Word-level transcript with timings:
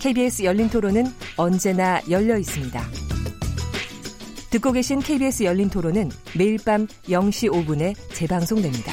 KBS 0.00 0.44
열린 0.44 0.68
토론은 0.68 1.04
언제나 1.36 2.00
열려 2.08 2.36
있습니다. 2.38 2.80
듣고 4.50 4.72
계신 4.72 5.00
KBS 5.00 5.44
열린 5.44 5.68
토론은 5.68 6.10
매일 6.36 6.58
밤 6.64 6.86
0시 6.86 7.50
5분에 7.50 7.94
재방송됩니다. 8.14 8.92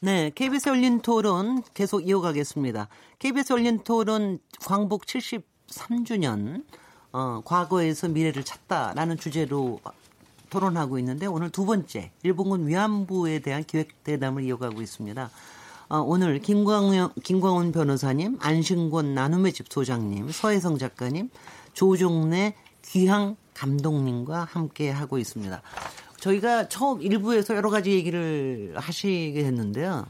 네, 0.00 0.30
KBS 0.34 0.68
열린 0.68 1.00
토론 1.00 1.62
계속 1.74 2.06
이어가겠습니다. 2.06 2.88
KBS 3.18 3.54
열린 3.54 3.78
토론 3.82 4.38
광복 4.60 5.06
73주년 5.06 6.64
어, 7.12 7.40
과거에서 7.44 8.08
미래를 8.08 8.44
찾다라는 8.44 9.16
주제로 9.16 9.80
토론하고 10.50 10.98
있는데 11.00 11.26
오늘 11.26 11.50
두 11.50 11.64
번째 11.64 12.12
일본군 12.22 12.68
위안부에 12.68 13.40
대한 13.40 13.64
기획 13.64 14.04
대담을 14.04 14.44
이어가고 14.44 14.80
있습니다. 14.80 15.30
어, 15.88 15.98
오늘 16.00 16.40
김광훈, 16.40 17.10
김광훈 17.22 17.70
변호사님, 17.70 18.38
안신권 18.40 19.14
나눔의 19.14 19.52
집 19.52 19.66
소장님, 19.72 20.32
서혜성 20.32 20.78
작가님, 20.78 21.30
조종래 21.74 22.54
귀향 22.84 23.36
감독님과 23.54 24.48
함께 24.50 24.90
하고 24.90 25.18
있습니다. 25.18 25.62
저희가 26.18 26.68
처음 26.68 27.00
일부에서 27.02 27.54
여러 27.54 27.70
가지 27.70 27.92
얘기를 27.92 28.74
하시게 28.76 29.42
됐는데요. 29.42 30.06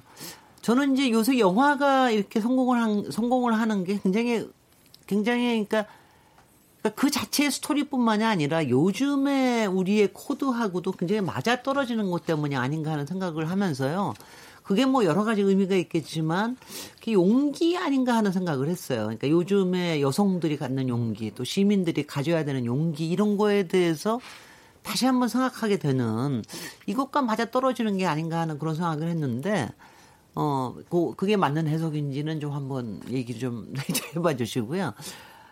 저는 0.63 0.95
이제 0.95 1.11
요새 1.11 1.39
영화가 1.39 2.11
이렇게 2.11 2.41
성공을 2.41 2.81
한, 2.81 3.11
성공을 3.11 3.59
하는 3.59 3.85
게 3.85 4.01
굉장히 4.03 4.49
굉장히 5.07 5.67
그러니까 5.67 5.87
그러니까 6.81 7.01
그 7.01 7.11
자체의 7.11 7.51
스토리뿐만이 7.51 8.25
아니라 8.25 8.69
요즘에 8.69 9.67
우리의 9.67 10.11
코드하고도 10.13 10.93
굉장히 10.93 11.21
맞아 11.21 11.63
떨어지는 11.63 12.11
것 12.11 12.25
때문이 12.25 12.57
아닌가 12.57 12.93
하는 12.93 13.07
생각을 13.07 13.51
하면서요. 13.51 14.15
그게 14.67 14.85
뭐 14.85 15.05
여러 15.05 15.23
가지 15.23 15.43
의미가 15.43 15.77
있겠지만 15.77 16.57
그 17.03 17.13
용기 17.13 17.79
아닌가 17.79 18.17
하는 18.17 18.33
생각을 18.33 18.69
했어요. 18.69 19.03
그러니까 19.03 19.31
요즘에 19.31 20.01
여성들이 20.01 20.57
갖는 20.57 20.89
용기 20.89 21.33
또 21.37 21.45
시민들이 21.45 22.05
가져야 22.05 22.45
되는 22.45 22.67
용기 22.67 23.09
이런 23.09 23.37
거에 23.37 23.69
대해서 23.69 24.19
다시 24.83 25.07
한번 25.07 25.29
생각하게 25.29 25.79
되는 25.79 26.43
이것과 26.87 27.23
맞아 27.23 27.49
떨어지는 27.49 27.97
게 27.97 28.07
아닌가 28.07 28.41
하는 28.41 28.59
그런 28.59 28.75
생각을 28.75 29.09
했는데 29.09 29.69
어, 30.35 30.75
그게 31.17 31.37
맞는 31.37 31.69
해석인지는 31.69 32.41
좀 32.41 32.53
한번 32.53 33.01
얘기 33.09 33.39
좀 33.39 33.73
해봐 34.17 34.35
주시고요. 34.35 34.95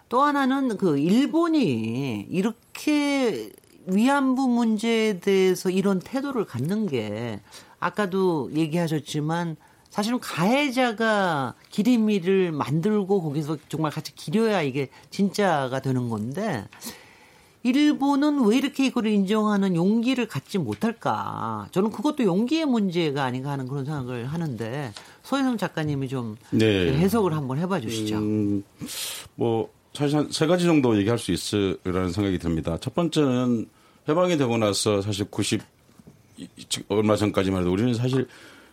또 0.09 0.23
하나는 0.23 0.77
그 0.77 0.99
일본이 0.99 2.27
이렇게 2.29 3.53
위안부 3.87 4.49
문제에 4.49 5.21
대해서 5.21 5.71
이런 5.71 6.01
태도를 6.01 6.47
갖는 6.47 6.87
게 6.87 7.41
아까도 7.85 8.51
얘기하셨지만 8.55 9.57
사실은 9.91 10.19
가해자가 10.19 11.55
기림이를 11.69 12.51
만들고 12.51 13.23
거기서 13.23 13.59
정말 13.69 13.93
같이 13.93 14.15
기려야 14.15 14.63
이게 14.63 14.89
진짜가 15.11 15.81
되는 15.81 16.09
건데 16.09 16.65
일본은 17.63 18.47
왜 18.47 18.57
이렇게 18.57 18.87
이걸 18.87 19.07
인정하는 19.07 19.77
용기를 19.77 20.29
갖지 20.29 20.59
못할까? 20.59 21.69
저는 21.73 21.91
그것도 21.91 22.25
용기의 22.25 22.65
문제가 22.67 23.25
아닌가 23.25 23.51
하는 23.51 23.69
그런 23.69 23.85
생각을 23.85 24.27
하는데 24.27 24.93
서혜성 25.23 25.59
작가님이 25.59 26.09
좀 26.09 26.37
네. 26.51 26.93
해석을 26.97 27.35
한번 27.35 27.59
해봐 27.59 27.81
주시죠. 27.81 28.17
음, 28.17 28.65
뭐 29.35 29.69
사실 29.93 30.19
한 30.19 30.31
세 30.31 30.47
가지 30.47 30.65
정도 30.65 30.97
얘기할 30.99 31.19
수 31.19 31.33
있으라는 31.33 32.11
생각이 32.13 32.39
듭니다. 32.39 32.79
첫 32.81 32.95
번째는 32.95 33.69
해방이 34.09 34.37
되고 34.37 34.57
나서 34.59 35.01
사실 35.03 35.27
90 35.31 35.63
얼마 36.89 37.17
전까지만 37.17 37.63
해도 37.63 37.73
우리는 37.73 37.95
사실 37.95 38.27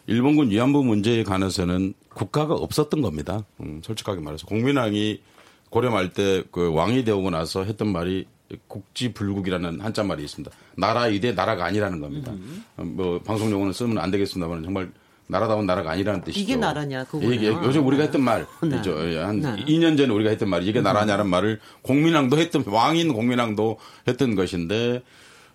일본군 0.08 0.50
위안부 0.50 0.84
문제에 0.84 1.24
관해서는 1.24 1.94
국가가 2.14 2.56
없었던 2.56 3.02
겁니다. 3.02 3.44
음, 3.62 3.82
솔직하게 3.84 4.20
말해서 4.22 4.46
공민왕이 4.48 5.22
고려 5.70 5.90
말 5.92 6.10
때 6.14 6.44
그 6.52 6.74
왕이 6.74 7.04
되고 7.06 7.30
나서 7.30 7.64
했던 7.64 7.92
말이 7.92 8.26
국지불국이라는 8.68 9.80
한자 9.80 10.04
말이 10.04 10.24
있습니다. 10.24 10.52
나라 10.76 11.08
이대 11.08 11.32
나라가 11.34 11.66
아니라는 11.66 12.02
겁니다. 12.02 12.32
음. 12.34 12.64
뭐 12.76 13.20
방송 13.22 13.50
용어는 13.52 13.72
쓰면 13.72 13.98
안 13.98 14.12
되겠습니다만 14.12 14.64
정말 14.64 14.92
나라다운 15.28 15.66
나라가 15.66 15.92
아니라는 15.92 16.22
뜻이죠. 16.26 16.42
이게 16.42 16.56
나라냐 16.58 17.06
그거. 17.06 17.32
이게 17.32 17.48
요즘 17.48 17.88
우리가 17.88 18.04
했던 18.04 18.22
말, 18.22 18.46
네. 18.64 18.76
한 19.20 19.40
네. 19.40 19.56
2년 19.66 19.96
전에 19.96 20.12
우리가 20.14 20.30
했던 20.32 20.50
말이 20.50 20.66
이게 20.68 20.82
나라냐는 20.82 21.30
말을 21.30 21.62
공민왕도 21.84 22.38
했던 22.38 22.66
왕인 22.68 23.14
공민왕도 23.14 23.78
했던 24.10 24.36
것인데 24.36 25.02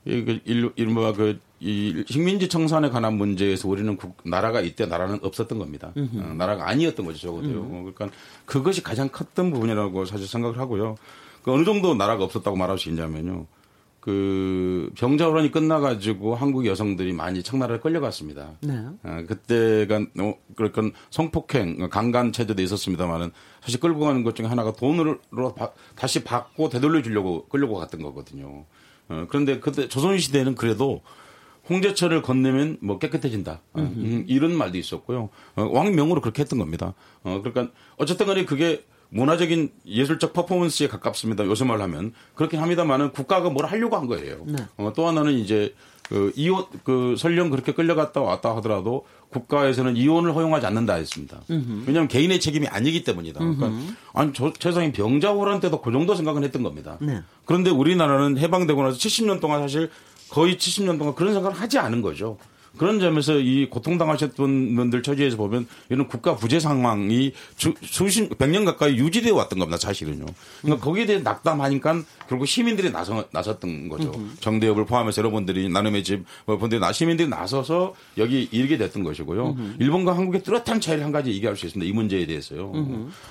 일마 0.07 1.13
그 1.13 1.39
이 1.59 2.05
식민지 2.07 2.49
청산에 2.49 2.91
관한 2.91 3.15
문제에서 3.15 3.69
우리는 3.69 3.97
국, 3.97 4.17
나라가 4.25 4.61
이때 4.61 4.87
나라는 4.87 5.21
없었던 5.23 5.59
겁니다. 5.59 5.93
어, 5.97 6.35
나라가 6.37 6.69
아니었던 6.69 7.07
거죠 7.07 7.19
적어도요. 7.19 7.61
음. 7.61 7.93
그러니까 7.93 8.11
그것이 8.45 8.83
가장 8.83 9.09
컸던 9.09 9.51
부분이라고 9.51 10.05
사실 10.05 10.27
생각을 10.27 10.59
하고요. 10.59 10.97
그 11.43 11.53
어느 11.53 11.65
정도 11.65 11.95
나라가 11.95 12.25
없었다고 12.25 12.57
말할 12.57 12.79
수 12.79 12.89
있냐면요. 12.91 13.47
그 14.07 14.89
병자호란이 14.97 15.51
끝나가지고 15.51 16.37
한국 16.37 16.65
여성들이 16.67 17.13
많이 17.13 17.43
청나라에 17.43 17.81
끌려갔습니다. 17.81 18.53
네. 18.61 18.87
어, 19.03 19.25
그때가 19.27 20.07
어, 20.21 20.35
그러니까 20.55 20.83
성폭행, 21.11 21.89
강간 21.91 22.31
체제도 22.31 22.63
있었습니다만은 22.63 23.33
사실 23.63 23.81
끌고 23.81 24.01
가는 24.01 24.23
것 24.23 24.37
중에 24.37 24.47
하나가 24.47 24.73
돈으로 24.73 25.19
바, 25.57 25.73
다시 25.97 26.23
받고 26.23 26.69
되돌려 26.69 27.03
주려고 27.03 27.47
끌려고 27.49 27.75
갔던 27.75 28.01
거거든요. 28.03 28.65
어, 29.09 29.27
그런데 29.29 29.59
그때 29.59 29.89
조선 29.89 30.19
시대는 30.19 30.55
그래도 30.55 31.03
홍제철을 31.69 32.23
건네면 32.23 32.79
뭐 32.81 32.99
깨끗해진다. 32.99 33.61
어, 33.73 33.81
음, 33.81 34.25
이런 34.29 34.55
말도 34.55 34.79
있었고요. 34.79 35.31
어, 35.57 35.63
왕명으로 35.63 36.21
그렇게 36.21 36.43
했던 36.43 36.59
겁니다. 36.59 36.95
어, 37.23 37.41
그러니까 37.43 37.75
어쨌든 37.97 38.27
간에 38.27 38.45
그게 38.45 38.85
문화적인 39.09 39.71
예술적 39.87 40.33
퍼포먼스에 40.33 40.89
가깝습니다. 40.89 41.45
요새 41.47 41.65
말 41.65 41.81
하면. 41.81 42.13
그렇긴 42.35 42.61
합니다만은 42.61 43.13
국가가 43.13 43.51
뭘 43.51 43.67
하려고 43.67 43.97
한 43.97 44.07
거예요. 44.07 44.43
네. 44.47 44.57
어, 44.77 44.93
또 44.95 45.07
하나는 45.07 45.35
이제 45.35 45.75
그 46.09 46.33
이혼 46.37 46.65
그 46.85 47.17
설령 47.19 47.51
그렇게 47.51 47.73
끌려갔다 47.73 48.21
왔다 48.21 48.55
하더라도 48.57 49.07
국가에서는 49.31 49.97
이혼을 49.97 50.35
허용하지 50.35 50.67
않는다 50.67 50.95
했습니다. 50.95 51.41
음흠. 51.51 51.85
왜냐하면 51.87 52.09
개인의 52.09 52.39
책임이 52.39 52.69
아니기 52.69 53.03
때문이다. 53.03 53.41
그러니까 53.41 53.73
아니 54.13 54.33
저 54.33 54.53
세상에 54.59 54.93
병자호란 54.93 55.59
때도 55.61 55.81
그 55.83 55.91
정도 55.91 56.15
생각은 56.15 56.45
했던 56.45 56.63
겁니다. 56.63 56.97
네. 57.01 57.23
그런데 57.45 57.71
우리나라는 57.71 58.39
해방되고 58.39 58.81
나서 58.83 58.97
70년 58.97 59.41
동안 59.41 59.63
사실 59.63 59.91
거의 60.31 60.57
70년 60.57 60.99
동안 60.99 61.15
그런 61.15 61.33
생각을 61.35 61.57
하지 61.59 61.79
않은 61.79 62.03
거죠. 62.03 62.39
그런 62.77 63.01
점에서 63.01 63.39
이 63.39 63.71
고통당하셨던 63.71 64.75
분들 64.75 65.03
처지에서 65.03 65.39
보면 65.39 65.67
이런 65.89 66.07
국가 66.09 66.37
부재 66.37 66.61
상황이 66.61 67.33
수, 67.57 67.73
수십 67.83 68.37
백 68.37 68.51
년 68.51 68.67
가까이 68.67 68.97
유지되어 68.99 69.35
왔던 69.35 69.59
겁니다. 69.59 69.79
사실은요. 69.79 70.27
그러니까 70.61 70.85
거기에 70.85 71.07
대해 71.07 71.21
낙담하니까 71.21 72.03
결국 72.29 72.45
시민들이 72.47 72.91
나서 72.93 73.25
나섰던 73.31 73.89
거죠. 73.89 74.13
정대협을 74.41 74.85
포함해서 74.85 75.23
여러분들이 75.23 75.71
나눔의 75.71 76.05
집뭐 76.05 76.59
분들이 76.59 76.79
나 76.79 76.93
시민들이 76.93 77.29
나서서 77.31 77.95
여기 78.19 78.47
일게 78.53 78.77
됐던 78.77 79.05
것이고요. 79.05 79.57
일본과 79.79 80.15
한국의 80.15 80.43
뚜렷한 80.43 80.79
차이를 80.83 81.03
한 81.03 81.13
가지 81.13 81.31
얘기할 81.31 81.57
수 81.57 81.65
있습니다. 81.65 81.89
이 81.89 81.95
문제에 81.95 82.27
대해서요. 82.27 82.73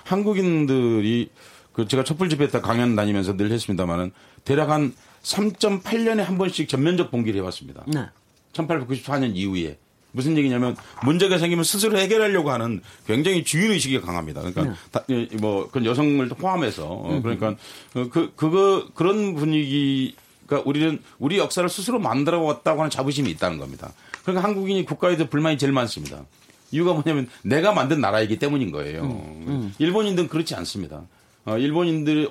한국인들이 0.06 1.30
그 1.72 1.88
제가 1.88 2.04
촛불 2.04 2.30
집회 2.30 2.48
때 2.48 2.62
강연 2.62 2.96
다니면서 2.96 3.36
늘 3.38 3.52
했습니다마는 3.52 4.12
대략 4.44 4.70
한 4.70 4.94
3.8년에 5.26 6.18
한 6.20 6.38
번씩 6.38 6.70
전면적 6.70 7.12
봉기를 7.12 7.40
해왔습니다. 7.42 7.84
네. 7.88 8.06
1894년 8.54 9.36
이후에 9.36 9.78
무슨 10.12 10.38
얘기냐면 10.38 10.78
문제가 11.04 11.38
생기면 11.38 11.66
스스로 11.66 11.98
해결하려고 11.98 12.52
하는 12.52 12.82
굉장히 13.06 13.44
주인 13.44 13.72
의식이 13.72 14.00
강합니다. 14.00 14.42
그러니까 14.42 14.64
네. 14.64 14.74
다, 14.92 15.38
뭐 15.42 15.68
그런 15.70 15.86
여성을 15.86 16.26
포함해서 16.30 16.88
어, 16.88 17.20
그러니까 17.22 17.56
그 17.92 18.32
그거 18.36 18.88
그런 18.94 19.36
분위기가 19.36 20.62
우리는 20.64 21.00
우리 21.20 21.38
역사를 21.38 21.68
스스로 21.68 22.00
만들어 22.00 22.40
왔다고 22.42 22.80
하는 22.80 22.90
자부심이 22.90 23.30
있다는 23.32 23.58
겁니다. 23.58 23.92
그러니까 24.24 24.48
한국인이 24.48 24.86
국가에 24.86 25.18
대해 25.18 25.28
불만이 25.28 25.58
제일 25.58 25.74
많습니다. 25.74 26.24
이유가 26.72 26.94
뭐냐면 26.94 27.28
내가 27.42 27.74
만든 27.74 28.00
나라이기 28.00 28.40
때문인 28.40 28.72
거예요. 28.72 29.04
음, 29.04 29.46
음. 29.48 29.74
일본인들은 29.80 30.30
그렇지 30.30 30.56
않습니다. 30.56 31.04
어, 31.46 31.58
일본인들이 31.58 32.30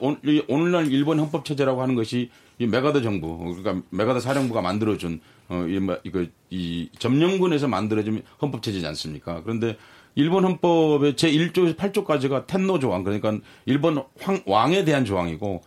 오늘날 0.48 0.90
일본 0.90 1.20
헌법 1.20 1.44
체제라고 1.44 1.80
하는 1.82 1.94
것이 1.94 2.30
이 2.58 2.66
메가더 2.66 3.00
정부 3.00 3.38
그러니까 3.38 3.86
메가더 3.90 4.20
사령부가 4.20 4.60
만들어준 4.60 5.20
어, 5.48 5.66
이, 5.68 5.78
뭐, 5.78 5.98
이거, 6.04 6.24
이 6.50 6.88
점령군에서 6.98 7.68
만들어진 7.68 8.22
헌법 8.42 8.62
체제지 8.62 8.86
않습니까? 8.86 9.42
그런데 9.42 9.76
일본 10.16 10.44
헌법의 10.44 11.16
제 11.16 11.30
1조에서 11.30 11.76
8조까지가 11.76 12.46
텐노 12.46 12.78
조항 12.78 13.04
그러니까 13.04 13.36
일본 13.66 14.02
황, 14.20 14.42
왕에 14.46 14.84
대한 14.84 15.04
조항이고 15.04 15.62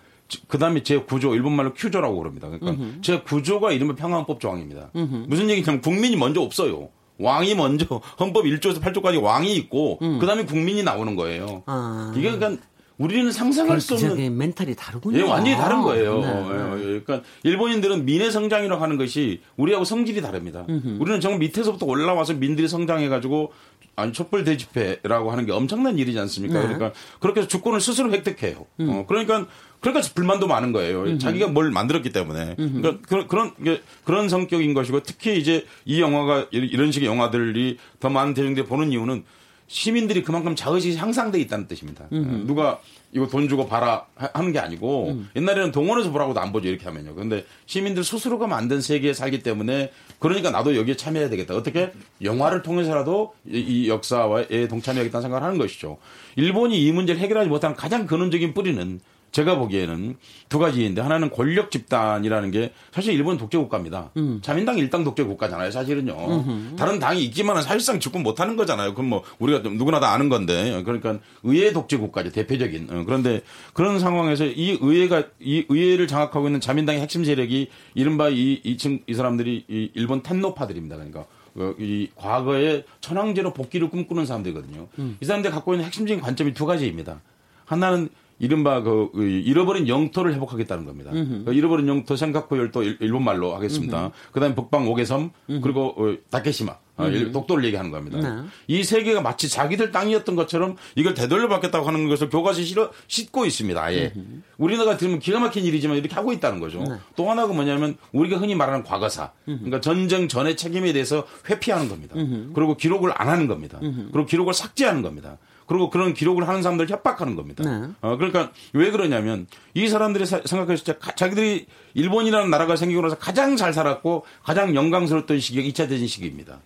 그 0.48 0.58
다음에 0.58 0.84
제 0.84 1.00
9조 1.00 1.34
일본말로 1.34 1.74
큐조라고 1.74 2.18
그럽니다. 2.18 2.50
그러니까 2.50 2.72
음흠. 2.72 3.02
제 3.02 3.22
9조가 3.22 3.74
이른바 3.74 3.96
평화헌법 3.96 4.40
조항입니다. 4.42 4.92
음흠. 4.96 5.26
무슨 5.28 5.50
얘기냐면 5.50 5.82
국민이 5.82 6.18
먼저 6.18 6.42
없어요. 6.42 6.90
왕이 7.20 7.56
먼저 7.56 7.86
헌법 8.20 8.46
1조에서 8.46 8.82
8조까지 8.82 9.22
왕이 9.22 9.56
있고 9.56 10.00
음. 10.02 10.20
그다음에 10.20 10.44
국민이 10.46 10.84
나오는 10.84 11.16
거예요. 11.16 11.64
아. 11.66 12.14
이게 12.16 12.30
그러니까 12.32 12.62
우리는 12.98 13.32
상상할 13.32 13.80
수 13.80 13.94
없는 13.94 14.38
멘탈이 14.38 14.76
다르군요. 14.76 15.20
예, 15.20 15.22
완전히 15.22 15.56
다른 15.56 15.82
거예요. 15.82 16.20
네, 16.20 16.28
네. 16.28 17.02
그러니까 17.06 17.22
일본인들은 17.44 18.06
민의 18.06 18.32
성장이라고 18.32 18.82
하는 18.82 18.98
것이 18.98 19.42
우리하고 19.56 19.86
성질이 19.86 20.22
다릅니다. 20.22 20.66
음흠. 20.68 20.98
우리는 21.00 21.22
정말 21.22 21.40
밑에서부터 21.40 21.86
올라와서 21.86 22.34
민들이 22.34 22.68
성장해 22.68 23.08
가지고 23.10 23.52
아니 23.96 24.14
촛불 24.14 24.44
대집회라고 24.44 25.32
하는 25.32 25.46
게 25.46 25.52
엄청난 25.52 25.98
일이지 25.98 26.18
않습니까? 26.20 26.60
네. 26.60 26.62
그러니까 26.62 26.92
그렇게 27.20 27.42
해서 27.42 27.48
주권을 27.48 27.82
스스로 27.82 28.12
획득해요. 28.12 28.66
음. 28.80 28.90
어, 28.90 29.06
그러니까 29.08 29.46
그러니까 29.80 30.08
불만도 30.16 30.48
많은 30.48 30.72
거예요. 30.72 31.04
음흠. 31.04 31.18
자기가 31.20 31.48
뭘 31.48 31.70
만들었기 31.70 32.12
때문에. 32.12 32.56
음흠. 32.58 32.82
그러니까 32.82 33.08
그런 33.08 33.28
그런 33.28 33.80
그런 34.06 34.30
성격인 34.30 34.74
것이고 34.74 35.04
특히 35.04 35.38
이제 35.38 35.66
이 35.86 36.02
영화가 36.02 36.48
이런 36.52 36.92
식의 36.92 37.08
영화들이 37.08 37.78
더 38.00 38.10
많은 38.10 38.34
대중들이 38.34 38.66
보는 38.66 38.92
이유는 38.92 39.24
시민들이 39.68 40.24
그만큼 40.24 40.56
자의식이 40.56 40.96
향상돼 40.98 41.40
있다는 41.42 41.68
뜻입니다. 41.68 42.08
음흠. 42.12 42.48
누가 42.48 42.80
이거 43.12 43.28
돈 43.28 43.48
주고 43.50 43.68
봐라 43.68 44.06
하는 44.16 44.52
게 44.52 44.60
아니고 44.60 45.10
음. 45.10 45.30
옛날에는 45.36 45.72
동원해서 45.72 46.12
보라고도 46.12 46.40
안 46.40 46.52
보죠 46.52 46.68
이렇게 46.70 46.86
하면요. 46.86 47.16
그런데 47.16 47.46
시민들 47.66 48.04
스스로가 48.04 48.48
만든 48.48 48.82
세계에 48.82 49.14
살기 49.14 49.44
때문에 49.44 49.92
그러니까 50.20 50.52
나도 50.52 50.76
여기에 50.76 50.96
참여해야 50.96 51.30
되겠다. 51.30 51.56
어떻게 51.56 51.92
영화를 52.22 52.64
통해서라도 52.64 53.34
이 53.46 53.90
역사에 53.90 54.68
동참해야겠다는 54.68 55.22
생각을 55.22 55.44
하는 55.46 55.58
것이죠. 55.58 55.98
일본이 56.36 56.82
이 56.84 56.92
문제를 56.92 57.20
해결하지 57.22 57.50
못한 57.50 57.76
가장 57.76 58.08
근원적인 58.08 58.54
뿌리는 58.54 59.00
제가 59.32 59.58
보기에는 59.58 60.16
두 60.50 60.60
가지인데 60.60 61.02
하나는 61.02 61.30
권력 61.30 61.70
집단이라는 61.70 62.52
게 62.52 62.74
사실 62.92 63.14
일본 63.14 63.38
독재 63.38 63.58
국가입니다. 63.58 64.12
음. 64.18 64.40
자민당 64.42 64.78
일당 64.78 65.04
독재 65.04 65.24
국가잖아요. 65.24 65.72
사실은요. 65.72 66.14
음흠. 66.14 66.76
다른 66.76 67.00
당이 67.00 67.24
있지만은 67.26 67.62
사실상 67.62 68.00
집권 68.00 68.24
못하는 68.24 68.56
거잖아요. 68.56 68.94
그럼 68.94 69.10
뭐 69.10 69.24
우리가 69.40 69.60
누구나 69.60 70.00
다 70.00 70.12
아는 70.12 70.30
건데 70.30 70.82
그러니까 70.84 71.20
의회 71.44 71.72
독재 71.72 71.98
국가죠. 71.98 72.32
대표적인. 72.32 72.88
어, 72.90 73.04
그런데 73.06 73.42
그런 73.74 74.00
상황에서 74.00 74.46
이 74.46 74.78
의회가 74.82 75.26
이 75.40 75.66
의회를 75.70 76.08
장악하고 76.08 76.48
있는 76.48 76.60
자민당의 76.60 77.02
핵심 77.02 77.24
세력이 77.24 77.70
이른바 77.94 78.30
이 78.30 78.62
이층 78.64 79.00
이 79.08 79.14
사람들이 79.14 79.66
이 79.68 79.92
일본 79.94 80.24
텐노파들입니다. 80.24 80.96
그러니까 80.96 81.26
어, 81.56 81.74
이 81.80 82.08
과거에 82.16 82.86
천황제로 83.02 83.54
복귀를 83.54 83.90
꿈꾸는 83.90 84.26
사람들이거든요. 84.26 84.88
음. 85.00 85.18
이 85.20 85.26
사람들이 85.26 85.54
갖고 85.54 85.74
있는 85.74 85.86
핵심적인 85.86 86.22
관점이 86.22 86.54
두 86.54 86.66
가지입니다. 86.66 87.22
하나는 87.66 88.10
이른바 88.40 88.82
그 88.82 89.12
잃어버린 89.16 89.88
영토를 89.88 90.34
회복하겠다는 90.36 90.86
겁니다. 90.86 91.12
그 91.12 91.54
잃어버린 91.54 91.88
영토 91.88 92.16
생각고 92.16 92.58
열도 92.58 92.84
일본 92.84 93.24
말로 93.24 93.56
하겠습니다. 93.56 94.12
그다음에 94.32 94.56
북방 94.56 94.88
오개섬 94.88 95.32
그리고 95.62 95.96
어, 95.98 96.16
다케시마 96.30 96.76
어, 96.98 97.10
독도를 97.32 97.64
얘기하는 97.66 97.92
겁니다. 97.92 98.18
네. 98.18 98.48
이세 98.68 99.04
개가 99.04 99.22
마치 99.22 99.50
자기들 99.50 99.92
땅이었던 99.92 100.36
것처럼 100.36 100.78
이걸 100.96 101.14
되돌려 101.14 101.48
받겠다고 101.48 101.86
하는 101.88 102.08
것을 102.08 102.30
교과서에 102.30 102.64
실어 102.64 102.92
싣고 103.08 103.46
있습니다. 103.46 103.82
아예 103.84 104.14
우리나라가 104.58 104.98
들으면 104.98 105.20
기가 105.20 105.40
막힌 105.40 105.64
일이지만 105.64 105.98
이렇게 105.98 106.16
하고 106.16 106.34
있다는 106.34 106.60
거죠. 106.60 106.80
네. 106.80 106.96
또 107.16 107.30
하나가 107.30 107.54
뭐냐면 107.54 107.98
우리가 108.14 108.38
흔히 108.38 108.56
말하는 108.56 108.84
과거사, 108.84 109.32
그러니까 109.46 109.80
전쟁 109.80 110.28
전의 110.28 110.58
책임에 110.58 110.92
대해서 110.94 111.26
회피하는 111.50 111.88
겁니다. 111.88 112.16
그리고 112.54 112.76
기록을 112.76 113.12
안 113.16 113.30
하는 113.30 113.48
겁니다. 113.48 113.80
그리고 113.80 114.26
기록을 114.26 114.54
삭제하는 114.54 115.02
겁니다. 115.04 115.38
그리고 115.68 115.90
그런 115.90 116.14
기록을 116.14 116.48
하는 116.48 116.64
사람들 116.64 116.90
협박하는 116.90 117.36
겁니다. 117.36 117.64
네. 117.64 117.90
어, 118.02 118.18
그러니까 118.18 118.52
왜 118.74 118.90
그러냐면 118.90 119.48
이 119.74 119.88
사람들이 119.88 120.26
생각했을 120.26 120.84
때 120.84 120.96
자기들이 121.16 121.68
일본이라는 121.94 122.50
나라가 122.50 122.76
생기고 122.76 123.02
나서 123.02 123.18
가장 123.18 123.56
잘 123.56 123.74
살았고 123.74 124.26
가장 124.44 124.74
영광스러웠던 124.74 125.40
시기가 125.40 125.68
2차 125.68 125.90
대전 125.90 126.08
시기입니다. 126.08 126.60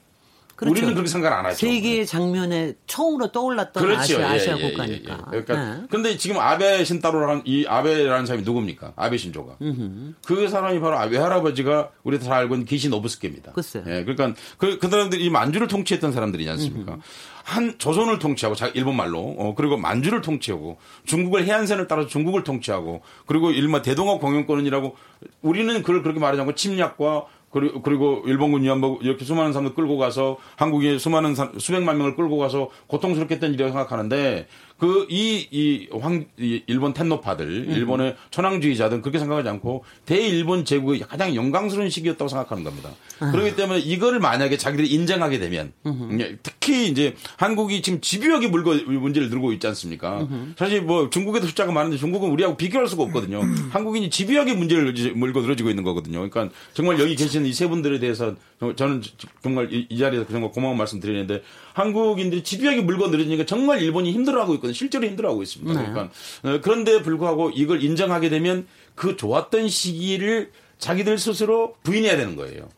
그렇죠. 0.61 0.73
우리는 0.73 0.93
그렇게 0.93 1.09
생각 1.09 1.33
안 1.39 1.43
하죠. 1.43 1.57
세계 1.57 2.05
장면에 2.05 2.75
처음으로 2.85 3.31
떠올랐던 3.31 3.81
그렇죠. 3.81 3.99
아시아, 3.99 4.19
예, 4.19 4.35
아시아 4.35 4.57
예, 4.59 4.63
예, 4.63 4.69
국가니까. 4.69 5.11
예, 5.33 5.37
예. 5.37 5.41
그러니까 5.41 5.75
네. 5.75 5.83
근데 5.89 6.17
지금 6.17 6.37
아베 6.37 6.83
신따로라는 6.83 7.41
이 7.45 7.65
아베라는 7.67 8.27
사람이 8.27 8.43
누굽니까? 8.45 8.93
아베 8.95 9.17
신조가. 9.17 9.55
음흠. 9.59 10.13
그 10.23 10.47
사람이 10.47 10.79
바로 10.79 10.99
아베 10.99 11.17
할아버지가 11.17 11.89
우리 12.03 12.19
다 12.19 12.35
알고 12.35 12.53
있는 12.53 12.67
기신 12.67 12.93
오브스케입니다. 12.93 13.53
글쎄. 13.53 13.81
예. 13.87 14.03
그러니까 14.03 14.39
그, 14.59 14.77
그 14.77 14.87
사람들이 14.87 15.25
이 15.25 15.31
만주를 15.31 15.67
통치했던 15.67 16.11
사람들이지 16.11 16.47
않습니까? 16.51 16.93
음흠. 16.93 17.01
한 17.43 17.75
조선을 17.79 18.19
통치하고 18.19 18.55
자 18.55 18.67
일본 18.75 18.95
말로 18.95 19.19
어 19.39 19.55
그리고 19.55 19.75
만주를 19.77 20.21
통치하고 20.21 20.77
중국을 21.05 21.43
해안선을 21.45 21.87
따라서 21.87 22.07
중국을 22.07 22.43
통치하고 22.43 23.01
그리고 23.25 23.49
일마 23.49 23.81
대동아 23.81 24.19
공영권이라고 24.19 24.95
우리는 25.41 25.81
그걸 25.81 26.03
그렇게 26.03 26.19
말하지 26.19 26.41
않고 26.41 26.53
침략과 26.53 27.25
그리고, 27.51 27.81
그리고 27.81 28.23
일본군 28.25 28.63
위안부 28.63 28.99
이렇게 29.01 29.25
수많은 29.25 29.53
사람들 29.53 29.75
끌고 29.75 29.97
가서 29.97 30.37
한국에 30.55 30.97
수많은 30.97 31.35
사, 31.35 31.51
수백만 31.57 31.97
명을 31.97 32.15
끌고 32.15 32.37
가서 32.37 32.69
고통스럽게 32.87 33.35
했던 33.35 33.51
일이라고 33.53 33.71
생각하는데 33.73 34.47
그, 34.81 35.05
이, 35.11 35.47
이, 35.51 35.87
황, 35.99 36.25
이 36.39 36.63
일본 36.65 36.93
텐노파들, 36.93 37.45
음. 37.67 37.71
일본의 37.71 38.15
천황주의자들 38.31 39.03
그렇게 39.03 39.19
생각하지 39.19 39.47
않고 39.47 39.83
대일본 40.07 40.65
제국의 40.65 41.01
가장 41.01 41.35
영광스러운 41.35 41.91
시기였다고 41.91 42.27
생각하는 42.27 42.63
겁니다. 42.63 42.89
아. 43.19 43.29
그렇기 43.31 43.55
때문에 43.55 43.79
이거를 43.79 44.19
만약에 44.19 44.57
자기들이 44.57 44.89
인정하게 44.89 45.37
되면 45.37 45.71
음흠. 45.85 46.37
특히 46.41 46.87
이제 46.87 47.13
한국이 47.37 47.83
지금 47.83 48.01
집요하게 48.01 48.47
물고, 48.47 48.73
문제를 48.73 49.29
들고 49.29 49.53
있지 49.53 49.67
않습니까? 49.67 50.21
음흠. 50.21 50.53
사실 50.57 50.81
뭐 50.81 51.11
중국에도 51.11 51.45
숫자가 51.45 51.71
많은데 51.71 51.97
중국은 51.97 52.31
우리하고 52.31 52.57
비교할 52.57 52.87
수가 52.87 53.03
없거든요. 53.03 53.41
한국인이 53.69 54.09
집요하게 54.09 54.55
문제를 54.55 54.93
물고 55.13 55.41
늘어지고 55.41 55.69
있는 55.69 55.83
거거든요. 55.83 56.27
그러니까 56.27 56.49
정말 56.73 56.99
여기 56.99 57.15
계시는 57.15 57.45
이 57.45 57.53
세 57.53 57.67
분들에 57.67 57.99
대해서 57.99 58.33
저는 58.75 59.01
정말 59.41 59.73
이, 59.73 59.87
이 59.89 59.97
자리에서 59.97 60.27
정말 60.29 60.51
고마운 60.51 60.77
말씀 60.77 60.99
드리는데 60.99 61.41
한국인들이 61.73 62.43
집요하게 62.43 62.81
물고 62.81 63.07
늘어지니까 63.07 63.45
정말 63.45 63.81
일본이 63.81 64.11
힘들어하고 64.11 64.53
있거든요. 64.55 64.73
실제로 64.73 65.05
힘들어하고 65.07 65.41
있습니다. 65.41 65.81
네. 65.81 65.89
그러니까 65.89 66.13
어, 66.43 66.59
그런데 66.61 67.01
불구하고 67.01 67.49
이걸 67.49 67.83
인정하게 67.83 68.29
되면 68.29 68.67
그 68.95 69.17
좋았던 69.17 69.67
시기를 69.67 70.51
자기들 70.77 71.17
스스로 71.17 71.75
부인해야 71.83 72.17
되는 72.17 72.35
거예요. 72.35 72.69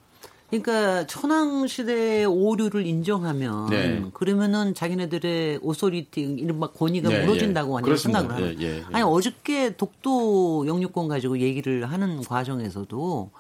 그러니까 0.54 1.08
천황 1.08 1.66
시대의 1.66 2.26
오류를 2.26 2.86
인정하면 2.86 3.70
네. 3.72 4.06
그러면은 4.14 4.76
자기네들의 4.76 5.60
오소리티 5.64 6.22
이른바 6.22 6.68
권위가 6.68 7.10
네, 7.10 7.26
무너진다고 7.26 7.70
예. 7.70 7.74
완전 7.74 7.98
생각을 7.98 8.32
하는. 8.32 8.62
예, 8.62 8.66
예, 8.66 8.78
예, 8.78 8.84
아니 8.92 9.04
어저께 9.04 9.76
독도 9.76 10.68
영유권 10.68 11.08
가지고 11.08 11.40
얘기를 11.40 11.92
하는 11.92 12.22
과정에서도 12.22 13.32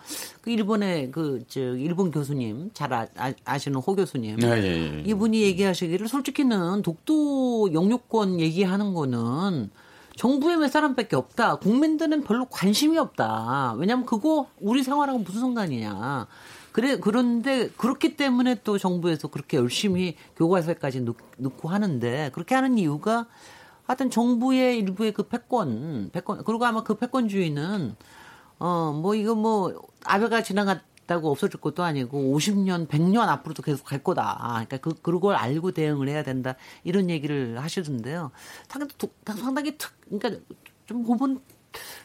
그 0.41 0.49
일본의 0.49 1.11
그저 1.11 1.61
일본 1.61 2.09
교수님 2.09 2.71
잘 2.73 2.91
아, 2.91 3.07
아 3.45 3.57
시는 3.59 3.79
호 3.79 3.95
교수님 3.95 4.37
네, 4.37 4.47
예, 4.47 4.97
예, 4.97 5.03
이분이 5.05 5.39
얘기하시기를 5.43 6.07
솔직히는 6.07 6.81
독도 6.81 7.73
영유권 7.73 8.39
얘기하는 8.39 8.95
거는 8.95 9.69
정부에 10.15 10.55
몇 10.57 10.71
사람밖에 10.71 11.15
없다. 11.15 11.55
국민들은 11.57 12.23
별로 12.23 12.45
관심이 12.45 12.97
없다. 12.97 13.75
왜냐하면 13.77 14.05
그거 14.05 14.47
우리 14.59 14.83
생활하고 14.83 15.19
무슨 15.19 15.41
상관이냐. 15.41 16.27
그래 16.73 16.97
그런데 16.99 17.69
그렇기 17.69 18.17
때문에 18.17 18.61
또 18.63 18.77
정부에서 18.77 19.29
그렇게 19.29 19.57
열심히 19.57 20.17
교과서까지 20.35 21.05
넣고 21.37 21.69
하는데 21.69 22.31
그렇게 22.33 22.55
하는 22.55 22.77
이유가 22.77 23.27
하여튼 23.85 24.09
정부의 24.09 24.79
일부의 24.79 25.13
그 25.13 25.23
패권, 25.23 26.09
패권 26.11 26.43
그리고 26.43 26.65
아마 26.65 26.83
그 26.83 26.95
패권주의는 26.95 27.95
어 28.59 28.91
뭐 28.93 29.15
이거 29.15 29.35
뭐 29.35 29.81
아베가 30.05 30.41
지나갔다고 30.41 31.29
없어질 31.31 31.59
것도 31.59 31.83
아니고 31.83 32.35
50년, 32.37 32.87
100년 32.87 33.27
앞으로도 33.27 33.61
계속 33.61 33.85
갈 33.85 34.03
거다. 34.03 34.37
그러니까 34.67 34.77
그 34.77 34.93
그걸 35.01 35.35
알고 35.35 35.71
대응을 35.71 36.07
해야 36.07 36.23
된다. 36.23 36.55
이런 36.83 37.09
얘기를 37.09 37.61
하시던데요. 37.61 38.31
상당히 38.67 38.93
상당히 39.25 39.77
특 39.77 39.91
그러니까 40.09 40.41
좀 40.85 41.03
보면 41.03 41.41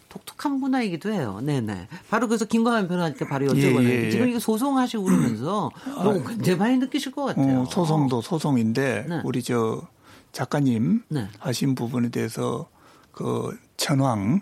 독특한 0.08 0.52
문화이기도 0.52 1.12
해요. 1.12 1.40
네네. 1.42 1.88
바로 2.10 2.28
그래서 2.28 2.44
김광현 2.44 2.88
변호사님께 2.88 3.28
바로 3.28 3.46
여쭤보는 3.48 3.84
예, 3.84 3.88
예, 3.88 4.04
예. 4.06 4.10
지금 4.10 4.28
이거 4.28 4.38
소송하시고 4.38 5.04
그러면서 5.04 5.70
너무 5.84 6.24
굉장히 6.24 6.58
많이 6.58 6.78
느끼실 6.78 7.12
것 7.12 7.24
같아요. 7.24 7.60
어, 7.60 7.64
소송도 7.66 8.22
소송인데 8.22 9.06
네. 9.08 9.20
우리 9.24 9.42
저 9.42 9.82
작가님 10.32 11.02
네. 11.08 11.28
하신 11.38 11.74
부분에 11.74 12.08
대해서 12.08 12.68
그 13.12 13.56
천황 13.76 14.40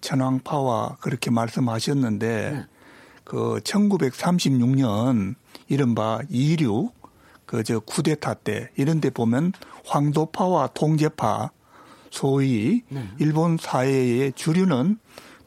천황파와 0.00 0.96
그렇게 1.00 1.30
말씀하셨는데 1.30 2.50
네. 2.50 2.66
그 3.24 3.60
1936년 3.62 5.36
이른바 5.68 6.20
이륙 6.28 6.94
그저 7.46 7.80
쿠데타 7.80 8.34
때 8.34 8.70
이런 8.76 9.00
데 9.00 9.10
보면 9.10 9.52
황도파와 9.86 10.68
통제파 10.68 11.50
소위 12.12 12.82
네. 12.90 13.08
일본 13.18 13.56
사회의 13.56 14.32
주류는 14.34 14.98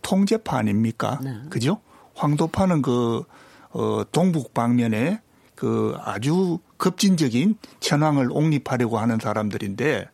통제파 0.01 0.57
아닙니까? 0.57 1.19
네. 1.23 1.37
그죠? 1.51 1.79
황도파는 2.15 2.81
그, 2.81 3.23
어, 3.69 4.01
동북 4.11 4.55
방면에 4.55 5.21
그 5.53 5.95
아주 6.01 6.57
급진적인 6.77 7.57
천황을 7.79 8.31
옹립하려고 8.31 8.97
하는 8.97 9.19
사람들인데 9.21 10.09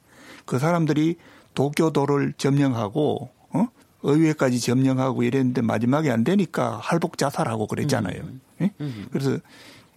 그 0.46 0.60
사람들이 0.60 1.16
도교도를 1.54 2.34
점령하고 2.38 3.30
어? 3.54 3.68
의회까지 4.04 4.60
점령하고 4.60 5.24
이랬는데 5.24 5.62
마지막에 5.62 6.12
안 6.12 6.26
되니까 6.26 6.78
할복 6.82 7.18
자살하고 7.18 7.68
그랬잖아요. 7.68 8.24
음. 8.24 8.42
예? 8.60 8.72
음. 8.82 9.08
그래서 9.10 9.38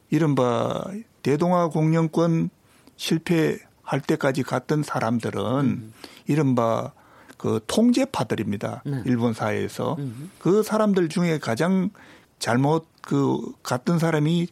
이른바 0.08 0.84
대동아 1.22 1.68
공영권 1.68 2.50
실패 2.96 3.58
할 3.84 4.00
때까지 4.00 4.42
갔던 4.42 4.82
사람들은 4.82 5.40
음. 5.60 5.92
이른바 6.26 6.92
그 7.36 7.60
통제파들입니다. 7.66 8.82
네. 8.86 9.02
일본 9.04 9.34
사회에서 9.34 9.96
음. 9.98 10.30
그 10.38 10.62
사람들 10.62 11.08
중에 11.08 11.38
가장 11.38 11.90
잘못 12.38 12.86
그 13.02 13.38
갔던 13.62 13.98
사람이 13.98 14.48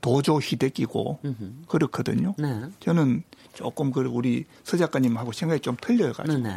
도조 0.00 0.40
히데키고 0.40 1.20
음. 1.24 1.62
그렇거든요. 1.68 2.34
네. 2.38 2.62
저는 2.80 3.22
조금 3.52 3.90
그 3.90 4.00
우리 4.00 4.44
서 4.64 4.76
작가님하고 4.76 5.32
생각이 5.32 5.60
좀 5.60 5.76
틀려가지고. 5.80 6.38
네. 6.38 6.54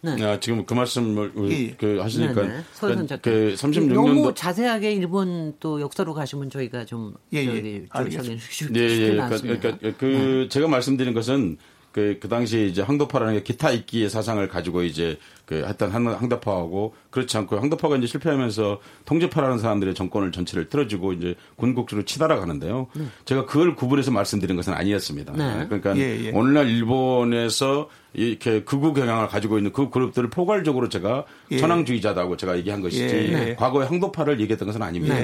네. 0.00 0.14
네. 0.14 0.24
아, 0.24 0.38
지금 0.38 0.64
그 0.64 0.74
말씀을 0.74 1.32
예. 1.50 1.70
그 1.72 1.98
하시니까 1.98 2.42
네, 2.42 2.48
네. 2.48 2.62
그, 2.80 3.18
그 3.20 3.54
36년도 3.56 3.94
너무 3.94 4.34
자세하게 4.34 4.92
일본 4.92 5.54
또 5.58 5.80
역사로 5.80 6.14
가시면 6.14 6.50
저희가 6.50 6.84
좀 6.84 7.14
예, 7.32 7.38
예. 7.38 7.86
저기 7.92 8.38
예, 8.76 8.80
예. 8.80 9.10
그러니까, 9.10 9.38
그러니까 9.38 9.78
그 9.98 10.04
네. 10.04 10.48
제가 10.48 10.68
말씀드린 10.68 11.14
것은 11.14 11.58
그, 11.92 12.18
그 12.20 12.28
당시에 12.28 12.66
이제 12.66 12.82
항도파라는 12.82 13.34
게 13.34 13.42
기타 13.42 13.70
이끼의 13.70 14.10
사상을 14.10 14.46
가지고 14.48 14.82
이제 14.82 15.18
그 15.46 15.64
했던 15.66 15.90
항도파하고 15.90 16.94
그렇지 17.10 17.36
않고 17.38 17.58
항도파가 17.58 17.96
이제 17.96 18.06
실패하면서 18.06 18.80
통제파라는 19.06 19.58
사람들의 19.58 19.94
정권을 19.94 20.30
전체를 20.30 20.68
틀어주고 20.68 21.14
이제 21.14 21.34
군국주로 21.56 22.04
치달아 22.04 22.38
가는데요. 22.38 22.88
네. 22.94 23.04
제가 23.24 23.46
그걸 23.46 23.74
구분해서 23.74 24.10
말씀드린 24.10 24.56
것은 24.56 24.74
아니었습니다. 24.74 25.32
네. 25.32 25.64
그러니까 25.66 25.96
예, 25.96 26.26
예. 26.26 26.30
오늘날 26.32 26.68
일본에서 26.68 27.88
이렇게 28.12 28.62
극우 28.62 28.92
경향을 28.92 29.28
가지고 29.28 29.56
있는 29.58 29.72
그 29.72 29.88
그룹들을 29.88 30.28
포괄적으로 30.28 30.90
제가 30.90 31.24
예. 31.50 31.56
천황주의자다고 31.56 32.36
제가 32.36 32.58
얘기한 32.58 32.82
것이지 32.82 33.02
예, 33.04 33.48
예. 33.48 33.54
과거의 33.54 33.88
항도파를 33.88 34.40
얘기했던 34.40 34.66
것은 34.66 34.82
아닙니다. 34.82 35.14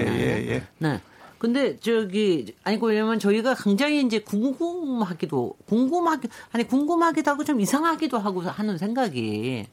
네. 0.79 1.01
근데 1.45 1.77
저기 1.77 2.55
아니 2.63 2.79
그 2.79 2.87
왜냐면 2.87 3.19
저희가 3.19 3.55
굉장히 3.55 4.03
이제 4.03 4.19
궁금하기도 4.19 5.57
궁금하기 5.67 6.29
아니 6.53 6.67
궁금하기도 6.67 7.31
하고 7.31 7.45
좀 7.45 7.61
이상하기도 7.61 8.17
하고 8.17 8.41
하는 8.41 8.79
생각이. 8.79 9.67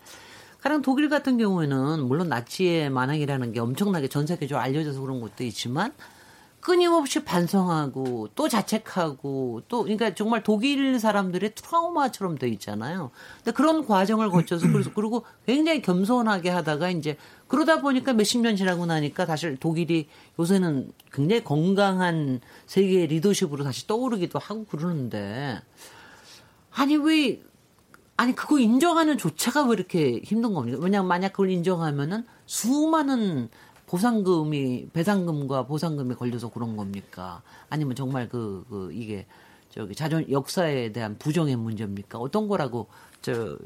가령 0.59 0.81
독일 0.81 1.07
같은 1.07 1.37
경우에는 1.37 2.09
물론 2.09 2.27
나치의 2.27 2.89
만행이라는 2.89 3.53
게 3.53 3.61
엄청나게 3.61 4.09
전 4.09 4.27
세계적으로 4.27 4.61
알려져서 4.61 4.99
그런 4.99 5.21
것도 5.21 5.45
있지만 5.45 5.93
끊임없이 6.61 7.25
반성하고 7.25 8.29
또 8.35 8.47
자책하고 8.47 9.63
또 9.67 9.81
그러니까 9.81 10.13
정말 10.13 10.43
독일 10.43 10.99
사람들의 10.99 11.55
트라우마처럼 11.55 12.37
돼 12.37 12.47
있잖아요. 12.49 13.09
근데 13.37 13.51
그런 13.51 13.85
과정을 13.85 14.29
거쳐서 14.29 14.71
그래서 14.71 14.91
그리고 14.95 15.25
굉장히 15.45 15.81
겸손하게 15.81 16.49
하다가 16.49 16.91
이제 16.91 17.17
그러다 17.47 17.81
보니까 17.81 18.13
몇십 18.13 18.41
년 18.41 18.55
지나고 18.55 18.85
나니까 18.85 19.25
사실 19.25 19.57
독일이 19.57 20.07
요새는 20.39 20.93
굉장히 21.11 21.43
건강한 21.43 22.39
세계 22.67 23.07
리더십으로 23.07 23.63
다시 23.63 23.87
떠오르기도 23.87 24.37
하고 24.37 24.65
그러는데 24.65 25.59
아니 26.71 26.95
왜 26.95 27.41
아니 28.17 28.35
그거 28.35 28.59
인정하는 28.59 29.17
조차가 29.17 29.63
왜 29.63 29.73
이렇게 29.73 30.21
힘든 30.23 30.53
겁니까? 30.53 30.77
왜냐하면 30.79 31.07
만약 31.07 31.29
그걸 31.31 31.49
인정하면은 31.49 32.23
수많은 32.45 33.49
보상금이 33.91 34.87
배상금과 34.93 35.63
보상금이 35.63 36.15
걸려서 36.15 36.49
그런 36.49 36.77
겁니까? 36.77 37.41
아니면 37.69 37.93
정말 37.93 38.29
그, 38.29 38.63
그 38.69 38.89
이게 38.93 39.25
저기 39.69 39.93
자존 39.93 40.31
역사에 40.31 40.93
대한 40.93 41.17
부정의 41.17 41.57
문제입니까? 41.57 42.17
어떤 42.17 42.47
거라고 42.47 42.87
저 43.21 43.57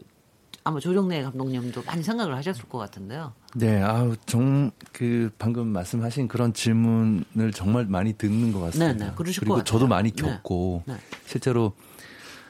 아마 0.63 0.79
조정래 0.79 1.21
감독님도 1.21 1.83
많이 1.83 2.01
생각을 2.01 2.35
하셨을 2.37 2.67
것 2.67 2.79
같은데요. 2.79 3.33
네, 3.53 3.79
아우 3.83 4.15
정그 4.25 5.29
방금 5.37 5.67
말씀하신 5.67 6.27
그런 6.27 6.53
질문을 6.53 7.51
정말 7.53 7.85
많이 7.85 8.13
듣는 8.13 8.51
것 8.51 8.61
같습니다. 8.61 8.93
네, 8.93 9.05
네, 9.05 9.11
그리고 9.15 9.63
저도 9.63 9.85
많이 9.85 10.09
네, 10.09 10.23
겪고 10.23 10.81
네, 10.87 10.93
네. 10.95 10.99
실제로 11.27 11.73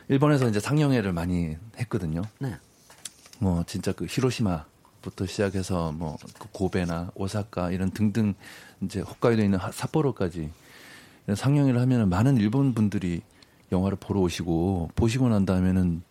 일본에서 0.07 0.47
이제 0.47 0.61
상영회를 0.61 1.11
많이 1.11 1.57
했거든요. 1.77 2.21
네. 2.39 2.55
뭐 3.39 3.65
진짜 3.67 3.91
그 3.91 4.05
히로시마 4.07 4.63
부터 5.05 5.27
시작해서 5.27 5.91
뭐그 5.91 6.49
고베나 6.51 7.11
오사카 7.13 7.69
이런 7.69 7.91
등등 7.91 8.33
이제 8.81 9.01
홋카이도에 9.01 9.45
있는 9.45 9.59
삿포로까지 9.71 10.49
상영회를 11.33 11.79
하면은 11.81 12.09
많은 12.09 12.37
일본 12.37 12.73
분들이 12.73 13.21
영화를 13.71 13.97
보러 13.99 14.19
오시고 14.21 14.89
보시고 14.95 15.29
난 15.29 15.45
다음에는 15.45 16.01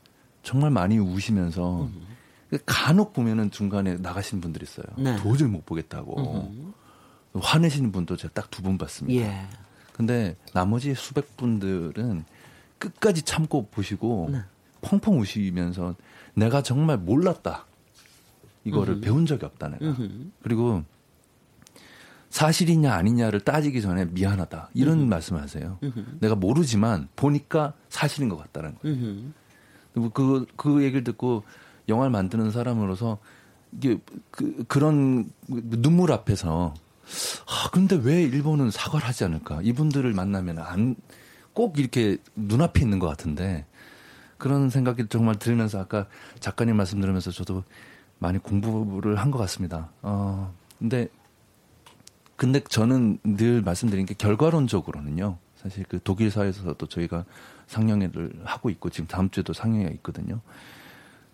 정말 0.44 0.70
많이 0.70 0.98
우시면서 0.98 1.82
음. 1.82 2.06
간혹 2.66 3.12
보면은 3.14 3.50
중간에 3.50 3.96
나가신 3.96 4.40
분들이 4.40 4.62
있어요. 4.64 4.86
네. 4.96 5.16
도저히 5.16 5.48
못 5.48 5.66
보겠다고 5.66 6.50
음. 6.52 6.72
화내시는 7.34 7.90
분도 7.90 8.16
제가 8.16 8.32
딱 8.32 8.50
두 8.50 8.62
분 8.62 8.78
봤습니다. 8.78 9.20
예. 9.26 9.46
근데 9.92 10.36
나머지 10.52 10.94
수백 10.94 11.36
분들은 11.36 12.24
끝까지 12.78 13.22
참고 13.22 13.66
보시고 13.66 14.28
네. 14.30 14.40
펑펑 14.82 15.18
우시면서 15.18 15.96
내가 16.34 16.62
정말 16.62 16.96
몰랐다. 16.98 17.66
이거를. 18.64 19.00
배운 19.00 19.26
적이 19.26 19.46
없다 19.46 19.68
내가. 19.68 19.96
그리고 20.42 20.82
사실이냐 22.30 22.92
아니냐를 22.92 23.40
따지기 23.40 23.80
전에 23.80 24.06
미안하다 24.06 24.70
이런 24.74 25.00
음흠. 25.00 25.08
말씀하세요. 25.08 25.78
내가 26.20 26.34
모르지만 26.34 27.08
보니까 27.14 27.74
사실인 27.88 28.28
것 28.28 28.36
같다는 28.36 28.74
거예요. 28.76 30.10
그, 30.12 30.46
그 30.56 30.82
얘기를 30.82 31.04
듣고 31.04 31.44
영화를 31.88 32.10
만드는 32.10 32.50
사람으로서 32.50 33.18
이게 33.76 33.98
그, 34.30 34.64
그런 34.66 35.30
눈물 35.46 36.10
앞에서 36.10 36.74
아, 37.46 37.70
근데 37.70 37.96
왜 37.96 38.22
일본은 38.22 38.70
사과를 38.70 39.06
하지 39.06 39.24
않을까? 39.24 39.60
이분들을 39.62 40.12
만나면 40.12 40.58
안, 40.58 40.96
꼭 41.52 41.78
이렇게 41.78 42.16
눈앞에 42.34 42.80
있는 42.80 42.98
것 42.98 43.06
같은데 43.06 43.66
그런 44.38 44.70
생각이 44.70 45.06
정말 45.08 45.38
들으면서 45.38 45.80
아까 45.80 46.06
작가님 46.40 46.76
말씀 46.76 47.00
들으면서 47.00 47.30
저도 47.30 47.62
많이 48.24 48.38
공부를 48.38 49.16
한 49.16 49.30
것 49.30 49.38
같습니다. 49.38 49.90
어, 50.02 50.52
근데, 50.78 51.08
근데 52.36 52.60
저는 52.60 53.18
늘 53.24 53.62
말씀드린 53.62 54.06
게 54.06 54.14
결과론적으로는요. 54.14 55.38
사실 55.56 55.84
그 55.88 56.00
독일 56.02 56.30
사회에서도 56.30 56.86
저희가 56.86 57.24
상영회를 57.66 58.42
하고 58.44 58.70
있고 58.70 58.90
지금 58.90 59.06
다음 59.06 59.30
주에도 59.30 59.52
상영회가 59.52 59.90
있거든요. 59.92 60.40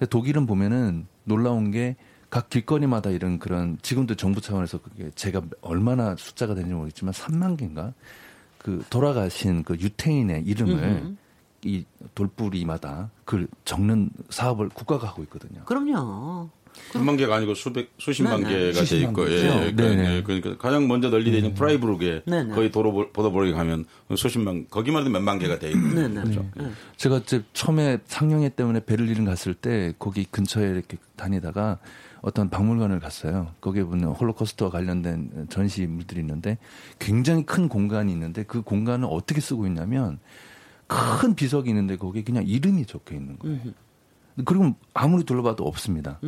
독일은 0.08 0.46
보면은 0.46 1.06
놀라운 1.24 1.70
게 1.70 1.96
각 2.30 2.48
길거리마다 2.48 3.10
이런 3.10 3.40
그런 3.40 3.76
지금도 3.82 4.14
정부 4.14 4.40
차원에서 4.40 4.78
그게 4.80 5.10
제가 5.16 5.42
얼마나 5.60 6.14
숫자가 6.16 6.54
되는지 6.54 6.74
모르겠지만 6.74 7.12
3만 7.12 7.56
개인가 7.58 7.92
그 8.56 8.84
돌아가신 8.88 9.64
그 9.64 9.74
유태인의 9.74 10.44
이름을 10.44 10.72
음흠. 10.74 11.16
이 11.64 11.84
돌뿌리마다 12.14 13.10
그 13.24 13.48
적는 13.64 14.10
사업을 14.30 14.68
국가가 14.68 15.08
하고 15.08 15.22
있거든요. 15.24 15.64
그럼요. 15.64 16.48
수만 16.92 17.16
개가 17.16 17.36
아니고 17.36 17.54
수백 17.54 17.92
수십만 17.98 18.42
네네. 18.42 18.72
개가 18.72 18.84
돼 18.84 18.98
있고 19.00 19.30
예, 19.30 19.66
예. 19.66 19.72
그러니까, 19.72 20.14
예. 20.14 20.22
그러니까 20.22 20.56
가장 20.56 20.88
먼저 20.88 21.10
널리 21.10 21.30
되는 21.30 21.54
프라이브룩에 21.54 22.22
거의 22.54 22.70
도로 22.70 23.10
보도보게 23.12 23.52
가면 23.52 23.84
수십만 24.16 24.66
거기만 24.68 25.02
해도 25.02 25.10
몇만 25.10 25.38
개가 25.38 25.58
돼 25.58 25.70
있는 25.70 26.14
거죠. 26.14 26.46
네. 26.56 26.70
제가 26.96 27.18
이제 27.18 27.42
처음에 27.52 27.98
상영회 28.06 28.50
때문에 28.50 28.84
베를린 28.84 29.24
갔을 29.24 29.54
때 29.54 29.92
거기 29.98 30.24
근처에 30.24 30.68
이렇게 30.68 30.96
다니다가 31.16 31.78
어떤 32.22 32.50
박물관을 32.50 33.00
갔어요. 33.00 33.54
거기에 33.60 33.84
보면 33.84 34.10
홀로코스트와 34.10 34.70
관련된 34.70 35.46
전시물들이 35.48 36.20
있는데 36.20 36.58
굉장히 36.98 37.46
큰 37.46 37.68
공간이 37.68 38.12
있는데 38.12 38.42
그 38.42 38.62
공간을 38.62 39.08
어떻게 39.10 39.40
쓰고 39.40 39.66
있냐면 39.66 40.18
큰 40.86 41.34
비석이 41.34 41.68
있는데 41.70 41.96
거기에 41.96 42.22
그냥 42.22 42.44
이름이 42.46 42.84
적혀 42.86 43.14
있는 43.14 43.38
거예요. 43.38 43.58
그리고 44.44 44.74
아무리 44.92 45.24
둘러봐도 45.24 45.64
없습니다. 45.64 46.20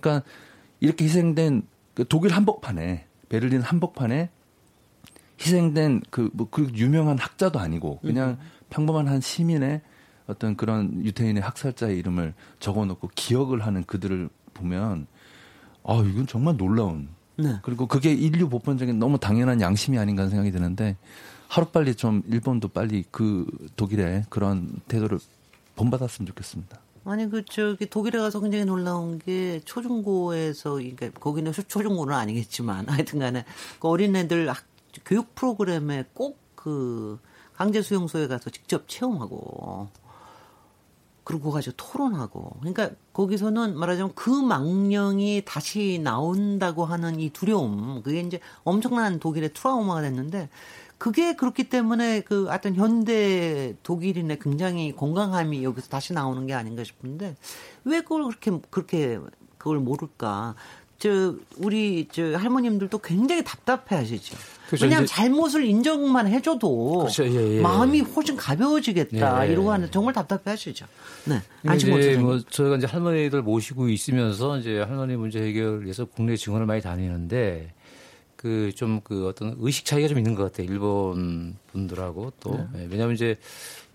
그러니까 0.00 0.22
이렇게 0.80 1.04
희생된 1.04 1.62
그 1.94 2.06
독일 2.08 2.32
한복판에 2.32 3.06
베를린 3.28 3.60
한복판에 3.60 4.30
희생된 5.40 6.02
그 6.10 6.30
뭐그 6.32 6.60
뭐 6.60 6.70
그 6.72 6.76
유명한 6.78 7.18
학자도 7.18 7.58
아니고 7.58 7.98
그냥 8.00 8.30
음. 8.30 8.38
평범한 8.70 9.08
한 9.08 9.20
시민의 9.20 9.82
어떤 10.26 10.56
그런 10.56 11.04
유태인의 11.04 11.42
학살자의 11.42 11.98
이름을 11.98 12.34
적어놓고 12.60 13.10
기억을 13.14 13.66
하는 13.66 13.84
그들을 13.84 14.30
보면 14.54 15.06
아 15.84 15.94
이건 16.06 16.26
정말 16.26 16.56
놀라운 16.56 17.08
네. 17.36 17.56
그리고 17.62 17.86
그게 17.86 18.12
인류 18.12 18.48
보편적인 18.48 18.98
너무 18.98 19.18
당연한 19.18 19.60
양심이 19.60 19.98
아닌가 19.98 20.28
생각이 20.28 20.52
드는데 20.52 20.96
하루빨리 21.48 21.96
좀 21.96 22.22
일본도 22.28 22.68
빨리 22.68 23.04
그 23.10 23.46
독일의 23.76 24.24
그런 24.30 24.80
태도를 24.88 25.18
본받았으면 25.76 26.26
좋겠습니다. 26.28 26.78
아니 27.04 27.28
그 27.28 27.44
저기 27.44 27.86
독일에 27.86 28.18
가서 28.18 28.40
굉장히 28.40 28.64
놀라운 28.64 29.18
게 29.18 29.60
초중고에서 29.64 30.74
그러니까 30.74 31.10
거기는 31.10 31.52
초중고는 31.52 32.14
아니겠지만 32.14 32.86
하여튼간에 32.90 33.44
그 33.80 33.88
어린애들 33.88 34.48
학, 34.50 34.64
교육 35.04 35.34
프로그램에 35.34 36.04
꼭 36.14 36.42
그 36.62 37.18
강제 37.54 37.82
수용소에 37.82 38.28
가서 38.28 38.48
직접 38.50 38.86
체험하고 38.86 39.88
그리고 41.24 41.50
가지고 41.50 41.76
토론하고. 41.76 42.56
그러니까 42.60 42.90
거기서는 43.12 43.76
말하자면 43.78 44.14
그 44.14 44.30
망령이 44.30 45.42
다시 45.44 46.00
나온다고 46.02 46.84
하는 46.84 47.18
이 47.18 47.30
두려움 47.30 48.02
그게 48.02 48.20
이제 48.20 48.40
엄청난 48.64 49.18
독일의 49.18 49.54
트라우마가 49.54 50.02
됐는데 50.02 50.48
그게 51.02 51.34
그렇기 51.34 51.64
때문에 51.64 52.20
그 52.20 52.48
어떤 52.48 52.76
현대 52.76 53.74
독일인의 53.82 54.38
굉장히 54.38 54.94
건강함이 54.94 55.64
여기서 55.64 55.88
다시 55.88 56.12
나오는 56.12 56.46
게 56.46 56.54
아닌가 56.54 56.84
싶은데 56.84 57.34
왜 57.82 58.02
그걸 58.02 58.26
그렇게 58.26 58.52
그렇게 58.70 59.18
그걸 59.58 59.80
모를까? 59.80 60.54
저 60.98 61.34
우리 61.56 62.06
저 62.12 62.36
할머님들도 62.36 62.96
굉장히 62.98 63.42
답답해 63.42 63.96
하시죠. 63.96 64.36
그렇죠. 64.68 64.84
왜냐하면 64.84 65.08
잘못을 65.08 65.64
인정만 65.64 66.28
해줘도 66.28 66.98
그렇죠. 67.00 67.26
예, 67.26 67.56
예. 67.56 67.60
마음이 67.60 68.02
훨씬 68.02 68.36
가벼워지겠다 68.36 69.48
예, 69.48 69.52
이러고 69.52 69.72
하는 69.72 69.90
정말 69.90 70.14
답답해 70.14 70.42
하시죠. 70.44 70.86
네. 71.24 71.74
이제 71.74 72.16
뭐 72.16 72.38
저희가 72.38 72.76
이제 72.76 72.86
할머니들 72.86 73.42
모시고 73.42 73.88
있으면서 73.88 74.56
이제 74.58 74.78
할머니 74.78 75.16
문제 75.16 75.42
해결 75.42 75.82
위해서 75.82 76.04
국내 76.04 76.36
증원을 76.36 76.66
많이 76.66 76.80
다니는데 76.80 77.74
그 78.42 78.72
좀그 78.74 79.02
그 79.04 79.28
어떤 79.28 79.56
의식 79.60 79.84
차이가 79.84 80.08
좀 80.08 80.18
있는 80.18 80.34
것 80.34 80.42
같아요. 80.42 80.66
일본 80.66 81.56
분들하고 81.70 82.32
또 82.40 82.50
네. 82.72 82.82
예, 82.82 82.88
왜냐하면 82.90 83.14
이제 83.14 83.38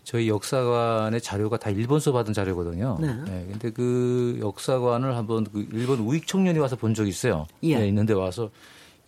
저희 0.06 0.30
역사관의 0.30 1.20
자료가 1.20 1.58
다 1.58 1.70
일본서 1.70 2.13
받은 2.13 2.32
자료거든요. 2.32 2.98
네. 3.01 3.13
네. 3.25 3.46
근데 3.51 3.72
그 3.72 4.39
역사관을 4.42 5.18
한번 5.18 5.44
그 5.51 5.68
일본 5.74 6.00
우익 6.00 6.27
청년이 6.27 6.60
와서 6.60 6.77
본 6.77 6.94
적이 6.94 7.10
있어요. 7.10 7.46
예. 7.63 7.77
네, 7.77 7.89
있는데 7.89 8.13
와서 8.13 8.50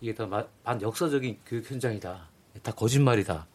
이게 0.02 0.14
다 0.14 0.28
반 0.62 0.82
역사적인 0.82 1.38
교육 1.46 1.70
현장이다. 1.70 2.20
다 2.62 2.72
거짓말이다. 2.72 3.46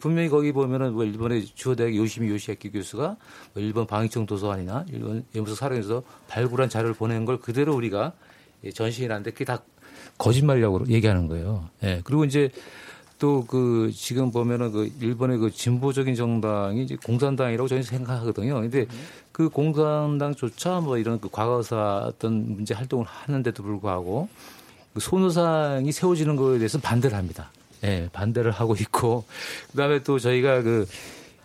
분명히 0.00 0.28
거기 0.28 0.52
보면은 0.52 0.92
뭐 0.92 1.04
일본의 1.04 1.46
주요 1.46 1.74
대학 1.74 1.94
요시미 1.94 2.28
요시아키 2.28 2.70
교수가 2.70 3.16
뭐 3.54 3.62
일본 3.62 3.86
방위청 3.86 4.26
도서관이나 4.26 4.84
일본 4.90 5.24
연구소 5.34 5.56
사령에서 5.56 6.02
발굴한 6.28 6.68
자료를 6.68 6.94
보낸 6.94 7.24
걸 7.24 7.38
그대로 7.38 7.74
우리가 7.74 8.12
전시해 8.74 9.08
놨는데 9.08 9.30
그게 9.32 9.44
다 9.44 9.62
거짓말이라고 10.18 10.88
얘기하는 10.88 11.28
거예요. 11.28 11.68
예. 11.82 12.00
그리고 12.04 12.24
이제 12.24 12.50
또 13.18 13.44
그 13.46 13.92
지금 13.94 14.32
보면은 14.32 14.72
그 14.72 14.90
일본의 15.00 15.38
그 15.38 15.50
진보적인 15.50 16.16
정당이 16.16 16.82
이제 16.82 16.96
공산당이라고 16.96 17.68
저는 17.68 17.84
생각하거든요. 17.84 18.60
근데 18.60 18.86
그 19.30 19.48
공산당조차 19.48 20.80
뭐 20.80 20.98
이런 20.98 21.20
그 21.20 21.28
과거사 21.30 22.06
어떤 22.06 22.56
문제 22.56 22.74
활동을 22.74 23.06
하는데도 23.06 23.62
불구하고 23.62 24.28
그 24.92 25.00
손우상이 25.00 25.92
세워지는 25.92 26.34
거에 26.34 26.58
대해서 26.58 26.80
반대를 26.80 27.16
합니다. 27.16 27.50
예, 27.84 28.08
반대를 28.12 28.50
하고 28.50 28.74
있고 28.74 29.24
그다음에 29.70 30.02
또 30.02 30.18
저희가 30.18 30.62
그 30.62 30.86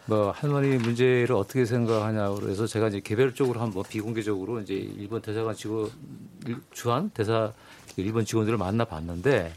뭐 0.07 0.31
할머니 0.31 0.77
문제를 0.77 1.33
어떻게 1.33 1.65
생각하냐 1.65 2.29
그래서 2.31 2.65
제가 2.65 2.87
이제 2.87 3.01
개별적으로 3.01 3.59
한번 3.59 3.83
비공개적으로 3.87 4.61
이제 4.61 4.73
일본 4.73 5.21
대사관 5.21 5.53
직원 5.53 5.89
주한 6.71 7.09
대사 7.09 7.51
일본 8.01 8.25
직원들을 8.25 8.57
만나 8.57 8.85
봤는데 8.85 9.53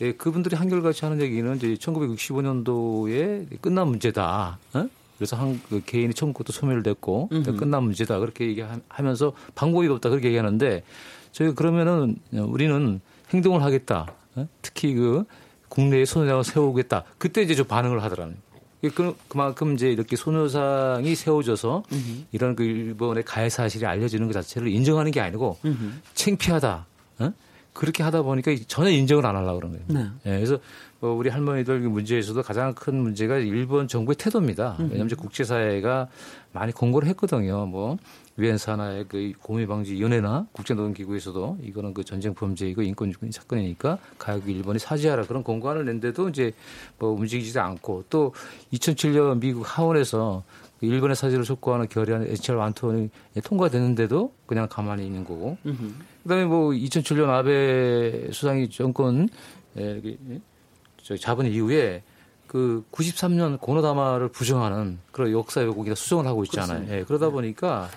예, 0.00 0.12
그분들이 0.12 0.56
한결같이 0.56 1.04
하는 1.04 1.20
얘기는 1.20 1.56
이제 1.56 1.74
1965년도에 1.74 3.60
끝난 3.60 3.88
문제다. 3.88 4.58
어? 4.74 4.88
그래서 5.18 5.36
한 5.36 5.60
그 5.68 5.82
개인이 5.84 6.14
처음부터 6.14 6.52
소멸됐고 6.52 7.28
끝난 7.58 7.82
문제다 7.84 8.18
그렇게 8.20 8.46
얘기하면서 8.46 9.32
방법이 9.54 9.86
없다 9.88 10.08
그렇게 10.08 10.28
얘기하는데 10.28 10.82
저희 11.32 11.54
그러면은 11.54 12.16
우리는 12.32 13.00
행동을 13.32 13.62
하겠다. 13.62 14.06
어? 14.36 14.48
특히 14.62 14.94
그 14.94 15.24
국내에 15.68 16.06
소녀상을 16.06 16.44
세우겠다. 16.44 17.04
그때 17.18 17.42
이제 17.42 17.54
좀 17.54 17.66
반응을 17.66 18.02
하더라는. 18.02 18.36
그, 18.94 19.14
그만큼 19.28 19.74
이제 19.74 19.92
이렇게 19.92 20.16
소녀상이 20.16 21.14
세워져서 21.14 21.82
음흠. 21.92 22.24
이런 22.32 22.56
그 22.56 22.62
일본의 22.64 23.24
가해 23.24 23.50
사실이 23.50 23.84
알려지는 23.84 24.26
것 24.26 24.32
자체를 24.32 24.68
인정하는 24.68 25.12
게 25.12 25.20
아니고 25.20 25.58
음흠. 25.64 25.92
창피하다. 26.14 26.86
어? 27.18 27.32
그렇게 27.72 28.02
하다 28.02 28.22
보니까 28.22 28.52
전혀 28.66 28.90
인정을 28.90 29.24
안 29.26 29.36
하려고 29.36 29.56
그런 29.60 29.72
거예요. 29.72 29.84
네. 29.88 30.02
네. 30.24 30.36
그래서 30.36 30.58
뭐 31.00 31.12
우리 31.12 31.30
할머니들 31.30 31.80
문제에서도 31.80 32.42
가장 32.42 32.74
큰 32.74 32.96
문제가 32.96 33.38
일본 33.38 33.88
정부의 33.88 34.16
태도입니다. 34.16 34.76
왜냐하면 34.78 35.06
이제 35.06 35.16
국제사회가 35.16 36.08
많이 36.52 36.72
공고를 36.72 37.08
했거든요. 37.08 37.64
뭐 37.66 37.96
유엔 38.38 38.58
산하의 38.58 39.06
그 39.08 39.32
고미 39.40 39.66
방지 39.66 40.00
연회나 40.00 40.46
국제노동기구에서도 40.52 41.58
이거는 41.62 41.94
그 41.94 42.04
전쟁 42.04 42.34
범죄이고 42.34 42.82
인권 42.82 43.12
사건이니까 43.30 43.98
가격 44.18 44.48
일본이 44.48 44.78
사죄하라 44.78 45.24
그런 45.24 45.42
공고안을 45.42 45.84
낸데도 45.84 46.28
이제 46.30 46.52
뭐 46.98 47.10
움직이지 47.10 47.58
않고 47.58 48.04
또 48.10 48.34
2007년 48.72 49.40
미국 49.40 49.62
하원에서 49.66 50.42
그 50.69 50.69
일본의 50.80 51.16
사죄를 51.16 51.44
촉구하는 51.44 51.88
결의안 51.88 52.22
HR 52.22 52.58
완투원이 52.58 53.10
통과됐는데도 53.44 54.32
그냥 54.46 54.68
가만히 54.68 55.06
있는 55.06 55.24
거고. 55.24 55.58
그다음에 56.22 56.44
뭐 56.44 56.70
2007년 56.70 57.28
아베 57.28 58.30
수상이 58.32 58.68
정권 58.70 59.28
에, 59.76 60.00
저 61.02 61.16
잡은 61.16 61.46
이후에 61.46 62.02
그 62.46 62.84
93년 62.92 63.60
고노다마를 63.60 64.28
부정하는 64.28 64.98
그런 65.12 65.30
역사 65.32 65.60
왜곡이나 65.60 65.94
수정을 65.94 66.26
하고 66.26 66.42
있잖아요. 66.44 66.86
예, 66.90 67.04
그러다 67.04 67.26
네. 67.26 67.32
보니까 67.32 67.88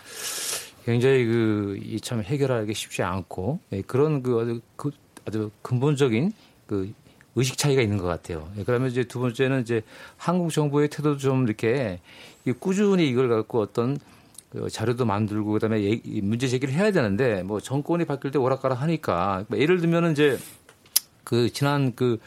굉장히 0.86 1.26
그 1.26 1.78
이 1.82 2.00
참 2.00 2.22
해결하기 2.22 2.74
쉽지 2.74 3.02
않고 3.04 3.60
예, 3.72 3.82
그런 3.82 4.22
그 4.22 4.39
아주, 4.39 4.62
그 4.76 4.91
아주 5.26 5.50
근본적인 5.62 6.34
그 6.67 6.91
의식 7.36 7.58
차이가 7.58 7.82
있는 7.82 7.98
것 7.98 8.06
같아요. 8.06 8.48
예, 8.58 8.63
그러면 8.63 8.91
이제 8.91 9.04
두 9.04 9.19
번째는 9.19 9.62
이제 9.62 9.82
한국 10.17 10.52
정부의 10.52 10.89
태도도 10.89 11.17
좀 11.17 11.46
이렇게 11.46 12.00
꾸준히 12.52 13.08
이걸 13.08 13.30
갖고 13.30 13.62
어떤 13.62 13.98
그 14.52 14.70
자료도 14.70 15.06
만들고 15.06 15.52
그다음에 15.54 16.02
문제 16.22 16.48
제기를 16.48 16.74
해야 16.74 16.92
되는데 16.92 17.42
뭐 17.44 17.60
정권이 17.60 18.06
바뀔 18.06 18.32
때 18.32 18.38
오락가락 18.38 18.82
하니까 18.82 19.46
뭐 19.48 19.58
예를 19.58 19.80
들면은 19.80 20.12
이제 20.12 20.38
그 21.24 21.52
지난 21.52 21.96
그 21.96 22.20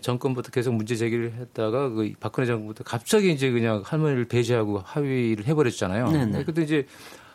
정권부터 0.00 0.50
계속 0.50 0.74
문제 0.74 0.96
제기를 0.96 1.32
했다가 1.32 1.90
그 1.90 2.12
박근혜 2.18 2.46
정부부터 2.46 2.84
갑자기 2.84 3.30
이제 3.32 3.50
그냥 3.50 3.82
할머니를 3.84 4.24
배제하고 4.26 4.78
합의를 4.78 5.46
해버렸잖아요. 5.46 6.10
네네. 6.10 6.44
근데 6.44 6.62
이제 6.62 6.86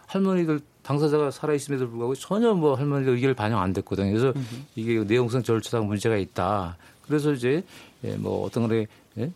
할머니들 0.08 0.62
당사자가 0.82 1.32
살아있음에도 1.32 1.90
불구하고 1.90 2.16
전혀 2.16 2.54
뭐 2.54 2.76
할머니들 2.76 3.14
의견을 3.14 3.36
반영 3.36 3.62
안 3.62 3.74
됐거든요. 3.74 4.10
그래서. 4.10 4.34
이게 4.76 5.04
내용성 5.04 5.44
절차상 5.44 5.86
문제가 5.86 6.16
있다. 6.16 6.78
그래서 7.06 7.34
이제 7.34 7.64
예, 8.04 8.16
뭐 8.16 8.46
어떤 8.46 8.68
거에 8.68 8.88
예? 9.18 9.32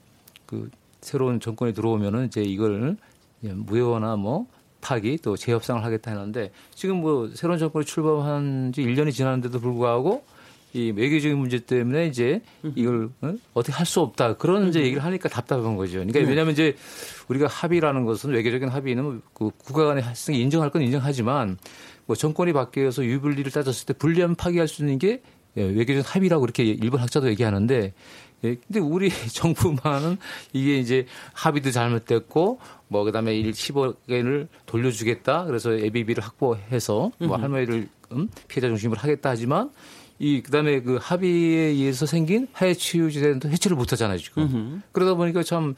그 0.45 0.69
새로운 1.01 1.39
정권이 1.39 1.73
들어오면은 1.73 2.27
이제 2.27 2.41
이걸 2.41 2.97
예, 3.43 3.53
무효나 3.53 4.15
뭐 4.15 4.45
파기 4.81 5.17
또 5.21 5.35
재협상을 5.35 5.83
하겠다 5.83 6.11
했는데 6.11 6.51
지금 6.73 6.97
뭐 6.97 7.29
새로운 7.33 7.59
정권이 7.59 7.85
출범한 7.85 8.71
지 8.73 8.81
1년이 8.81 9.11
지났는데도 9.11 9.59
불구하고 9.59 10.23
이 10.73 10.91
외교적인 10.95 11.37
문제 11.37 11.59
때문에 11.59 12.07
이제 12.07 12.41
이걸 12.75 13.09
어? 13.21 13.33
떻게 13.55 13.73
할 13.73 13.85
수 13.85 13.99
없다 13.99 14.37
그런 14.37 14.69
이제 14.69 14.81
얘기를 14.81 15.03
하니까 15.03 15.27
답답한 15.27 15.75
거죠. 15.75 15.93
그러니까 15.95 16.19
네. 16.19 16.25
왜냐하면 16.25 16.53
이제 16.53 16.75
우리가 17.27 17.47
합의라는 17.47 18.05
것은 18.05 18.31
외교적인 18.31 18.69
합의는 18.69 19.21
그 19.33 19.51
국가 19.57 19.85
간의 19.85 20.01
할성 20.01 20.33
인정할 20.33 20.69
건 20.69 20.81
인정하지만 20.81 21.57
뭐 22.05 22.15
정권이 22.15 22.53
바뀌어서 22.53 23.03
유불리를 23.03 23.51
따졌을 23.51 23.85
때 23.85 23.93
불리하면 23.93 24.35
파기할 24.35 24.67
수 24.67 24.81
있는 24.81 24.97
게 24.97 25.21
예, 25.57 25.63
외교적 25.63 26.15
합의라고 26.15 26.41
그렇게 26.41 26.63
일본 26.63 27.01
학자도 27.01 27.27
얘기하는데 27.29 27.93
예, 28.43 28.55
근데 28.55 28.79
우리 28.79 29.09
정부만은 29.31 30.17
이게 30.53 30.77
이제 30.79 31.05
합의도 31.33 31.71
잘못됐고 31.71 32.59
뭐 32.87 33.03
그다음에 33.03 33.35
일 33.35 33.51
10억 33.51 33.95
엔을 34.09 34.47
돌려주겠다. 34.65 35.45
그래서 35.45 35.79
예비비를 35.79 36.23
확보해서 36.23 37.11
뭐 37.19 37.37
할머니를 37.37 37.87
음, 38.13 38.29
피해자 38.47 38.67
중심으로 38.67 38.99
하겠다 38.99 39.29
하지만 39.29 39.69
이 40.19 40.41
그다음에 40.41 40.81
그 40.81 40.97
합의에 41.01 41.61
의해서 41.69 42.05
생긴 42.05 42.47
해외 42.57 42.73
치유지대도 42.73 43.49
해체를 43.49 43.77
못 43.77 43.91
하잖아요 43.91 44.17
지금. 44.19 44.43
음흠. 44.43 44.79
그러다 44.91 45.13
보니까 45.15 45.43
참 45.43 45.75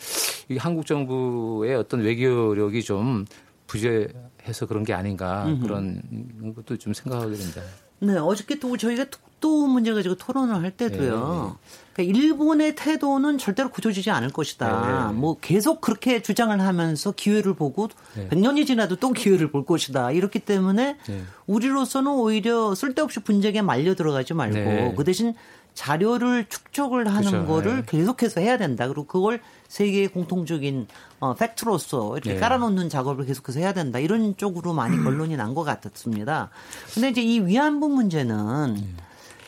이 0.50 0.58
한국 0.58 0.86
정부의 0.86 1.76
어떤 1.76 2.02
외교력이 2.02 2.84
좀 2.84 3.26
부재해서 3.68 4.66
그런 4.68 4.84
게 4.84 4.94
아닌가 4.94 5.46
음흠. 5.48 5.62
그런 5.64 6.54
것도 6.56 6.78
좀 6.78 6.94
생각하게 6.94 7.36
됩니다. 7.36 7.62
네, 8.00 8.18
어저께 8.18 8.60
또 8.60 8.76
저희가 8.76 9.06
또 9.44 9.68
문제 9.68 9.92
가지고 9.94 10.16
토론을 10.16 10.64
할 10.64 10.72
때도요. 10.72 11.58
네. 11.60 11.74
그러니까 11.92 12.18
일본의 12.18 12.76
태도는 12.78 13.38
절대로 13.38 13.70
굳어지지 13.72 14.10
않을 14.10 14.30
것이다. 14.30 15.10
네. 15.12 15.20
뭐 15.20 15.38
계속 15.42 15.82
그렇게 15.82 16.22
주장을 16.22 16.58
하면서 16.62 17.12
기회를 17.12 17.54
보고 17.54 17.90
네. 18.16 18.30
100년이 18.30 18.66
지나도 18.66 18.96
또 18.96 19.12
기회를 19.12 19.52
볼 19.52 19.66
것이다. 19.66 20.12
이렇기 20.12 20.40
때문에 20.40 20.96
네. 21.06 21.24
우리로서는 21.46 22.10
오히려 22.10 22.74
쓸데없이 22.74 23.20
분쟁에 23.20 23.62
말려 23.62 23.96
들어가지 23.96 24.34
말고 24.34 24.56
네. 24.56 24.94
그 24.96 25.04
대신 25.04 25.34
자료를 25.74 26.46
축적을 26.48 27.08
하는 27.08 27.30
그렇죠. 27.32 27.48
거를 27.48 27.76
네. 27.78 27.84
계속해서 27.86 28.40
해야 28.40 28.58
된다. 28.58 28.88
그리고 28.88 29.06
그걸 29.06 29.42
세계의 29.68 30.08
공통적인 30.10 30.88
어, 31.20 31.34
팩트로서 31.34 32.14
이렇게 32.14 32.36
네. 32.36 32.40
깔아놓는 32.40 32.88
작업을 32.90 33.26
계속해서 33.26 33.60
해야 33.60 33.74
된다. 33.74 34.00
이런 34.00 34.38
쪽으로 34.38 34.72
많이 34.74 34.96
결론이 35.04 35.36
난 35.36 35.54
것 35.54 35.64
같았습니다. 35.64 36.50
근데 36.94 37.10
이제 37.10 37.22
이 37.22 37.40
위안부 37.42 37.90
문제는 37.90 38.74
네. 38.76 38.88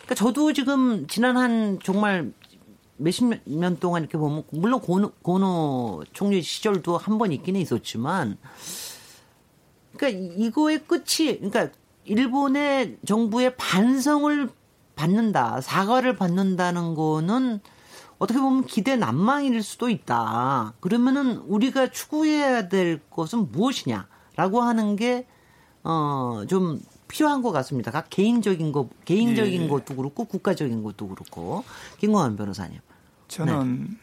그러니까 0.05 0.15
저도 0.15 0.53
지금 0.53 1.07
지난 1.07 1.35
한 1.35 1.79
정말 1.83 2.31
몇십 2.97 3.41
년 3.45 3.77
동안 3.77 4.03
이렇게 4.03 4.17
보면 4.17 4.43
물론 4.51 4.79
고노, 4.79 5.11
고노 5.21 6.03
총리 6.13 6.41
시절도 6.41 6.97
한 6.97 7.17
번 7.17 7.31
있기는 7.31 7.59
있었지만 7.59 8.37
그러니까 9.97 10.33
이거의 10.37 10.79
끝이 10.85 11.39
그러니까 11.39 11.69
일본의 12.05 12.99
정부의 13.05 13.55
반성을 13.57 14.49
받는다 14.95 15.59
사과를 15.61 16.15
받는다는 16.15 16.93
거는 16.95 17.59
어떻게 18.17 18.39
보면 18.39 18.65
기대 18.65 18.95
난망일 18.95 19.61
수도 19.61 19.89
있다. 19.89 20.73
그러면은 20.79 21.37
우리가 21.39 21.91
추구해야 21.91 22.69
될 22.69 23.01
것은 23.09 23.51
무엇이냐라고 23.51 24.61
하는 24.61 24.95
게 24.95 25.27
어, 25.83 26.43
좀 26.47 26.79
필요한 27.07 27.41
것 27.41 27.51
같습니다. 27.51 27.91
각 27.91 28.09
개인적인 28.09 28.71
거, 28.71 28.89
개인적인 29.05 29.63
예. 29.63 29.67
것도 29.67 29.95
그렇고 29.95 30.25
국가적인 30.25 30.83
것도 30.83 31.07
그렇고. 31.07 31.63
김광환 31.99 32.35
변호사님. 32.35 32.79
저는, 33.27 33.83
네. 33.89 33.97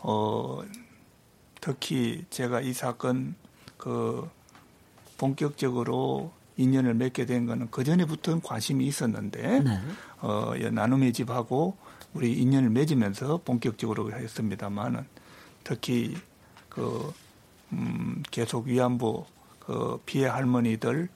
어, 0.00 0.62
특히 1.60 2.24
제가 2.30 2.60
이 2.60 2.72
사건 2.72 3.34
그 3.76 4.28
본격적으로 5.18 6.32
인연을 6.56 6.94
맺게 6.94 7.26
된 7.26 7.46
거는 7.46 7.68
그 7.70 7.84
전에부터 7.84 8.40
관심이 8.40 8.86
있었는데, 8.86 9.60
네. 9.60 9.80
어, 10.20 10.52
나눔의 10.72 11.12
집하고 11.12 11.76
우리 12.14 12.32
인연을 12.32 12.70
맺으면서 12.70 13.40
본격적으로 13.44 14.12
했습니다만은 14.12 15.04
특히 15.64 16.16
그, 16.68 17.12
음, 17.72 18.22
계속 18.30 18.66
위안부 18.66 19.24
그 19.58 20.00
피해 20.06 20.26
할머니들 20.26 21.08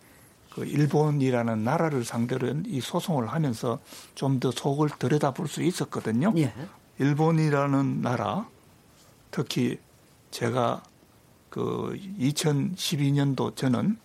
그 0.61 0.67
일본이라는 0.67 1.65
나라를 1.65 2.05
상대로 2.05 2.53
이 2.67 2.83
소송을 2.83 3.29
하면서 3.29 3.79
좀 4.15 4.39
더 4.41 4.51
속을 4.51 4.91
들여다볼 4.99 5.49
수 5.49 5.63
있었거든요. 5.63 6.35
예. 6.37 6.53
일본이라는 6.99 8.03
나라 8.03 8.47
특히 9.31 9.79
제가 10.31 10.83
그 11.49 11.99
2012년도 12.19 13.57
저는 13.57 13.97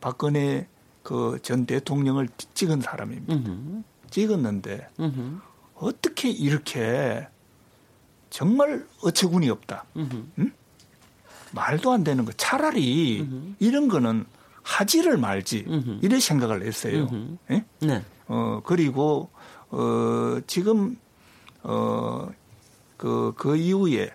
박근혜 0.00 0.68
그 1.02 1.40
전 1.42 1.66
대통령을 1.66 2.28
찍은 2.54 2.80
사람입니다. 2.80 3.34
음흠. 3.34 3.82
찍었는데 4.10 4.88
음흠. 5.00 5.40
어떻게 5.74 6.30
이렇게 6.30 7.26
정말 8.30 8.86
어처구니 9.02 9.50
없다. 9.50 9.84
응? 9.96 10.52
말도 11.52 11.92
안 11.92 12.04
되는 12.04 12.24
거. 12.24 12.32
차라리 12.32 13.20
음흠. 13.22 13.54
이런 13.58 13.88
거는 13.88 14.26
하지를 14.68 15.16
말지 15.16 15.64
음흠. 15.66 15.98
이런 16.02 16.20
생각을 16.20 16.66
했어요. 16.66 17.08
예? 17.50 17.64
네. 17.80 18.04
어 18.26 18.60
그리고 18.64 19.30
어 19.70 20.38
지금 20.46 20.98
어그그 21.62 23.32
그 23.36 23.56
이후에 23.56 24.12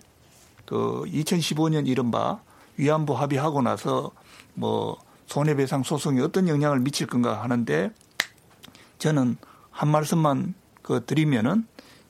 그 0.66 1.04
2015년 1.08 1.88
이른바 1.88 2.40
위안부 2.78 3.14
합의하고 3.14 3.64
나서 3.64 4.12
뭐 4.54 4.98
손해배상 5.26 5.82
소송이 5.82 6.22
어떤 6.22 6.48
영향을 6.48 6.80
미칠 6.80 7.08
건가 7.08 7.42
하는데 7.42 7.92
저는 9.00 9.38
한 9.72 9.90
말씀만 9.90 10.54
그 10.84 11.04
드리면은 11.04 11.66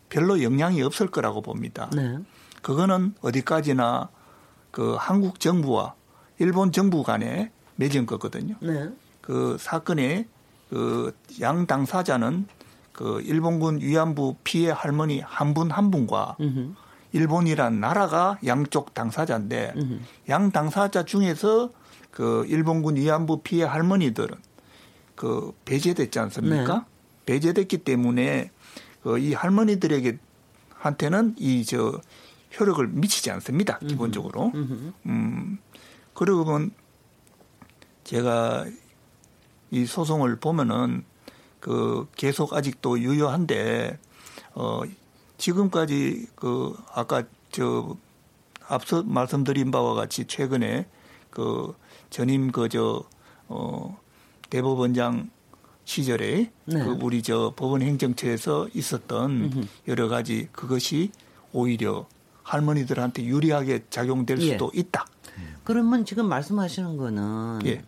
별로 0.09 0.43
영향이 0.43 0.81
없을 0.81 1.07
거라고 1.07 1.41
봅니다. 1.41 1.89
네. 1.95 2.17
그거는 2.61 3.15
어디까지나 3.21 4.09
그 4.71 4.95
한국 4.99 5.39
정부와 5.39 5.95
일본 6.39 6.73
정부 6.73 7.03
간에 7.03 7.51
맺은 7.75 8.05
거거든요. 8.05 8.55
네. 8.61 8.89
그 9.21 9.57
사건의 9.59 10.27
그 10.69 11.13
양 11.39 11.65
당사자는 11.67 12.47
그 12.91 13.21
일본군 13.21 13.81
위안부 13.81 14.35
피해 14.43 14.71
할머니 14.71 15.19
한 15.19 15.53
분한 15.53 15.71
한 15.77 15.91
분과. 15.91 16.37
일본이란 17.11 17.79
나라가 17.79 18.37
양쪽 18.45 18.93
당사자인데. 18.93 19.73
양 20.29 20.51
당사자 20.51 21.03
중에서 21.03 21.69
그 22.11 22.45
일본군 22.47 22.95
위안부 22.97 23.41
피해 23.43 23.63
할머니들은 23.65 24.35
그 25.15 25.51
배제됐지 25.65 26.19
않습니까? 26.19 26.73
네. 26.75 26.81
배제됐기 27.25 27.79
때문에 27.79 28.51
그 29.03 29.17
이 29.17 29.33
할머니들에게 29.33 30.17
한테는 30.75 31.35
이 31.37 31.63
저 31.65 31.99
효력을 32.59 32.87
미치지 32.87 33.31
않습니다. 33.31 33.79
기본적으로. 33.79 34.51
음, 35.07 35.57
그리고 36.13 36.45
보면 36.45 36.71
제가 38.03 38.65
이 39.71 39.85
소송을 39.85 40.37
보면은 40.37 41.03
그 41.59 42.07
계속 42.15 42.53
아직도 42.53 42.99
유효한데 42.99 43.97
어 44.53 44.81
지금까지 45.37 46.27
그 46.35 46.75
아까 46.93 47.23
저 47.51 47.95
앞서 48.67 49.03
말씀드린 49.03 49.71
바와 49.71 49.93
같이 49.93 50.25
최근에 50.25 50.87
그 51.29 51.73
전임 52.09 52.51
그저 52.51 53.03
어 53.47 53.97
대법원장 54.49 55.29
시절에 55.85 56.51
네. 56.65 56.83
그 56.83 56.97
우리 57.01 57.23
저 57.23 57.53
법원 57.55 57.81
행정처에서 57.81 58.69
있었던 58.73 59.31
음흠. 59.31 59.67
여러 59.87 60.07
가지 60.07 60.47
그것이 60.51 61.11
오히려 61.51 62.07
할머니들한테 62.43 63.23
유리하게 63.23 63.85
작용될 63.89 64.39
예. 64.41 64.51
수도 64.51 64.71
있다. 64.73 65.05
그러면 65.63 66.05
지금 66.05 66.27
말씀하시는 66.27 66.97
거는 66.97 67.61
예. 67.65 67.83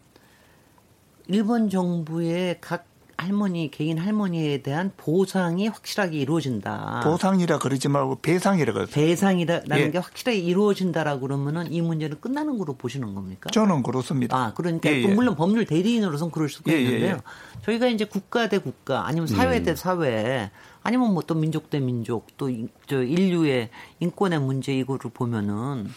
일본 1.28 1.70
정부의 1.70 2.58
각 2.62 2.86
할머니 3.18 3.72
개인 3.72 3.98
할머니에 3.98 4.62
대한 4.62 4.92
보상이 4.98 5.70
확실하게 5.70 6.18
이루어진다. 6.20 7.00
보상이라 7.06 7.60
그러지 7.60 7.88
말고 7.88 8.18
배상이라 8.22 8.74
그러죠. 8.74 8.92
배상이라는 8.92 9.78
예. 9.78 9.90
게 9.92 9.98
확실하게 10.00 10.38
이루어진다라고 10.38 11.22
그러면은 11.22 11.72
이 11.72 11.82
문제는 11.82 12.20
끝나는 12.20 12.58
거로 12.58 12.74
보시는 12.74 13.16
겁니까? 13.16 13.50
저는 13.52 13.84
그렇습니다. 13.84 14.36
아 14.38 14.54
그러니까 14.54 14.90
예, 14.92 15.02
예. 15.02 15.08
물론 15.08 15.36
법률 15.38 15.66
대리인으로서는 15.66 16.30
그럴 16.32 16.50
수가 16.50 16.70
예, 16.74 16.76
예, 16.76 16.82
있는데요. 16.82 17.22
저희가 17.64 17.88
이제 17.88 18.04
국가 18.04 18.50
대 18.50 18.58
국가 18.58 19.08
아니면 19.08 19.28
사회 19.28 19.64
대 19.64 19.72
음. 19.72 19.76
사회 19.78 20.52
아니면 20.84 21.14
뭐 21.14 21.24
또 21.26 21.36
민족 21.36 21.70
대 21.70 21.80
민족 21.80 22.36
또 22.38 22.50
저 22.86 23.02
인류의 23.02 23.70
인권의 24.02 24.42
문제 24.42 24.78
이거를 24.78 25.10
보면은 25.14 25.88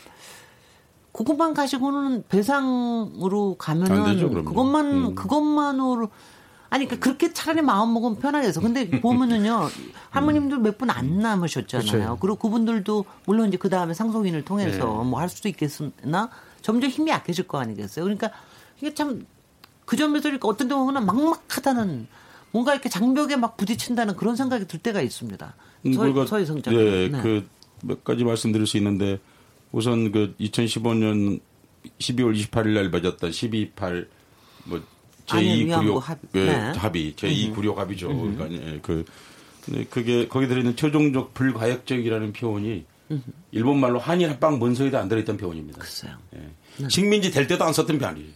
그것만 1.18 1.52
가지고는 1.54 2.22
배상으로 2.28 3.56
가면은 3.58 4.04
되죠, 4.04 4.30
그것만 4.30 4.86
음. 4.86 5.14
그것만으로 5.16 6.08
아니, 6.70 6.84
그러니까 6.84 7.02
그렇게 7.04 7.32
차라리 7.32 7.62
마음 7.62 7.94
먹으면 7.94 8.18
편하게 8.18 8.46
해서. 8.46 8.60
근데 8.60 8.88
보면은요, 9.00 9.68
할머님들 10.10 10.58
몇 10.58 10.78
분 10.78 10.90
안 10.90 11.18
남으셨잖아요. 11.18 11.90
그렇죠. 11.90 12.18
그리고 12.20 12.36
그분들도 12.36 13.04
물론 13.24 13.48
이제 13.48 13.56
그 13.56 13.68
다음에 13.70 13.94
상속인을 13.94 14.44
통해서 14.44 14.78
네. 14.78 15.08
뭐할 15.08 15.28
수도 15.28 15.48
있겠으나 15.48 16.28
점점 16.62 16.90
힘이 16.90 17.10
약해질 17.10 17.48
거 17.48 17.58
아니겠어요. 17.58 18.04
그러니까 18.04 18.30
이게 18.78 18.94
참 18.94 19.26
그 19.86 19.96
점에서 19.96 20.28
이렇게 20.28 20.46
어떤 20.46 20.68
데 20.68 20.74
보면 20.74 21.06
막막하다는 21.06 22.08
뭔가 22.52 22.74
이렇게 22.74 22.90
장벽에 22.90 23.36
막 23.36 23.56
부딪힌다는 23.56 24.16
그런 24.16 24.36
생각이 24.36 24.66
들 24.66 24.78
때가 24.80 25.00
있습니다. 25.00 25.54
서, 25.94 26.26
서희 26.26 26.44
성장. 26.44 26.74
네, 26.76 27.08
네. 27.08 27.42
그몇 27.80 28.04
가지 28.04 28.22
말씀드릴 28.22 28.66
수 28.66 28.76
있는데 28.76 29.18
우선 29.72 30.12
그 30.12 30.34
2015년 30.40 31.40
12월 31.98 32.36
28일 32.36 32.68
날 32.68 32.90
맺었던 32.90 33.30
12.8 33.30 34.06
뭐 34.64 34.82
제2 35.26 35.78
구력 35.78 36.08
합, 36.08 36.18
예, 36.34 36.44
네. 36.44 36.52
합의, 36.76 37.12
제2 37.14 37.54
구력 37.54 37.78
합의죠. 37.78 38.10
음. 38.10 38.36
그러니까 38.36 38.66
예, 38.66 38.78
그 38.82 39.04
그게 39.90 40.26
거기 40.26 40.48
들어있는 40.48 40.76
최종적 40.76 41.34
불가역적이라는 41.34 42.32
표현이 42.32 42.84
음흠. 43.10 43.22
일본 43.52 43.80
말로 43.80 43.98
한일 43.98 44.30
합방 44.30 44.58
문서에도 44.58 44.98
안 44.98 45.08
들어있던 45.08 45.36
표현입니다. 45.36 45.78
글쎄요. 45.78 46.16
예. 46.34 46.48
네. 46.78 46.88
식민지 46.88 47.30
될 47.30 47.46
때도 47.46 47.64
안 47.64 47.72
썼던 47.72 47.98
표현이에요. 47.98 48.28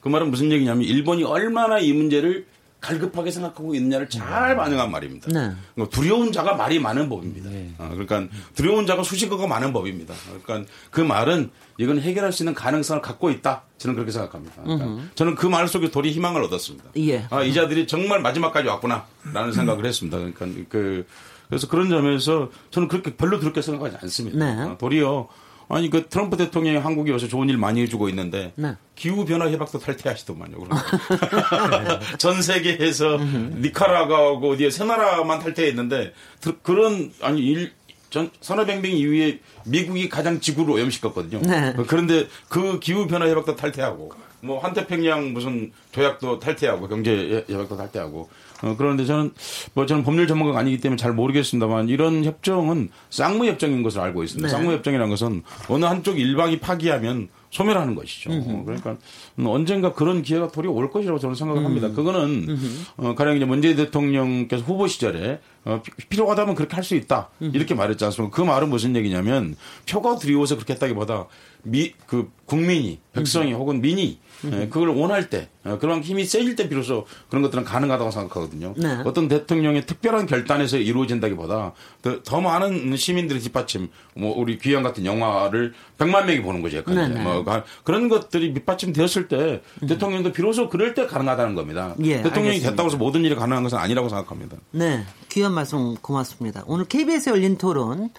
그 0.00 0.08
말은 0.08 0.30
무슨 0.30 0.50
얘기냐면 0.50 0.84
일본이 0.84 1.24
얼마나 1.24 1.78
이 1.78 1.92
문제를 1.92 2.46
갈급하게 2.82 3.30
생각하고 3.30 3.74
있느냐를 3.74 4.08
잘 4.08 4.56
반영한 4.56 4.90
말입니다. 4.90 5.28
네. 5.28 5.52
그러니까 5.74 5.96
두려운 5.96 6.32
자가 6.32 6.54
말이 6.54 6.78
많은 6.78 7.08
법입니다. 7.08 7.48
네. 7.48 7.72
어, 7.78 7.88
그러니까 7.92 8.24
두려운 8.54 8.86
자가 8.86 9.02
수식어가 9.04 9.46
많은 9.46 9.72
법입니다. 9.72 10.12
그러니까 10.44 10.70
그 10.90 11.00
말은 11.00 11.50
이건 11.78 12.00
해결할 12.00 12.32
수 12.32 12.42
있는 12.42 12.54
가능성을 12.54 13.00
갖고 13.00 13.30
있다. 13.30 13.62
저는 13.78 13.94
그렇게 13.94 14.10
생각합니다. 14.12 14.62
그러니까 14.62 15.02
저는 15.14 15.36
그 15.36 15.48
말 15.48 15.68
속에 15.68 15.90
도리 15.90 16.10
희망을 16.12 16.42
얻었습니다. 16.42 16.90
예. 16.98 17.24
아, 17.30 17.42
이 17.42 17.54
자들이 17.54 17.86
정말 17.86 18.20
마지막까지 18.20 18.66
왔구나라는 18.68 19.52
생각을 19.54 19.86
했습니다. 19.86 20.18
그러니까 20.18 20.46
그 20.68 21.06
그래서 21.48 21.68
그런 21.68 21.88
점에서 21.88 22.50
저는 22.70 22.88
그렇게 22.88 23.14
별로 23.14 23.38
그렇게 23.38 23.62
생각하지 23.62 23.96
않습니다. 24.02 24.38
네. 24.38 24.62
어, 24.62 24.76
도리어 24.78 25.28
아니 25.74 25.90
그 25.90 26.06
트럼프 26.08 26.36
대통령이 26.36 26.78
한국에 26.78 27.12
와서 27.12 27.26
좋은 27.28 27.48
일 27.48 27.56
많이 27.56 27.80
해주고 27.82 28.08
있는데 28.10 28.52
네. 28.56 28.76
기후 28.94 29.24
변화 29.24 29.46
해박도 29.46 29.78
탈퇴하시더만요. 29.78 30.58
전 32.18 32.42
세계에서 32.42 33.18
니카라가하고 33.60 34.50
어디에 34.50 34.70
세 34.70 34.84
나라만 34.84 35.40
탈퇴했는데 35.40 36.12
그런 36.62 37.12
아니 37.20 37.40
일 37.40 37.72
전 38.12 38.30
산업혁명 38.42 38.92
이후에 38.92 39.40
미국이 39.64 40.10
가장 40.10 40.38
지구를 40.38 40.74
오염시켰거든요. 40.74 41.40
네. 41.40 41.74
그런데 41.88 42.28
그 42.50 42.78
기후 42.78 43.06
변화 43.06 43.26
협약도 43.26 43.56
탈퇴하고 43.56 44.12
뭐 44.42 44.58
한태평양 44.58 45.32
무슨 45.32 45.72
조약도 45.92 46.38
탈퇴하고 46.38 46.88
경제 46.88 47.42
협약도 47.48 47.76
탈퇴하고 47.78 48.28
어, 48.62 48.74
그런데 48.78 49.04
저는 49.04 49.32
뭐 49.74 49.86
저는 49.86 50.02
법률 50.04 50.26
전문가가 50.26 50.60
아니기 50.60 50.78
때문에 50.78 50.96
잘 50.96 51.12
모르겠습니다만 51.12 51.88
이런 51.88 52.24
협정은 52.24 52.88
쌍무 53.10 53.46
협정인 53.46 53.82
것을 53.82 54.00
알고 54.00 54.22
있습니다. 54.22 54.46
네. 54.48 54.52
쌍무 54.52 54.72
협정이라는 54.72 55.10
것은 55.10 55.42
어느 55.68 55.84
한쪽 55.84 56.18
일방이 56.18 56.58
파기하면 56.60 57.28
소멸하는 57.50 57.94
것이죠. 57.94 58.30
음흠. 58.30 58.64
그러니까 58.64 58.96
언젠가 59.44 59.92
그런 59.92 60.22
기회가 60.22 60.48
도리 60.48 60.68
올 60.68 60.90
것이라고 60.90 61.18
저는 61.18 61.34
생각을 61.34 61.64
합니다. 61.64 61.88
음. 61.88 61.94
그거는 61.94 62.58
어, 62.96 63.14
가령 63.14 63.36
이제 63.36 63.44
문재인 63.44 63.76
대통령께서 63.76 64.62
후보 64.64 64.86
시절에 64.86 65.40
어, 65.64 65.82
필요하다면 66.08 66.54
그렇게 66.54 66.74
할 66.74 66.82
수 66.82 66.94
있다 66.96 67.28
이렇게 67.40 67.74
말했지 67.74 68.04
않습니까? 68.06 68.34
그 68.34 68.42
말은 68.42 68.68
무슨 68.70 68.96
얘기냐면 68.96 69.54
표가 69.88 70.16
드리워서 70.16 70.54
그렇게 70.56 70.72
했다기보다 70.72 71.26
미 71.64 71.92
그 72.06 72.30
국민이 72.46 72.98
백성이 73.12 73.52
혹은 73.52 73.80
민이 73.80 74.18
예, 74.44 74.68
그걸 74.68 74.88
원할 74.88 75.30
때 75.30 75.48
어, 75.64 75.78
그런 75.78 76.02
힘이 76.02 76.24
세질 76.24 76.56
때 76.56 76.68
비로소 76.68 77.06
그런 77.28 77.42
것들은 77.42 77.64
가능하다고 77.64 78.10
생각하거든요. 78.10 78.74
네. 78.76 78.98
어떤 79.04 79.28
대통령의 79.28 79.86
특별한 79.86 80.26
결단에서 80.26 80.78
이루어진다기보다 80.78 81.72
더, 82.02 82.22
더 82.22 82.40
많은 82.40 82.96
시민들의 82.96 83.40
뒷받침, 83.42 83.88
뭐 84.14 84.36
우리 84.36 84.58
귀양 84.58 84.82
같은 84.82 85.04
영화를 85.04 85.72
100만 85.98 86.26
명이 86.26 86.42
보는 86.42 86.62
거죠. 86.62 86.82
네, 86.86 87.08
네. 87.08 87.22
뭐 87.22 87.44
그런 87.84 88.08
것들이 88.08 88.50
밑받침 88.50 88.92
되었을 88.92 89.28
때 89.28 89.62
음. 89.82 89.86
대통령도 89.86 90.32
비로소 90.32 90.68
그럴 90.68 90.94
때 90.94 91.06
가능하다는 91.06 91.54
겁니다. 91.54 91.94
예, 92.00 92.22
대통령이 92.22 92.48
알겠습니다. 92.48 92.70
됐다고 92.70 92.88
해서 92.88 92.96
모든 92.96 93.24
일이 93.24 93.34
가능한 93.34 93.62
것은 93.62 93.78
아니라고 93.78 94.08
생각합니다. 94.08 94.56
네, 94.72 95.04
귀한 95.28 95.52
말씀 95.52 95.94
고맙습니다. 95.96 96.64
오늘 96.66 96.84
KBS 96.86 97.30
열린 97.30 97.56
토론 97.56 98.10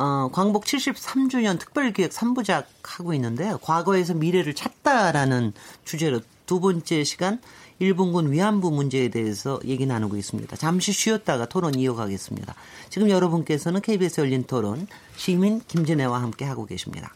어, 0.00 0.30
광복 0.32 0.64
73주년 0.64 1.58
특별기획 1.58 2.10
3부작 2.10 2.64
하고 2.82 3.12
있는데요. 3.12 3.58
과거에서 3.58 4.14
미래를 4.14 4.54
찾다라는 4.54 5.52
주제로 5.84 6.20
두 6.46 6.58
번째 6.58 7.04
시간 7.04 7.38
일본군 7.80 8.32
위안부 8.32 8.70
문제에 8.70 9.10
대해서 9.10 9.60
얘기 9.66 9.84
나누고 9.84 10.16
있습니다. 10.16 10.56
잠시 10.56 10.92
쉬었다가 10.92 11.44
토론 11.46 11.74
이어가겠습니다. 11.74 12.54
지금 12.88 13.10
여러분께서는 13.10 13.82
KBS 13.82 14.22
열린 14.22 14.44
토론 14.44 14.86
시민 15.16 15.60
김진애와 15.68 16.22
함께 16.22 16.46
하고 16.46 16.64
계십니다. 16.64 17.12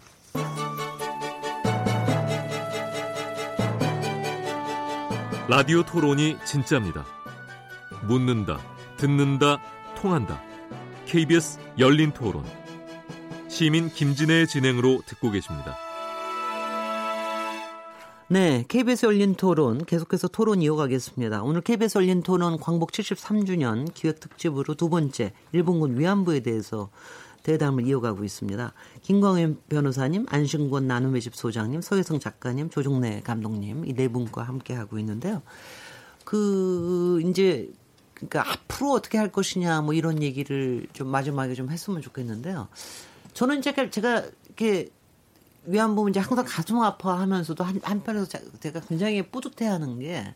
라디오 5.48 5.82
토론이 5.84 6.36
진짜입니다. 6.44 7.06
묻는다, 8.06 8.58
듣는다, 8.98 9.58
통한다. 9.96 10.42
KBS 11.06 11.58
열린 11.78 12.12
토론. 12.12 12.44
시민 13.54 13.88
김진애의 13.88 14.48
진행으로 14.48 15.02
듣고 15.06 15.30
계십니다. 15.30 15.76
네, 18.26 18.64
KBS 18.66 19.06
열린 19.06 19.36
토론 19.36 19.84
계속해서 19.84 20.26
토론 20.26 20.60
이어가겠습니다. 20.60 21.44
오늘 21.44 21.60
KBS 21.60 21.98
열린 21.98 22.24
토론 22.24 22.58
광복 22.58 22.90
73주년 22.90 23.94
기획 23.94 24.18
특집으로 24.18 24.74
두 24.74 24.88
번째 24.88 25.32
일본군 25.52 26.00
위안부에 26.00 26.40
대해서 26.40 26.90
대담을 27.44 27.86
이어가고 27.86 28.24
있습니다. 28.24 28.72
김광현 29.02 29.60
변호사님, 29.68 30.26
안신권 30.28 30.88
나눔의 30.88 31.20
집 31.20 31.36
소장님, 31.36 31.80
서혜성 31.80 32.18
작가님, 32.18 32.70
조종래 32.70 33.20
감독님 33.22 33.84
이 33.86 33.92
네 33.92 34.08
분과 34.08 34.42
함께 34.42 34.74
하고 34.74 34.98
있는데요. 34.98 35.42
그 36.24 37.22
이제 37.24 37.70
그러니까 38.14 38.50
앞으로 38.50 38.90
어떻게 38.90 39.16
할 39.16 39.30
것이냐 39.30 39.82
뭐 39.82 39.94
이런 39.94 40.24
얘기를 40.24 40.88
좀 40.92 41.06
마지막에 41.06 41.54
좀 41.54 41.70
했으면 41.70 42.02
좋겠는데요. 42.02 42.66
저는 43.34 43.62
제가 43.62 43.90
제가 43.90 44.24
이렇게 44.46 44.88
위안부 45.66 46.02
문제 46.02 46.20
항상 46.20 46.44
가슴 46.46 46.80
아파하면서도 46.80 47.64
한, 47.64 47.80
한편에서 47.82 48.38
제가 48.60 48.80
굉장히 48.80 49.22
뿌듯해하는 49.22 49.98
게 49.98 50.34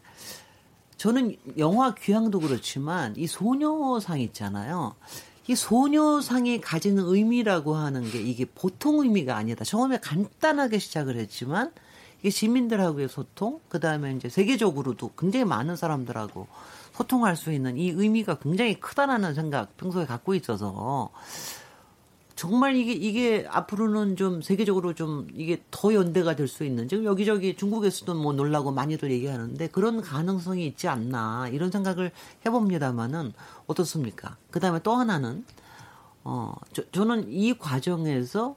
저는 0.96 1.36
영화 1.58 1.94
귀향도 1.94 2.40
그렇지만 2.40 3.14
이 3.16 3.26
소녀상 3.26 4.20
있잖아요. 4.20 4.96
이 5.46 5.54
소녀상이 5.54 6.60
가지는 6.60 7.04
의미라고 7.06 7.74
하는 7.76 8.10
게 8.10 8.20
이게 8.20 8.44
보통 8.44 9.00
의미가 9.00 9.36
아니다. 9.36 9.64
처음에 9.64 9.98
간단하게 9.98 10.78
시작을 10.78 11.16
했지만 11.16 11.72
이게 12.20 12.30
시민들하고의 12.30 13.08
소통, 13.08 13.60
그 13.68 13.78
다음에 13.78 14.12
이제 14.12 14.28
세계적으로도 14.28 15.12
굉장히 15.16 15.44
많은 15.44 15.76
사람들하고 15.76 16.48
소통할 16.94 17.36
수 17.36 17.52
있는 17.52 17.78
이 17.78 17.90
의미가 17.90 18.40
굉장히 18.40 18.80
크다라는 18.80 19.34
생각 19.34 19.76
평소에 19.76 20.04
갖고 20.04 20.34
있어서 20.34 21.10
정말 22.38 22.76
이게 22.76 22.92
이게 22.92 23.48
앞으로는 23.50 24.14
좀 24.14 24.42
세계적으로 24.42 24.94
좀 24.94 25.26
이게 25.34 25.60
더 25.72 25.92
연대가 25.92 26.36
될 26.36 26.46
수 26.46 26.64
있는 26.64 26.86
지금 26.86 27.04
여기저기 27.04 27.56
중국에서도 27.56 28.14
뭐 28.14 28.32
놀라고 28.32 28.70
많이들 28.70 29.10
얘기하는데 29.10 29.66
그런 29.70 30.00
가능성이 30.00 30.68
있지 30.68 30.86
않나 30.86 31.48
이런 31.48 31.72
생각을 31.72 32.12
해봅니다만은 32.46 33.32
어떻습니까? 33.66 34.36
그 34.52 34.60
다음에 34.60 34.78
또 34.84 34.94
하나는 34.94 35.44
어 36.22 36.54
저, 36.72 36.88
저는 36.92 37.26
이 37.28 37.58
과정에서 37.58 38.54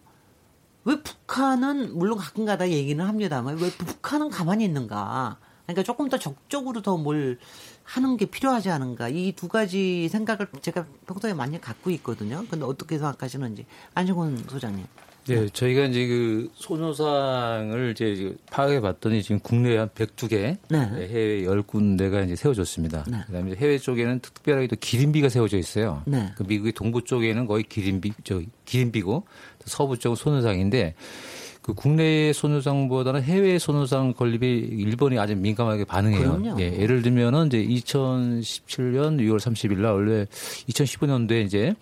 왜 0.86 1.02
북한은 1.02 1.98
물론 1.98 2.20
가끔가다 2.20 2.70
얘기는 2.70 3.04
합니다만 3.04 3.58
왜 3.58 3.72
북한은 3.72 4.30
가만히 4.30 4.63
있는가? 4.63 5.38
그러니까 5.65 5.82
조금 5.82 6.08
더 6.08 6.20
적극적으로 6.20 6.84
더 6.84 6.98
뭘 6.98 7.39
하는 7.84 8.17
게 8.17 8.26
필요하지 8.26 8.70
않은가 8.70 9.10
이 9.10 9.34
두 9.36 9.48
가지 9.48 10.08
생각을 10.10 10.48
제가 10.62 10.86
평소에 11.08 11.34
많이 11.34 11.60
갖고 11.60 11.89
있거든요. 11.91 12.46
근데 12.50 12.65
어떻게 12.65 12.98
생각하시는지 12.98 13.65
안정훈 13.94 14.44
소장님. 14.50 14.86
네, 15.28 15.48
저희가 15.50 15.86
이제 15.86 16.08
그 16.08 16.50
소녀상을 16.56 17.91
이제 17.91 18.36
파악해 18.50 18.82
봤더니 18.82 19.22
지금 19.22 19.39
국내에 19.39 19.78
한 19.78 19.89
102개, 19.89 20.58
네. 20.70 20.80
해외 20.80 21.44
10군데가 21.44 22.26
이제 22.26 22.36
세워졌습니다. 22.36 23.06
네. 23.08 23.20
그다음에 23.28 23.56
해외 23.56 23.78
쪽에는 23.78 24.20
특별하게 24.20 24.67
또 24.67 24.76
기린비가 24.80 25.30
세워져 25.30 25.58
있어요. 25.58 26.02
네. 26.06 26.32
그 26.36 26.44
미국의 26.44 26.72
동부 26.74 27.04
쪽에는 27.04 27.46
거의 27.46 27.63
기린비, 27.63 28.13
저 28.24 28.41
기린비고 28.65 29.26
서부 29.65 29.98
쪽은 29.98 30.15
소녀상인데 30.15 30.96
그 31.62 31.74
국내의 31.74 32.34
소녀상보다는 32.34 33.21
해외 33.21 33.60
소녀상 33.60 34.13
건립이 34.13 34.47
일본이 34.47 35.19
아주 35.19 35.36
민감하게 35.36 35.86
반응해요. 35.86 36.56
예, 36.60 36.80
예를 36.80 37.04
들면은 37.04 37.47
이제 37.47 37.63
2017년 37.63 39.19
6월 39.19 39.38
30일 39.38 39.80
날 39.80 39.93
원래 39.93 40.26
2015년도에 40.69 41.45
이제 41.45 41.76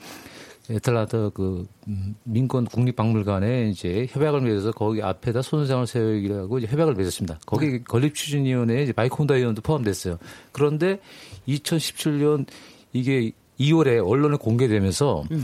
애틀란타 0.69 1.29
그 1.29 1.65
음, 1.87 2.15
민권 2.23 2.65
국립박물관에 2.65 3.69
이제 3.69 4.05
협약을 4.11 4.41
맺어서 4.41 4.71
거기 4.71 5.01
앞에다 5.01 5.41
소녀상을 5.41 5.87
세우기라고 5.87 6.59
이제 6.59 6.67
협약을 6.67 6.93
맺었습니다. 6.95 7.39
거기 7.45 7.71
네. 7.71 7.83
건립 7.83 8.13
추진위원회에 8.13 8.83
이제 8.83 8.93
마이크 8.95 9.15
혼다 9.15 9.35
의원도 9.35 9.61
포함됐어요. 9.61 10.17
그런데 10.51 10.99
2017년 11.47 12.45
이게 12.93 13.31
2월에 13.59 14.05
언론에 14.07 14.37
공개되면서 14.37 15.23
음. 15.31 15.43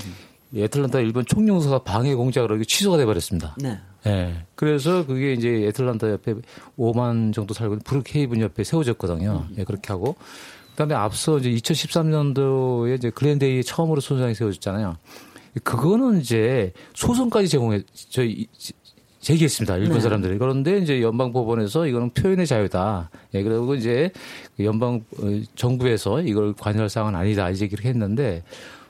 애틀란타 0.55 0.99
일본 0.99 1.25
총영사가 1.25 1.79
방해 1.79 2.13
공작으로 2.13 2.61
취소가 2.63 2.97
돼 2.97 3.05
버렸습니다. 3.05 3.55
네. 3.57 3.79
예. 4.07 4.35
그래서 4.55 5.05
그게 5.05 5.33
이제 5.33 5.65
애틀란타 5.67 6.11
옆에 6.11 6.35
5만 6.77 7.33
정도 7.33 7.53
살고 7.53 7.75
있는 7.75 7.83
브루케이븐 7.83 8.41
옆에 8.41 8.63
세워졌거든요. 8.63 9.47
음. 9.49 9.55
예, 9.57 9.63
그렇게 9.63 9.93
하고. 9.93 10.15
그다음에 10.71 10.93
앞서 10.93 11.37
이제 11.37 11.49
2013년도에 11.51 12.97
이제 12.97 13.09
글랜데이 13.09 13.63
처음으로 13.63 14.01
소송이 14.01 14.35
세워졌잖아요. 14.35 14.97
그거는 15.63 16.19
이제 16.19 16.73
소송까지 16.93 17.47
제공해 17.47 17.81
저희 18.09 18.47
제기했습니다. 19.21 19.77
일본 19.77 19.95
네. 19.95 20.01
사람들이. 20.01 20.37
그런데 20.37 20.77
이제 20.77 21.01
연방 21.01 21.33
법원에서 21.33 21.87
이거는 21.87 22.11
표현의 22.11 22.45
자유다. 22.45 23.09
예, 23.33 23.41
그리고 23.41 23.73
이제 23.73 24.11
연방 24.59 25.01
어, 25.17 25.41
정부에서 25.55 26.21
이걸 26.21 26.53
관여할 26.53 26.89
사항은 26.89 27.15
아니다. 27.15 27.49
이제 27.49 27.67
그렇게 27.67 27.89
했는데 27.89 28.43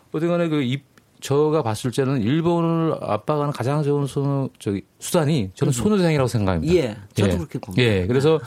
어쨌든 0.09 0.29
간에 0.29 0.49
그 0.49 0.61
입, 0.61 0.83
저가 1.25 1.63
봤을 1.63 1.89
때는 1.89 2.21
일본을 2.21 2.97
압박하는 3.01 3.51
가장 3.51 3.81
좋은 3.81 4.05
소, 4.05 4.47
저기 4.59 4.83
수단이 4.99 5.49
저는 5.55 5.69
음. 5.69 5.71
소녀상이라고 5.71 6.27
생각합니다. 6.27 6.75
예, 6.75 6.95
저도 7.15 7.31
예. 7.31 7.37
그렇게 7.37 7.57
봅니다. 7.57 7.81
예, 7.81 8.05
그래서 8.05 8.39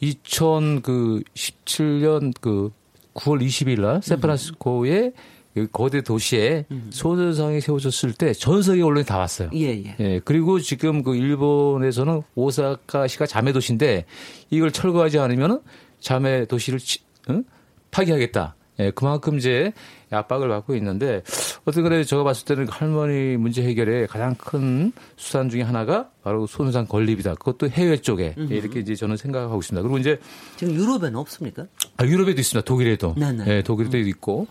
2017년 0.00 2.32
그 2.40 2.70
9월 3.14 3.40
그 3.40 3.44
20일 3.44 3.80
날 3.80 4.00
샌프란시스코의 4.04 5.14
그 5.54 5.66
거대 5.72 6.00
도시에 6.00 6.64
음. 6.70 6.86
소녀상이 6.90 7.60
세워졌을 7.60 8.12
때 8.12 8.32
전 8.34 8.62
세계 8.62 8.82
언론이 8.82 9.04
다 9.04 9.18
왔어요. 9.18 9.50
예, 9.54 9.82
예. 9.84 9.96
예, 9.98 10.20
그리고 10.24 10.60
지금 10.60 11.02
그 11.02 11.16
일본에서는 11.16 12.22
오사카시가 12.36 13.26
자매 13.26 13.52
도시인데 13.52 14.04
이걸 14.48 14.70
철거하지 14.70 15.18
않으면 15.18 15.60
자매 15.98 16.44
도시를 16.44 16.78
치, 16.78 17.00
응? 17.30 17.42
파기하겠다. 17.90 18.54
예, 18.82 18.90
그만큼 18.90 19.38
이제 19.38 19.72
압박을 20.10 20.48
받고 20.48 20.74
있는데 20.76 21.22
어떤 21.64 21.84
그래 21.84 22.04
제가 22.04 22.22
봤을 22.24 22.44
때는 22.44 22.68
할머니 22.68 23.36
문제 23.36 23.62
해결에 23.62 24.06
가장 24.06 24.34
큰 24.34 24.92
수단 25.16 25.48
중에 25.48 25.62
하나가 25.62 26.10
바로 26.22 26.46
손상 26.46 26.86
건립이다. 26.86 27.34
그것도 27.36 27.68
해외 27.68 27.96
쪽에 27.96 28.34
예, 28.38 28.54
이렇게 28.54 28.80
이제 28.80 28.94
저는 28.94 29.16
생각하고 29.16 29.58
있습니다. 29.60 29.82
그리고 29.82 29.98
이제 29.98 30.18
지금 30.56 30.74
유럽에는 30.74 31.16
없습니까? 31.16 31.66
아, 31.96 32.04
유럽에도 32.04 32.40
있습니다. 32.40 32.64
독일에도. 32.64 33.14
네네. 33.14 33.44
예, 33.48 33.62
독일에도 33.62 33.98
음. 33.98 34.08
있고 34.08 34.46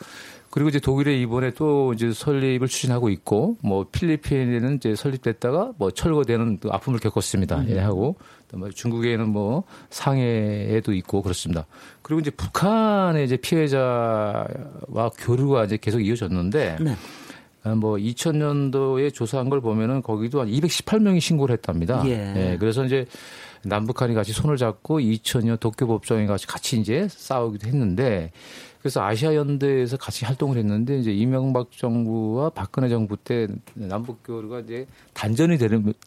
그리고 0.51 0.67
이제 0.67 0.79
독일에 0.79 1.17
이번에 1.17 1.51
또 1.51 1.93
이제 1.93 2.11
설립을 2.11 2.67
추진하고 2.67 3.09
있고 3.09 3.57
뭐 3.63 3.87
필리핀에는 3.89 4.75
이제 4.75 4.95
설립됐다가 4.95 5.71
뭐 5.77 5.91
철거되는 5.91 6.59
또 6.59 6.71
아픔을 6.73 6.99
겪었습니다. 6.99 7.59
음. 7.61 7.69
예, 7.69 7.79
하고 7.79 8.17
뭐 8.53 8.69
중국에는 8.69 9.29
뭐 9.29 9.63
상해에도 9.89 10.93
있고 10.93 11.21
그렇습니다. 11.21 11.65
그리고 12.11 12.19
이제 12.19 12.29
북한의 12.29 13.23
이제 13.23 13.37
피해자와 13.37 15.11
교류가 15.17 15.63
이제 15.63 15.77
계속 15.77 16.01
이어졌는데 16.01 16.77
네. 16.81 16.95
아, 17.63 17.73
뭐 17.73 17.95
2000년도에 17.95 19.13
조사한 19.13 19.49
걸 19.49 19.61
보면은 19.61 20.01
거기도 20.01 20.41
한 20.41 20.49
218명이 20.49 21.21
신고를 21.21 21.53
했답니다. 21.53 22.03
예. 22.07 22.33
예 22.35 22.57
그래서 22.59 22.83
이제 22.83 23.05
남북한이 23.63 24.13
같이 24.13 24.33
손을 24.33 24.57
잡고 24.57 24.99
2000년 24.99 25.57
도쿄 25.57 25.87
법정에 25.87 26.25
같이 26.25 26.47
같이 26.47 26.81
이제 26.81 27.07
싸우기도 27.09 27.67
했는데 27.67 28.33
그래서 28.81 29.01
아시아 29.01 29.33
연대에서 29.33 29.95
같이 29.95 30.25
활동을 30.25 30.57
했는데 30.57 30.97
이제 30.97 31.13
이명박 31.13 31.71
정부와 31.71 32.49
박근혜 32.49 32.89
정부 32.89 33.15
때 33.15 33.47
남북 33.73 34.21
교류가 34.25 34.61
이제 34.61 34.85
단전이 35.13 35.57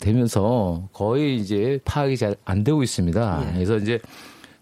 되면서 0.01 0.87
거의 0.93 1.37
이제 1.37 1.81
파악이 1.87 2.19
잘 2.19 2.37
안 2.45 2.63
되고 2.63 2.83
있습니다. 2.83 3.47
예. 3.49 3.53
그래서 3.55 3.79
이제 3.79 3.99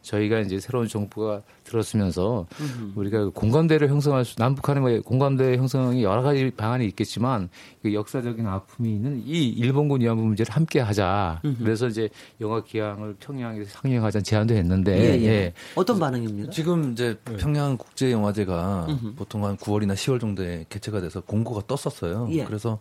저희가 0.02 0.40
이제 0.40 0.60
새로운 0.60 0.88
정부가 0.88 1.42
들었으면서 1.64 2.46
음흠. 2.60 2.92
우리가 2.96 3.28
공감대를 3.30 3.88
형성할 3.88 4.24
수 4.24 4.38
남북한의 4.38 4.82
뭐 4.82 5.00
공감대 5.02 5.56
형성이 5.56 6.02
여러 6.02 6.22
가지 6.22 6.50
방안이 6.50 6.84
있겠지만 6.86 7.48
그 7.82 7.94
역사적인 7.94 8.46
아픔이 8.46 8.92
있는 8.92 9.22
이 9.24 9.48
일본군 9.48 10.00
위안부 10.00 10.22
문제를 10.22 10.52
함께 10.52 10.80
하자. 10.80 11.40
음흠. 11.44 11.62
그래서 11.62 11.86
이제 11.86 12.08
영화 12.40 12.62
기항을 12.62 13.16
평양에서 13.20 13.70
상영하자는 13.70 14.24
제안도 14.24 14.54
했는데 14.54 14.98
예, 14.98 15.20
예. 15.20 15.26
예. 15.26 15.54
어떤 15.74 15.98
반응입니다? 15.98 16.50
지금 16.50 16.92
이제 16.92 17.16
평양 17.38 17.76
국제 17.76 18.10
영화제가 18.12 18.88
보통 19.16 19.44
한 19.44 19.56
9월이나 19.56 19.94
10월 19.94 20.20
정도에 20.20 20.66
개최가 20.68 21.00
돼서 21.00 21.20
공고가 21.20 21.62
떴었어요. 21.66 22.28
예. 22.32 22.44
그래서 22.44 22.78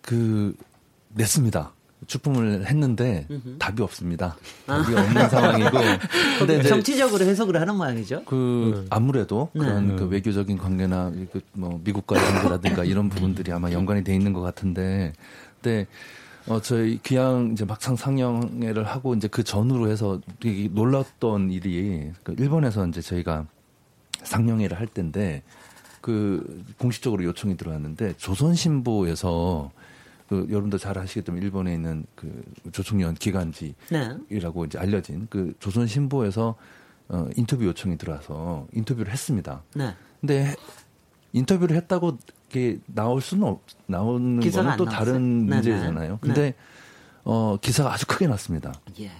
그 0.00 0.54
냈습니다. 1.14 1.72
출품을 2.06 2.66
했는데 2.66 3.26
음흠. 3.30 3.58
답이 3.58 3.82
없습니다. 3.82 4.36
답이 4.66 4.96
아. 4.96 5.02
없는 5.02 5.28
상황이고. 5.28 5.78
근데 6.38 6.62
정치적으로 6.62 7.24
해석을 7.24 7.60
하는 7.60 7.76
모양이죠. 7.76 8.24
그 8.24 8.80
네. 8.80 8.86
아무래도 8.90 9.50
네. 9.52 9.60
그런 9.60 9.88
네. 9.88 9.96
그 9.96 10.06
외교적인 10.06 10.58
관계나 10.58 11.12
그뭐 11.54 11.80
미국과의 11.84 12.24
관계라든가 12.24 12.84
이런 12.84 13.08
부분들이 13.08 13.52
아마 13.52 13.70
연관이 13.72 14.02
돼 14.02 14.14
있는 14.14 14.32
것 14.32 14.40
같은데, 14.40 15.12
근데 15.60 15.86
어 16.46 16.60
저희 16.60 16.98
귀향 17.02 17.50
이제 17.52 17.64
막상 17.64 17.96
상영회를 17.96 18.84
하고 18.84 19.14
이제 19.14 19.28
그 19.28 19.44
전후로 19.44 19.90
해서 19.90 20.20
되게 20.40 20.68
놀랐던 20.72 21.50
일이 21.50 22.10
그 22.22 22.34
일본에서 22.38 22.86
이제 22.86 23.02
저희가 23.02 23.46
상영회를 24.22 24.78
할 24.78 24.86
때인데 24.86 25.42
그 26.00 26.64
공식적으로 26.78 27.24
요청이 27.24 27.58
들어왔는데 27.58 28.14
조선신보에서 28.16 29.70
그 30.30 30.46
여러분도 30.48 30.78
잘 30.78 30.96
아시겠지만 30.96 31.42
일본에 31.42 31.74
있는 31.74 32.06
그 32.14 32.40
조총련 32.70 33.14
기관지라고 33.14 33.74
네. 33.90 34.66
이제 34.66 34.78
알려진 34.78 35.26
그 35.28 35.52
조선 35.58 35.88
신보에서 35.88 36.54
어 37.08 37.28
인터뷰 37.34 37.64
요청이 37.64 37.98
들어와서 37.98 38.68
인터뷰를 38.72 39.12
했습니다. 39.12 39.64
네. 39.74 39.92
근데 40.20 40.54
인터뷰를 41.32 41.74
했다고 41.74 42.18
이게 42.48 42.78
나올 42.86 43.20
수는 43.20 43.42
없, 43.42 43.60
나오는 43.86 44.38
거는 44.38 44.76
또 44.76 44.84
다른 44.84 45.46
네, 45.46 45.50
네. 45.50 45.54
문제잖아요. 45.56 46.18
근데 46.20 46.40
네. 46.42 46.54
어 47.24 47.56
기사가 47.60 47.92
아주 47.92 48.06
크게 48.06 48.28
났습니다. 48.28 48.72
예. 49.00 49.10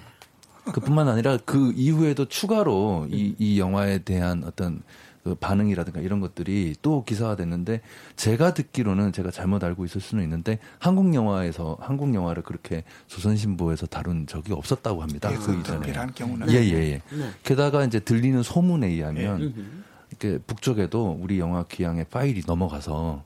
그뿐만 0.72 1.08
아니라 1.08 1.38
그 1.44 1.72
이후에도 1.74 2.26
추가로 2.26 3.08
이, 3.10 3.34
이 3.36 3.58
영화에 3.58 3.98
대한 4.04 4.44
어떤 4.44 4.84
그 5.22 5.34
반응이라든가 5.34 6.00
이런 6.00 6.20
것들이 6.20 6.74
또 6.80 7.04
기사가 7.04 7.36
됐는데 7.36 7.82
제가 8.16 8.54
듣기로는 8.54 9.12
제가 9.12 9.30
잘못 9.30 9.62
알고 9.62 9.84
있을 9.84 10.00
수는 10.00 10.24
있는데 10.24 10.58
한국 10.78 11.14
영화에서 11.14 11.76
한국 11.80 12.14
영화를 12.14 12.42
그렇게 12.42 12.84
조선신보에서 13.06 13.86
다룬 13.86 14.26
적이 14.26 14.54
없었다고 14.54 15.02
합니다. 15.02 15.30
예, 15.30 15.36
그 15.36 15.54
이전에. 15.58 15.92
경우는. 16.14 16.50
예, 16.50 16.54
예, 16.54 16.74
예. 16.92 17.02
네. 17.10 17.30
게다가 17.42 17.84
이제 17.84 18.00
들리는 18.00 18.42
소문에 18.42 18.86
의하면 18.86 19.54
네. 19.54 19.64
이렇게 20.10 20.38
북쪽에도 20.38 21.18
우리 21.20 21.38
영화 21.38 21.64
귀향의 21.64 22.06
파일이 22.10 22.42
넘어가서 22.46 23.24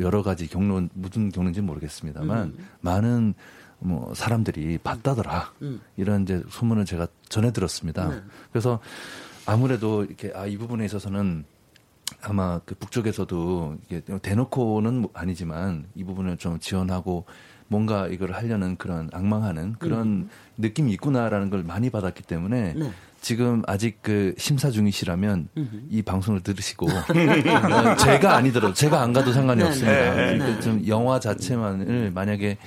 여러 0.00 0.22
가지 0.22 0.48
경로 0.48 0.88
무슨 0.94 1.30
경로인지 1.30 1.60
모르겠습니다만 1.60 2.56
많은 2.80 3.34
뭐 3.78 4.14
사람들이 4.14 4.78
봤다더라 4.78 5.52
음. 5.62 5.80
이런 5.96 6.22
이제 6.22 6.42
소문을 6.48 6.86
제가 6.86 7.06
전해 7.28 7.52
들었습니다. 7.52 8.08
네. 8.08 8.22
그래서 8.50 8.80
아무래도 9.46 10.04
이렇게 10.04 10.32
아 10.34 10.46
이 10.46 10.56
부분에 10.56 10.84
있어서는 10.84 11.44
아마 12.22 12.60
그 12.64 12.74
북쪽에서도 12.74 13.76
이게 13.86 14.02
대놓고는 14.22 14.94
뭐 15.00 15.10
아니지만 15.14 15.86
이 15.94 16.04
부분을 16.04 16.36
좀 16.36 16.58
지원하고 16.58 17.24
뭔가 17.68 18.06
이걸 18.08 18.32
하려는 18.32 18.76
그런 18.76 19.08
악망하는 19.12 19.76
그런 19.78 20.06
음. 20.06 20.30
느낌이 20.58 20.92
있구나라는 20.92 21.50
걸 21.50 21.64
많이 21.64 21.90
받았기 21.90 22.22
때문에 22.22 22.74
네. 22.74 22.90
지금 23.20 23.62
아직 23.66 24.00
그 24.02 24.34
심사 24.36 24.70
중이시라면 24.70 25.48
음. 25.56 25.86
이 25.90 26.02
방송을 26.02 26.40
들으시고 26.42 26.86
제가 27.98 28.36
아니더라도 28.36 28.74
제가 28.74 29.00
안 29.00 29.14
가도 29.14 29.32
상관이 29.32 29.62
네, 29.62 29.66
없습니다. 29.68 30.14
네, 30.14 30.14
네. 30.32 30.38
그러니까 30.38 30.60
좀 30.60 30.86
영화 30.86 31.18
자체만을 31.18 32.10
만약에 32.14 32.58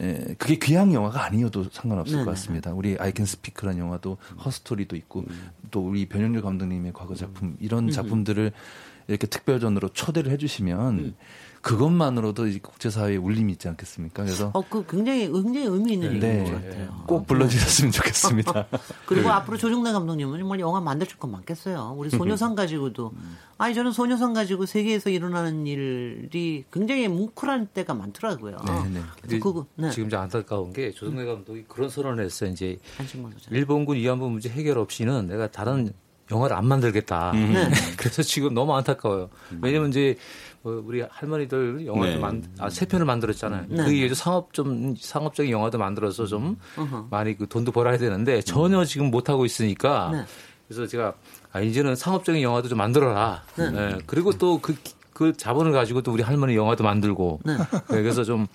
예, 0.00 0.34
그게 0.38 0.56
귀향 0.56 0.94
영화가 0.94 1.24
아니어도 1.24 1.64
상관없을 1.70 2.12
네네. 2.12 2.24
것 2.24 2.30
같습니다. 2.32 2.72
우리 2.72 2.96
아이캔 2.98 3.26
스피크라는 3.26 3.78
영화도 3.78 4.16
허스토리도 4.44 4.96
있고 4.96 5.20
음. 5.20 5.50
또 5.70 5.86
우리 5.86 6.06
변영길 6.06 6.40
감독님의 6.42 6.92
과거 6.94 7.14
작품 7.14 7.56
이런 7.60 7.84
음. 7.84 7.90
작품들을 7.90 8.52
이렇게 9.08 9.26
특별전으로 9.26 9.90
초대를 9.90 10.32
해주시면 10.32 10.98
음. 10.98 11.14
그것만으로도 11.62 12.46
이 12.46 12.58
국제사회에 12.58 13.16
울림이 13.16 13.52
있지 13.52 13.68
않겠습니까? 13.68 14.24
그래서 14.24 14.50
어, 14.54 14.62
그 14.66 14.84
굉장히 14.86 15.30
굉장히 15.30 15.66
의미 15.66 15.92
있는 15.92 16.18
네. 16.18 16.40
얘기인 16.40 16.44
것 16.44 16.64
같아요. 16.64 17.04
꼭 17.06 17.26
불러주셨으면 17.26 17.92
좋겠습니다. 17.92 18.66
그리고 19.04 19.28
네. 19.28 19.34
앞으로 19.34 19.58
조중래 19.58 19.92
감독님은 19.92 20.38
정말 20.38 20.60
영화 20.60 20.80
만들 20.80 21.06
건 21.18 21.32
많겠어요. 21.32 21.94
우리 21.98 22.08
소녀상 22.08 22.54
가지고도 22.54 23.12
아니 23.58 23.74
저는 23.74 23.92
소녀상 23.92 24.32
가지고 24.32 24.64
세계에서 24.64 25.10
일어나는 25.10 25.66
일이 25.66 26.64
굉장히 26.72 27.08
뭉클한 27.08 27.68
때가 27.74 27.92
많더라고요. 27.92 28.56
네, 28.90 29.00
네. 29.28 29.38
그거, 29.38 29.66
네. 29.76 29.90
지금 29.90 30.08
이제 30.08 30.16
안타까운 30.16 30.72
게 30.72 30.92
조중래 30.92 31.26
감독이 31.26 31.64
그런 31.68 31.90
선언을 31.90 32.24
했어요. 32.24 32.50
이제 32.50 32.78
일본군 33.50 33.96
위안부 33.96 34.30
문제 34.30 34.48
해결 34.48 34.78
없이는 34.78 35.26
내가 35.26 35.50
다른 35.50 35.92
영화를 36.30 36.56
안 36.56 36.66
만들겠다. 36.66 37.32
음. 37.32 37.52
네. 37.52 37.70
그래서 37.98 38.22
지금 38.22 38.54
너무 38.54 38.74
안타까워요. 38.74 39.30
왜냐면 39.60 39.90
이제 39.90 40.16
뭐 40.49 40.49
우리 40.62 41.00
할머니들 41.00 41.86
영화도 41.86 42.12
네. 42.12 42.18
만, 42.18 42.44
아, 42.58 42.68
세 42.68 42.84
편을 42.84 43.06
만들었잖아요. 43.06 43.66
네. 43.68 43.84
그 43.84 43.92
이후에도 43.92 44.14
상업 44.14 44.52
좀, 44.52 44.94
상업적인 44.98 45.50
영화도 45.50 45.78
만들어서 45.78 46.26
좀 46.26 46.58
uh-huh. 46.76 47.08
많이 47.10 47.36
그 47.36 47.48
돈도 47.48 47.72
벌어야 47.72 47.96
되는데 47.96 48.42
전혀 48.42 48.84
지금 48.84 49.10
못 49.10 49.30
하고 49.30 49.46
있으니까 49.46 50.10
네. 50.12 50.24
그래서 50.68 50.86
제가 50.86 51.14
아, 51.52 51.60
이제는 51.60 51.96
상업적인 51.96 52.42
영화도 52.42 52.68
좀 52.68 52.76
만들어라. 52.78 53.42
네. 53.56 53.70
네. 53.70 53.98
그리고 54.06 54.32
또 54.32 54.60
그, 54.60 54.76
그 55.14 55.32
자본을 55.32 55.72
가지고 55.72 56.02
또 56.02 56.12
우리 56.12 56.22
할머니 56.22 56.54
영화도 56.56 56.84
만들고 56.84 57.40
네. 57.44 57.56
네 57.56 58.02
그래서 58.02 58.22
좀 58.22 58.46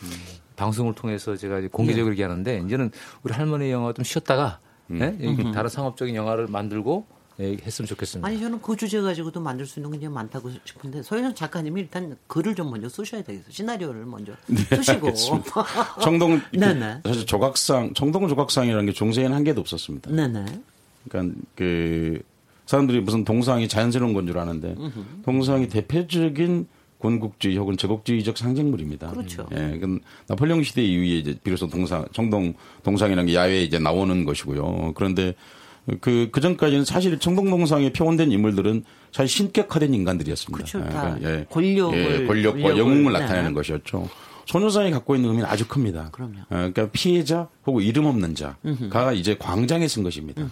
방송을 0.56 0.94
통해서 0.94 1.36
제가 1.36 1.60
이제 1.60 1.70
공개적으로 1.72 2.14
얘기하는데 2.14 2.64
이제는 2.68 2.92
우리 3.24 3.34
할머니 3.34 3.72
영화 3.72 3.94
좀 3.94 4.06
쉬었다가 4.06 4.60
음. 4.92 5.00
네? 5.00 5.52
다른 5.54 5.70
상업적인 5.70 6.14
영화를 6.16 6.48
만들고 6.48 7.08
예, 7.08 7.15
했으면 7.40 7.88
좋겠습니다. 7.88 8.28
아니 8.28 8.40
저는 8.40 8.62
그 8.62 8.76
주제 8.78 9.02
가지고도 9.02 9.42
만들 9.42 9.66
수 9.66 9.80
있는 9.80 10.00
게 10.00 10.08
많다고 10.08 10.50
싶은데 10.64 11.04
서현 11.04 11.36
작가님이 11.36 11.82
일단 11.82 12.16
글을 12.28 12.56
좀 12.56 12.70
먼저 12.72 12.88
쓰셔야 12.88 13.22
되겠어요. 13.24 13.52
시나리오를 13.52 14.06
먼저 14.06 14.34
네, 14.48 14.56
쓰시고. 14.76 15.12
청동 16.02 16.42
네네. 16.58 17.02
사실 17.04 17.26
조각상 17.26 17.94
청동 17.94 18.28
조각상이라는 18.30 18.86
게 18.86 18.94
종세에는 18.94 19.36
한 19.36 19.44
개도 19.44 19.60
없었습니다. 19.62 20.12
네네. 20.12 20.46
그러니까 21.10 21.36
그 21.56 22.22
사람들이 22.66 23.02
무슨 23.02 23.26
동상이 23.26 23.68
자연스러운 23.68 24.14
건 24.14 24.26
줄 24.26 24.38
아는데 24.40 24.76
동상이 25.24 25.68
대표적인 25.70 26.68
군국주의 26.98 27.58
혹은 27.58 27.78
제국주의적 27.78 28.38
상징물입니다. 28.38 29.12
그렇죠. 29.12 29.46
예, 29.52 29.78
그 29.78 30.00
나폴레옹 30.28 30.64
시대 30.64 30.82
이후에 30.82 31.18
이제 31.20 31.36
비로소 31.44 31.68
동상 31.68 32.08
청동 32.14 32.54
동상이라는 32.84 33.28
게 33.28 33.36
야외에 33.36 33.64
이제 33.64 33.78
나오는 33.78 34.24
것이고요. 34.26 34.94
그런데 34.96 35.36
그, 36.02 36.30
그 36.32 36.42
전까지는 36.42 36.84
사실 36.86 37.18
청동동상에 37.20 37.94
표현된 37.94 38.32
인물들은 38.32 38.84
사실 39.12 39.30
신격화된 39.30 39.94
인간들이었습니다. 39.94 40.66
그렇죠. 40.66 40.80
예, 40.80 40.90
그러니까, 40.90 41.30
예, 41.30 41.46
권력을, 41.50 41.98
예, 42.22 42.26
권력과 42.26 42.60
권력을, 42.62 42.78
영웅을 42.78 43.14
네. 43.14 43.20
나타내는 43.20 43.54
것이었죠. 43.54 44.10
소녀상이 44.48 44.92
갖고 44.92 45.16
있는 45.16 45.30
의미는 45.30 45.50
아주 45.50 45.68
큽니다. 45.68 46.10
그럼요. 46.12 46.38
어, 46.42 46.46
그러니까 46.50 46.88
피해자 46.92 47.48
혹은 47.66 47.82
이름 47.84 48.06
없는 48.06 48.36
자가 48.36 49.12
이제 49.14 49.36
광장에 49.40 49.88
쓴 49.88 50.04
것입니다. 50.04 50.44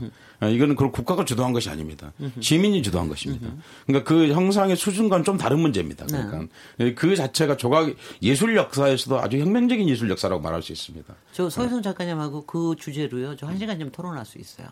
어, 0.42 0.48
이거는 0.48 0.76
그 0.76 0.90
국가가 0.90 1.24
주도한 1.26 1.54
것이 1.54 1.70
아닙니다. 1.70 2.12
시민이 2.40 2.82
주도한 2.82 3.08
것입니다. 3.08 3.50
그러니까 3.86 4.10
그 4.10 4.30
형상의 4.34 4.76
수준과는 4.76 5.24
좀 5.24 5.38
다른 5.38 5.60
문제입니다. 5.60 6.08
네. 6.08 6.24
그러니까 6.24 6.54
네. 6.78 6.94
그 6.96 7.16
자체가 7.16 7.56
조각 7.58 7.94
예술 8.24 8.56
역사에서도 8.56 9.20
아주 9.20 9.38
혁명적인 9.38 9.88
예술 9.88 10.10
역사라고 10.10 10.42
말할 10.42 10.64
수 10.64 10.72
있습니다. 10.72 11.14
저 11.32 11.48
서희성 11.50 11.84
작가님하고 11.84 12.46
그 12.48 12.76
주제로요. 12.80 13.36
저 13.36 13.46
한 13.46 13.60
시간 13.60 13.78
좀 13.80 13.92
토론할 13.92 14.26
수 14.26 14.40
있어요. 14.40 14.68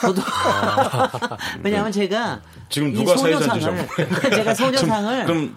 저도. 0.00 0.22
왜냐하면 1.62 1.92
제가 1.92 2.40
지금 2.68 2.92
누가 2.92 3.16
소녀상을 3.16 3.88
제가 4.30 4.54
소녀상을 4.54 5.24
그럼 5.26 5.56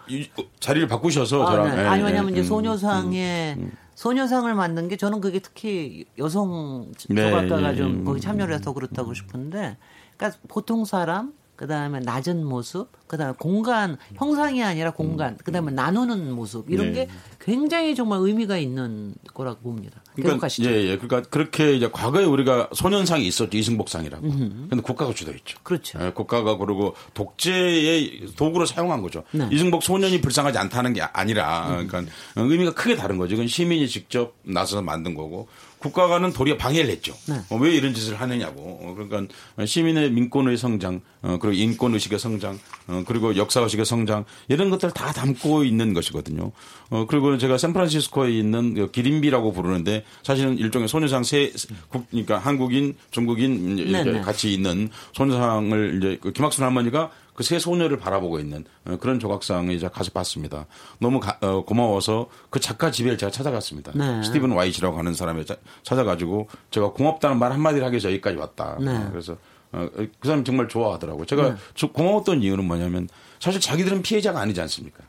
자리를 0.59 0.87
바꾸셔서 0.87 1.45
아, 1.45 1.51
저랑 1.51 1.75
네. 1.75 1.85
아니 1.85 2.03
왜냐하면 2.03 2.35
예, 2.35 2.39
이제 2.39 2.47
소녀상에 2.47 3.55
음, 3.57 3.63
음. 3.63 3.71
소녀상을 3.95 4.53
만든 4.53 4.87
게 4.87 4.97
저는 4.97 5.21
그게 5.21 5.39
특히 5.39 6.05
여성 6.17 6.91
네, 7.09 7.29
조각가가 7.29 7.71
네, 7.71 7.77
좀 7.77 8.03
거기 8.03 8.19
참여를 8.19 8.55
해서 8.55 8.73
그렇다고 8.73 9.13
싶은데 9.13 9.77
그러니까 10.17 10.39
보통 10.47 10.85
사람 10.85 11.33
그 11.55 11.67
다음에 11.67 11.99
낮은 11.99 12.43
모습, 12.43 12.89
그 13.07 13.15
다음에 13.15 13.33
공간 13.37 13.97
형상이 14.15 14.63
아니라 14.63 14.91
공간, 14.91 15.37
그 15.43 15.51
다음에 15.51 15.71
나누는 15.71 16.31
모습 16.31 16.69
이런 16.69 16.93
네. 16.93 17.05
게 17.05 17.09
굉장히 17.39 17.93
정말 17.95 18.19
의미가 18.21 18.57
있는 18.57 19.13
거라고 19.33 19.59
봅니다. 19.61 20.01
그러니까 20.15 20.47
예, 20.61 20.65
예. 20.65 20.97
그러니까 20.97 21.21
그렇게 21.29 21.75
이제 21.75 21.89
과거에 21.91 22.23
우리가 22.25 22.69
소년상이 22.73 23.27
있었죠. 23.27 23.55
이승복상이라고. 23.55 24.27
근데 24.27 24.81
국가가 24.81 25.13
주도했죠. 25.13 25.59
그렇죠. 25.63 25.99
예, 26.01 26.11
국가가 26.11 26.57
그러고 26.57 26.95
독재의 27.13 28.27
도구로 28.35 28.65
사용한 28.65 29.01
거죠. 29.01 29.23
네. 29.31 29.47
이승복 29.51 29.83
소년이 29.83 30.21
불쌍하지 30.21 30.57
않다는 30.57 30.93
게 30.93 31.01
아니라 31.01 31.67
그러니까 31.67 32.03
의미가 32.35 32.73
크게 32.73 32.95
다른 32.95 33.17
거죠. 33.17 33.35
이건 33.35 33.47
시민이 33.47 33.87
직접 33.87 34.35
나서서 34.43 34.81
만든 34.81 35.13
거고 35.13 35.47
국가가는 35.83 36.31
도리어 36.31 36.55
방해를 36.55 36.89
했죠. 36.89 37.13
네. 37.27 37.35
어, 37.49 37.57
왜 37.57 37.71
이런 37.71 37.93
짓을 37.93 38.19
하느냐고. 38.19 38.79
어, 38.81 38.95
그러니까 38.95 39.33
시민의 39.65 40.11
민권의 40.11 40.57
성장, 40.57 41.01
어, 41.21 41.37
그리고 41.41 41.53
인권 41.53 41.93
의식의 41.93 42.19
성장, 42.19 42.57
어, 42.87 43.03
그리고 43.05 43.35
역사 43.35 43.59
의식의 43.59 43.85
성장 43.85 44.23
이런 44.47 44.69
것들을 44.69 44.93
다 44.93 45.11
담고 45.11 45.65
있는 45.65 45.93
것이거든요. 45.93 46.51
어, 46.89 47.05
그리고 47.05 47.37
제가 47.37 47.57
샌프란시스코에 47.57 48.31
있는 48.31 48.75
그 48.75 48.91
기린비라고 48.91 49.51
부르는데 49.51 50.05
사실은 50.23 50.57
일종의 50.57 50.87
소녀상 50.87 51.23
세, 51.23 51.51
국, 51.89 52.09
그러니까 52.09 52.37
한국인, 52.37 52.95
중국인 53.11 53.75
네네. 53.75 54.03
네. 54.03 54.21
같이 54.21 54.53
있는 54.53 54.89
소녀상을 55.11 55.97
이제 55.97 56.17
그 56.21 56.31
김학순 56.31 56.63
할머니가 56.63 57.11
그 57.35 57.43
세 57.43 57.59
소녀를 57.59 57.97
바라보고 57.97 58.39
있는 58.39 58.65
어, 58.85 58.97
그런 58.99 59.19
조각상을 59.19 59.73
이제 59.73 59.87
가서 59.87 60.11
봤습니다. 60.11 60.65
너무 60.99 61.19
가, 61.19 61.37
어, 61.41 61.63
고마워서 61.65 62.29
그 62.49 62.59
작가 62.59 62.91
집에 62.91 63.15
제가 63.17 63.31
찾아갔습니다. 63.31 63.91
네. 63.95 64.23
스티븐 64.23 64.51
와이츠라고 64.51 64.97
하는 64.97 65.13
사람을 65.13 65.45
찾아가지고 65.83 66.47
제가 66.71 66.91
고맙다는 66.91 67.39
말 67.39 67.51
한마디를 67.51 67.85
하기 67.85 67.95
위해서 67.95 68.09
여기까지 68.09 68.37
왔다. 68.37 68.77
네. 68.79 69.07
그래서 69.11 69.37
어, 69.71 69.87
그 69.95 70.09
사람이 70.23 70.43
정말 70.43 70.67
좋아하더라고요. 70.67 71.25
제가 71.25 71.55
네. 71.55 71.87
고마웠던 71.87 72.41
이유는 72.43 72.65
뭐냐면 72.65 73.09
사실 73.39 73.59
자기들은 73.59 74.03
피해자가 74.03 74.39
아니지 74.39 74.61
않습니까? 74.61 75.03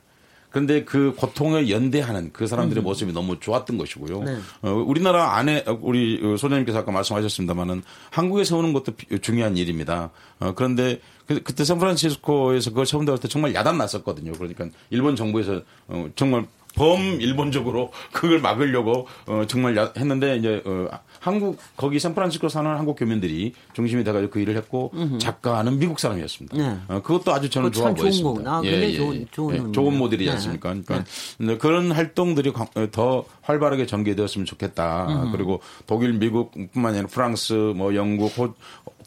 그런데 0.54 0.84
그 0.84 1.12
고통을 1.16 1.68
연대하는 1.68 2.30
그 2.32 2.46
사람들의 2.46 2.80
음. 2.80 2.84
모습이 2.84 3.12
너무 3.12 3.40
좋았던 3.40 3.76
것이고요. 3.76 4.22
네. 4.22 4.38
어, 4.62 4.70
우리나라 4.70 5.36
안에 5.36 5.64
우리 5.80 6.20
소장님께서 6.38 6.78
아까 6.78 6.92
말씀하셨습니다마는 6.92 7.82
한국에 8.10 8.44
세우는 8.44 8.72
것도 8.72 8.92
중요한 9.20 9.56
일입니다. 9.56 10.10
어, 10.38 10.52
그런데 10.54 11.00
그, 11.26 11.42
그때 11.42 11.64
샌프란시스코에서 11.64 12.70
그걸 12.70 12.84
처음 12.84 13.04
들을 13.04 13.18
때 13.18 13.26
정말 13.26 13.52
야단 13.52 13.76
났었거든요. 13.76 14.30
그러니까 14.30 14.68
일본 14.90 15.16
정부에서 15.16 15.62
어, 15.88 16.06
정말 16.14 16.46
범 16.74 17.20
일본적으로 17.20 17.90
그걸 18.12 18.40
막으려고 18.40 19.06
어, 19.26 19.44
정말 19.46 19.92
했는데 19.96 20.36
이제 20.36 20.62
어, 20.64 20.88
한국 21.20 21.58
거기 21.76 21.98
샌프란시스코 21.98 22.48
사는 22.48 22.70
한국 22.70 22.96
교민들이 22.96 23.54
중심이 23.72 24.04
돼가지고 24.04 24.30
그 24.30 24.40
일을 24.40 24.56
했고 24.56 24.90
음흠. 24.94 25.18
작가는 25.18 25.78
미국 25.78 25.98
사람이었습니다. 25.98 26.56
네. 26.56 26.76
어, 26.88 27.00
그것도 27.02 27.32
아주 27.32 27.48
저는 27.48 27.72
좋아 27.72 27.94
보였습니다. 27.94 28.56
아, 28.56 28.62
예, 28.64 28.70
예, 28.70 28.92
좋은, 28.96 29.26
좋은, 29.30 29.68
예, 29.68 29.72
좋은 29.72 29.96
모델이지 29.96 30.28
네. 30.28 30.32
않습니까? 30.32 30.68
그러니까 30.70 31.04
네. 31.38 31.58
그런 31.58 31.92
활동들이 31.92 32.52
더 32.92 33.24
활발하게 33.44 33.86
전개되었으면 33.86 34.44
좋겠다. 34.46 35.06
음흠. 35.08 35.32
그리고 35.32 35.60
독일, 35.86 36.14
미국뿐만 36.14 36.94
아니라 36.94 37.06
프랑스, 37.06 37.52
뭐 37.52 37.94
영국, 37.94 38.36
호, 38.38 38.54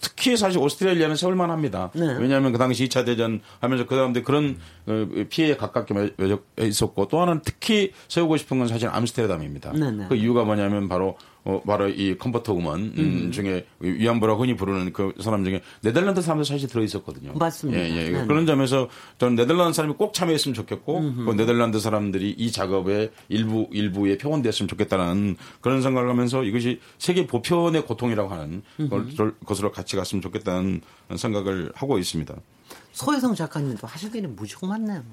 특히 0.02 0.38
사실 0.38 0.60
오스트레일리아는 0.60 1.16
세울만 1.16 1.50
합니다. 1.50 1.92
네. 1.94 2.06
왜냐하면 2.20 2.52
그 2.52 2.58
당시 2.58 2.88
2차 2.88 3.06
대전 3.06 3.42
하면서 3.60 3.86
그 3.86 3.96
다음에 3.96 4.22
그런 4.22 4.58
어, 4.86 5.08
피해에 5.30 5.58
가깝게 5.58 5.94
있었고 6.60 7.08
또 7.08 7.22
하나는 7.22 7.42
특히 7.44 7.92
세우고 8.08 8.38
싶은 8.38 8.60
건 8.60 8.68
사실 8.68 8.90
암스테르담입니다. 8.90 9.74
네, 9.74 9.92
네. 9.92 10.06
그 10.08 10.16
이유가 10.16 10.44
뭐냐면 10.44 10.88
바로 10.88 11.18
어, 11.44 11.62
바로 11.66 11.88
이 11.88 12.18
comfort 12.18 12.54
woman 12.54 12.80
음, 12.80 12.94
음. 12.98 13.32
중에 13.32 13.66
위안부라고 13.80 14.42
흔히 14.42 14.56
부르는 14.56 14.92
그 14.92 15.14
사람 15.22 15.46
중에 15.46 15.62
네덜란드 15.82 16.22
사람도 16.22 16.44
사실 16.44 16.68
들어 16.68 16.84
있었거든요. 16.84 17.34
맞습니다. 17.34 17.80
예, 17.82 18.08
예. 18.08 18.12
그런 18.26 18.46
점에서 18.46 18.90
저는 19.18 19.36
네덜란드 19.36 19.74
사람이 19.74 19.96
꼭 19.96 20.14
참여했으면 20.14 20.54
좋겠고 20.54 21.14
그 21.26 21.32
네덜란드 21.38 21.80
사람들이 21.80 22.32
이 22.32 22.52
작업에 22.52 23.12
일부 23.30 23.68
일부에 23.72 24.18
표현됐으면 24.18 24.68
좋겠다는 24.68 25.38
그런 25.62 25.82
생각을 25.82 26.10
하면서 26.10 26.44
이것이 26.44 26.82
세계 26.98 27.26
보편의 27.26 27.86
고통이라고 27.86 28.30
하는 28.30 28.62
것으로 29.46 29.72
같이 29.72 29.96
갔으면 29.96 30.22
좋겠다는 30.22 30.82
생각을 31.16 31.72
하고 31.76 31.98
있습니다. 31.98 32.36
소혜성 32.92 33.36
작가님도 33.36 33.86
하실 33.86 34.14
일이 34.16 34.26
무척 34.28 34.66
많네요. 34.66 35.04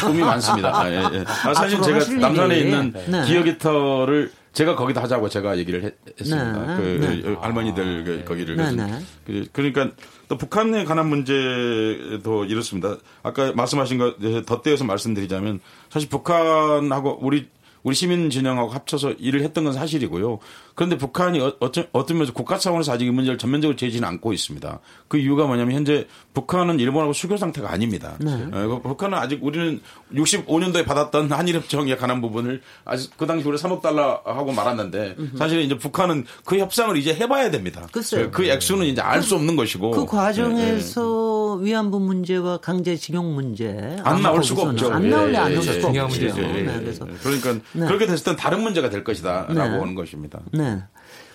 꿈이 0.00 0.20
많습니다. 0.20 0.70
아, 0.78 0.88
예, 0.88 0.94
예. 1.12 1.24
아, 1.26 1.52
사실 1.52 1.82
제가 1.82 1.98
남산에 2.20 2.60
있는 2.60 2.92
네. 2.92 3.24
기어기터를 3.26 4.30
제가 4.54 4.76
거기다 4.76 5.02
하자고 5.02 5.28
제가 5.28 5.58
얘기를 5.58 5.82
했, 5.82 5.94
습니다 6.24 6.76
네. 6.76 6.76
그 6.76 7.22
네. 7.24 7.34
할머니들 7.40 7.82
아, 7.82 8.10
네. 8.18 8.24
거기를 8.24 8.56
네, 8.56 8.70
네. 8.72 9.00
그, 9.26 9.46
그러니까 9.52 9.90
또 10.28 10.38
북한에 10.38 10.84
관한 10.84 11.08
문제도 11.08 12.44
이렇습니다. 12.44 12.96
아까 13.22 13.52
말씀하신 13.52 13.98
것 13.98 14.16
덧대어서 14.46 14.84
말씀드리자면 14.84 15.60
사실 15.90 16.08
북한하고 16.08 17.18
우리 17.20 17.48
우리 17.82 17.94
시민 17.94 18.30
진영하고 18.30 18.70
합쳐서 18.70 19.12
일을 19.12 19.42
했던 19.42 19.64
건 19.64 19.72
사실이고요. 19.74 20.38
그런데 20.74 20.96
북한이 20.96 21.40
어, 21.40 21.54
어쩌, 21.60 21.84
어떤 21.92 22.16
면에서 22.16 22.32
국가 22.32 22.58
차원에서 22.58 22.92
아직 22.92 23.06
이 23.06 23.10
문제를 23.10 23.38
전면적으로 23.38 23.76
제지는 23.76 24.08
않고 24.08 24.32
있습니다. 24.32 24.80
그 25.08 25.18
이유가 25.18 25.46
뭐냐면 25.46 25.76
현재 25.76 26.06
북한은 26.32 26.80
일본하고 26.80 27.12
수교 27.12 27.36
상태가 27.36 27.70
아닙니다. 27.70 28.16
네. 28.20 28.32
어, 28.52 28.80
북한은 28.82 29.16
아직 29.18 29.44
우리는 29.44 29.80
65년도에 30.14 30.84
받았던 30.84 31.30
한일협정에 31.30 31.96
관한 31.96 32.20
부분을 32.20 32.60
아직 32.84 33.12
그 33.16 33.26
당시 33.26 33.46
우리 33.46 33.56
3억 33.56 33.82
달러 33.82 34.20
하고 34.24 34.52
말았는데 34.52 35.16
사실 35.38 35.60
이제 35.60 35.76
북한은 35.76 36.24
그 36.44 36.58
협상을 36.58 36.96
이제 36.96 37.14
해봐야 37.14 37.50
됩니다. 37.50 37.86
글쎄요. 37.92 38.30
그 38.30 38.44
액수는 38.46 38.86
이제 38.86 39.00
알 39.00 39.24
수 39.24 39.36
없는 39.36 39.56
것이고 39.56 39.92
그 39.92 40.04
과정에서 40.04 41.58
네, 41.60 41.64
네. 41.64 41.70
위안부 41.70 41.98
문제와 42.00 42.58
강제징용 42.58 43.34
문제 43.34 43.96
안 44.04 44.20
나올 44.22 44.42
수가 44.44 44.62
없죠. 44.62 44.92
안 44.92 45.08
나올래 45.08 45.38
안 45.38 45.52
나올 45.54 45.62
수가 45.62 45.88
없죠. 46.04 46.18
네, 46.26 46.64
그래서 46.80 47.06
그러니까 47.22 47.54
그렇게 47.86 48.06
됐을 48.06 48.24
땐 48.24 48.36
다른 48.36 48.62
문제가 48.62 48.90
될 48.90 49.02
것이다라고 49.02 49.80
하는 49.82 49.94
것입니다. 49.94 50.40
네. 50.52 50.63
네. 50.64 50.82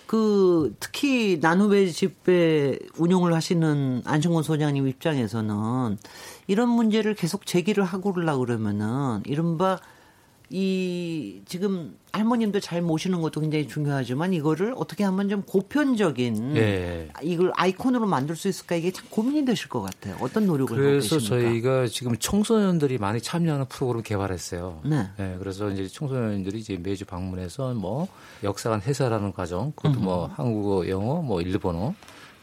그 0.06 0.74
특히 0.80 1.38
나누베 1.40 1.86
집회 1.90 2.76
운영을 2.98 3.32
하시는 3.32 4.02
안성근 4.04 4.42
소장님 4.42 4.88
입장에서는 4.88 5.98
이런 6.48 6.68
문제를 6.68 7.14
계속 7.14 7.46
제기를 7.46 7.84
하고 7.84 8.12
그러려고 8.12 8.44
그러면은 8.44 9.22
이른바 9.24 9.78
이 10.52 11.42
지금 11.46 11.96
할머님들 12.10 12.60
잘 12.60 12.82
모시는 12.82 13.20
것도 13.20 13.40
굉장히 13.40 13.68
중요하지만 13.68 14.32
이거를 14.32 14.74
어떻게 14.76 15.04
하면 15.04 15.28
좀 15.28 15.42
고편적인 15.42 16.54
네. 16.54 17.08
이걸 17.22 17.52
아이콘으로 17.54 18.06
만들 18.06 18.34
수 18.34 18.48
있을까 18.48 18.74
이게 18.74 18.90
참 18.90 19.06
고민이 19.10 19.44
되실 19.44 19.68
것 19.68 19.80
같아요. 19.80 20.16
어떤 20.20 20.46
노력을 20.46 20.76
하고 20.76 20.94
계십니까? 20.96 21.08
그래서 21.08 21.28
저희가 21.28 21.86
지금 21.86 22.16
청소년들이 22.16 22.98
많이 22.98 23.20
참여하는 23.20 23.66
프로그램 23.66 24.02
개발했어요. 24.02 24.80
네. 24.84 25.06
네. 25.16 25.36
그래서 25.38 25.70
이제 25.70 25.86
청소년들이 25.86 26.58
이제 26.58 26.76
매주 26.76 27.04
방문해서 27.04 27.72
뭐 27.74 28.08
역사관 28.42 28.82
해설하는 28.82 29.32
과정, 29.32 29.70
그것도 29.76 30.00
뭐 30.00 30.26
한국어, 30.34 30.88
영어, 30.88 31.22
뭐 31.22 31.40
일본어 31.40 31.94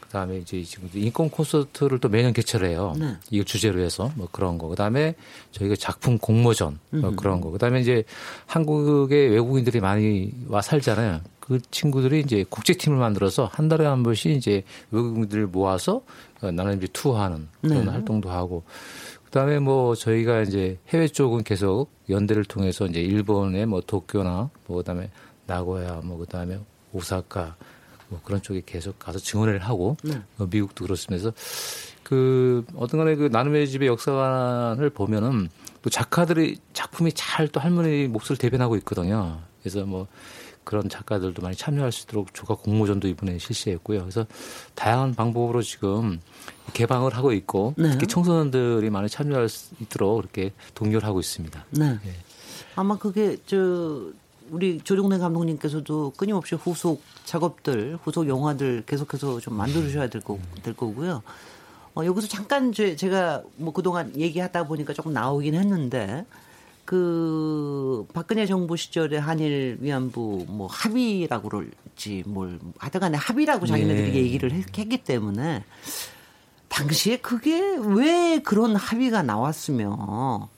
그다음에 0.08 0.38
이제 0.38 0.64
지금 0.64 0.90
인권 0.94 1.30
콘서트를 1.30 2.00
또 2.00 2.10
매년 2.10 2.34
개최해요. 2.34 2.96
네. 2.98 3.16
이거 3.30 3.44
주제로 3.44 3.80
해서 3.82 4.12
뭐 4.16 4.28
그런 4.32 4.58
거. 4.58 4.68
그다음에 4.68 5.16
저희가 5.52 5.76
작품 5.76 6.18
공모전 6.18 6.80
뭐 6.92 7.16
그런 7.16 7.42
거. 7.42 7.52
그다음에 7.52 7.82
이제 7.82 8.04
한국의 8.46 9.30
외국인들이 9.32 9.80
많이 9.80 10.32
와 10.48 10.62
살잖아요. 10.62 11.22
그 11.40 11.60
친구들이 11.72 12.22
이제 12.22 12.46
국제팀을 12.50 12.98
만들어서 12.98 13.50
한 13.52 13.70
달에 13.70 13.86
한 13.86 14.04
번씩 14.04 14.32
이제 14.32 14.64
외국인들을 14.92 15.48
모아서 15.48 16.02
어, 16.42 16.52
나는 16.52 16.78
이제 16.78 16.88
투어하는 16.92 17.48
그런 17.62 17.86
네. 17.86 17.92
활동도 17.92 18.30
하고 18.30 18.64
그다음에 19.26 19.60
뭐 19.60 19.96
저희가 19.96 20.42
이제 20.42 20.78
해외 20.90 21.08
쪽은 21.08 21.44
계속 21.44 21.90
연대를 22.10 22.46
통해서 22.46 22.86
이제 22.86 23.02
일본의 23.02 23.66
뭐 23.66 23.82
도쿄나 23.82 24.50
뭐 24.68 24.78
그다음에 24.78 25.10
나고야 25.46 26.02
뭐 26.04 26.18
그다음에 26.18 26.60
오사카 26.92 27.56
뭐 28.10 28.20
그런 28.24 28.42
쪽에 28.42 28.62
계속 28.66 29.00
가서 29.00 29.20
증언을 29.20 29.60
하고 29.60 29.98
네. 30.04 30.22
뭐 30.38 30.48
미국도 30.50 30.86
그렇습니다. 30.86 31.32
그 32.04 32.66
어떤 32.76 33.00
간에 33.00 33.16
그 33.16 33.30
나눔의 33.32 33.68
집의 33.68 33.88
역사관을 33.88 34.90
보면은 34.92 35.50
또 35.82 35.90
작가들의 35.90 36.58
작품이 36.74 37.12
잘 37.14 37.48
또 37.50 37.60
할머니 37.60 38.08
몫을 38.08 38.38
대변하고 38.38 38.76
있거든요. 38.78 39.40
그래서 39.62 39.86
뭐 39.86 40.08
그런 40.64 40.90
작가들도 40.90 41.42
많이 41.42 41.56
참여할 41.56 41.94
수 41.94 42.04
있도록 42.04 42.34
조각 42.34 42.62
공모전도 42.62 43.08
이번에 43.08 43.38
실시했고요. 43.38 44.02
그래서 44.02 44.26
다양한 44.76 45.16
방법으로 45.16 45.62
지금 45.62 46.20
개방을 46.74 47.16
하고 47.16 47.32
있고 47.32 47.74
네. 47.78 47.92
특히 47.92 48.06
청소년들이 48.06 48.90
많이 48.90 49.08
참여할 49.08 49.48
수 49.48 49.74
있도록 49.80 50.20
이렇게 50.20 50.52
동료를 50.76 51.08
하고 51.08 51.22
있습니다. 51.22 51.66
네. 51.70 52.00
네. 52.04 52.16
아마 52.76 52.98
그게 52.98 53.38
저 53.46 54.12
우리 54.52 54.80
조종래 54.82 55.18
감독님께서도 55.18 56.14
끊임없이 56.18 56.56
후속 56.56 57.02
작업들, 57.26 57.98
후속 58.04 58.28
영화들 58.28 58.84
계속해서 58.86 59.40
좀 59.40 59.56
만들으셔야 59.56 60.08
될, 60.08 60.22
거, 60.22 60.40
될 60.64 60.76
거고요. 60.76 61.22
어, 61.96 62.06
여기서 62.06 62.28
잠깐 62.28 62.72
제, 62.72 62.96
제가 62.96 63.44
뭐 63.56 63.74
그동안 63.74 64.14
얘기하다 64.16 64.68
보니까 64.68 64.94
조금 64.94 65.14
나오긴 65.14 65.56
했는데 65.56 66.26
그 66.86 68.06
박근혜 68.14 68.46
정부 68.46 68.78
시절에 68.78 69.18
한일 69.18 69.78
위안부 69.82 70.46
뭐 70.48 70.68
합의라고 70.68 71.50
그럴지 71.50 72.24
뭘 72.26 72.60
하여간에 72.78 73.18
합의라고 73.18 73.66
자기네들이 73.66 74.12
네. 74.12 74.16
얘기를 74.16 74.52
했, 74.54 74.72
기 74.72 74.98
때문에 74.98 75.66
당시에 76.70 77.18
그게 77.18 77.78
왜 77.78 78.40
그런 78.44 78.76
합의가 78.76 79.24
나왔으며 79.24 80.50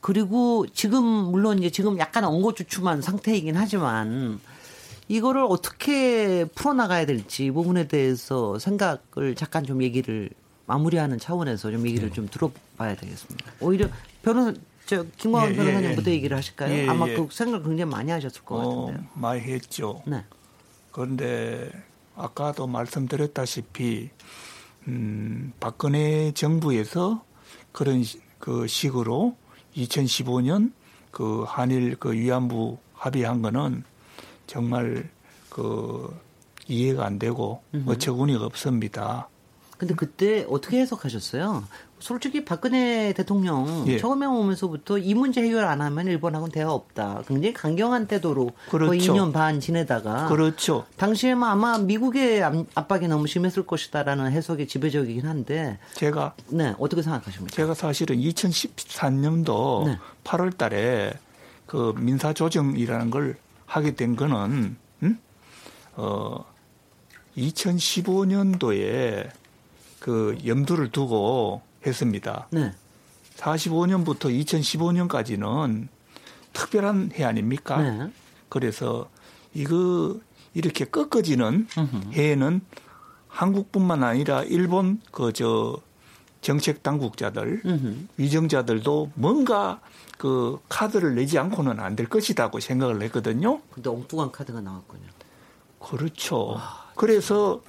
그리고 0.00 0.66
지금 0.72 1.04
물론 1.04 1.58
이제 1.58 1.70
지금 1.70 1.98
약간 1.98 2.24
엉거주춤한 2.24 3.02
상태이긴 3.02 3.56
하지만 3.56 4.40
이거를 5.08 5.42
어떻게 5.42 6.44
풀어나가야 6.54 7.06
될지 7.06 7.46
이 7.46 7.50
부분에 7.50 7.88
대해서 7.88 8.58
생각을 8.58 9.34
잠깐 9.36 9.64
좀 9.64 9.82
얘기를 9.82 10.30
마무리하는 10.66 11.18
차원에서 11.18 11.70
좀 11.70 11.86
얘기를 11.86 12.10
네. 12.10 12.14
좀 12.14 12.28
들어봐야 12.28 12.94
되겠습니다. 12.94 13.52
오히려 13.60 13.88
변호사 14.22 14.52
저 14.84 15.04
김광환 15.16 15.52
예, 15.52 15.56
변호사님부터 15.56 16.10
예, 16.10 16.12
예. 16.12 16.16
얘기를 16.16 16.36
하실까요? 16.36 16.74
예, 16.74 16.88
아마 16.88 17.08
예. 17.08 17.14
그 17.14 17.28
생각 17.30 17.62
굉장히 17.62 17.90
많이 17.90 18.10
하셨을 18.10 18.42
것 18.42 18.56
어, 18.56 18.86
같은데요. 18.86 19.06
많이 19.14 19.40
했죠. 19.40 20.02
네. 20.06 20.24
그런데 20.92 21.70
아까도 22.14 22.66
말씀드렸다시피 22.66 24.10
음, 24.88 25.52
박근혜 25.60 26.32
정부에서 26.32 27.24
그런 27.72 28.04
그 28.38 28.66
식으로 28.66 29.36
2015년 29.76 30.72
그 31.10 31.44
한일 31.46 31.96
그 31.96 32.12
위안부 32.12 32.78
합의한 32.94 33.42
거는 33.42 33.84
정말 34.46 35.08
그 35.48 36.14
이해가 36.66 37.06
안 37.06 37.18
되고 37.18 37.62
어처구니가 37.86 38.44
없습니다. 38.44 39.28
근데 39.78 39.94
그때 39.94 40.44
어떻게 40.50 40.80
해석하셨어요? 40.80 41.64
솔직히 42.00 42.44
박근혜 42.44 43.12
대통령 43.12 43.84
예. 43.86 43.98
처음에 43.98 44.26
오면서부터 44.26 44.98
이 44.98 45.14
문제 45.14 45.42
해결 45.42 45.64
안 45.64 45.80
하면 45.80 46.06
일본하고는 46.06 46.52
대화 46.52 46.72
없다. 46.72 47.22
굉장히 47.26 47.52
강경한 47.52 48.06
태도로 48.06 48.50
그렇죠. 48.70 48.86
거의 48.86 49.00
2년 49.00 49.32
반 49.32 49.60
지내다가 49.60 50.26
그렇죠. 50.28 50.84
당시에는 50.96 51.42
아마 51.42 51.78
미국의 51.78 52.42
압박이 52.74 53.08
너무 53.08 53.26
심했을 53.26 53.66
것이다라는 53.66 54.30
해석이 54.32 54.66
지배적이긴 54.68 55.26
한데 55.26 55.78
제가 55.94 56.34
네 56.48 56.74
어떻게 56.78 57.02
생각하십니까? 57.02 57.54
제가 57.54 57.74
사실은 57.74 58.16
2013년도 58.18 59.86
네. 59.86 59.98
8월달에 60.24 61.16
그 61.66 61.94
민사 61.98 62.32
조정이라는 62.32 63.10
걸 63.10 63.36
하게 63.66 63.94
된 63.94 64.16
거는 64.16 64.76
음? 65.02 65.18
어 65.96 66.44
2015년도에 67.36 69.30
그 69.98 70.38
염두를 70.46 70.90
두고 70.90 71.62
했습니다. 71.86 72.48
네. 72.50 72.72
45년부터 73.36 74.24
2015년까지는 74.44 75.88
특별한 76.52 77.12
해 77.14 77.24
아닙니까? 77.24 77.80
네. 77.80 78.10
그래서 78.48 79.08
이거 79.54 80.16
이렇게 80.54 80.84
꺾어지는 80.84 81.68
해에는 82.12 82.60
한국뿐만 83.28 84.02
아니라 84.02 84.42
일본 84.44 85.00
그 85.12 85.32
저 85.32 85.78
정책 86.40 86.84
당국자들 86.84 87.62
위정자들도 88.16 89.10
뭔가 89.14 89.80
그 90.18 90.58
카드를 90.68 91.16
내지 91.16 91.36
않고는 91.38 91.80
안 91.80 91.96
될 91.96 92.08
것이다고 92.08 92.60
생각을 92.60 93.02
했거든요. 93.02 93.60
근데 93.70 93.90
엉뚱한 93.90 94.30
카드가 94.30 94.60
나왔군요. 94.60 95.02
그렇죠. 95.80 96.46
와, 96.50 96.86
그래서 96.94 97.60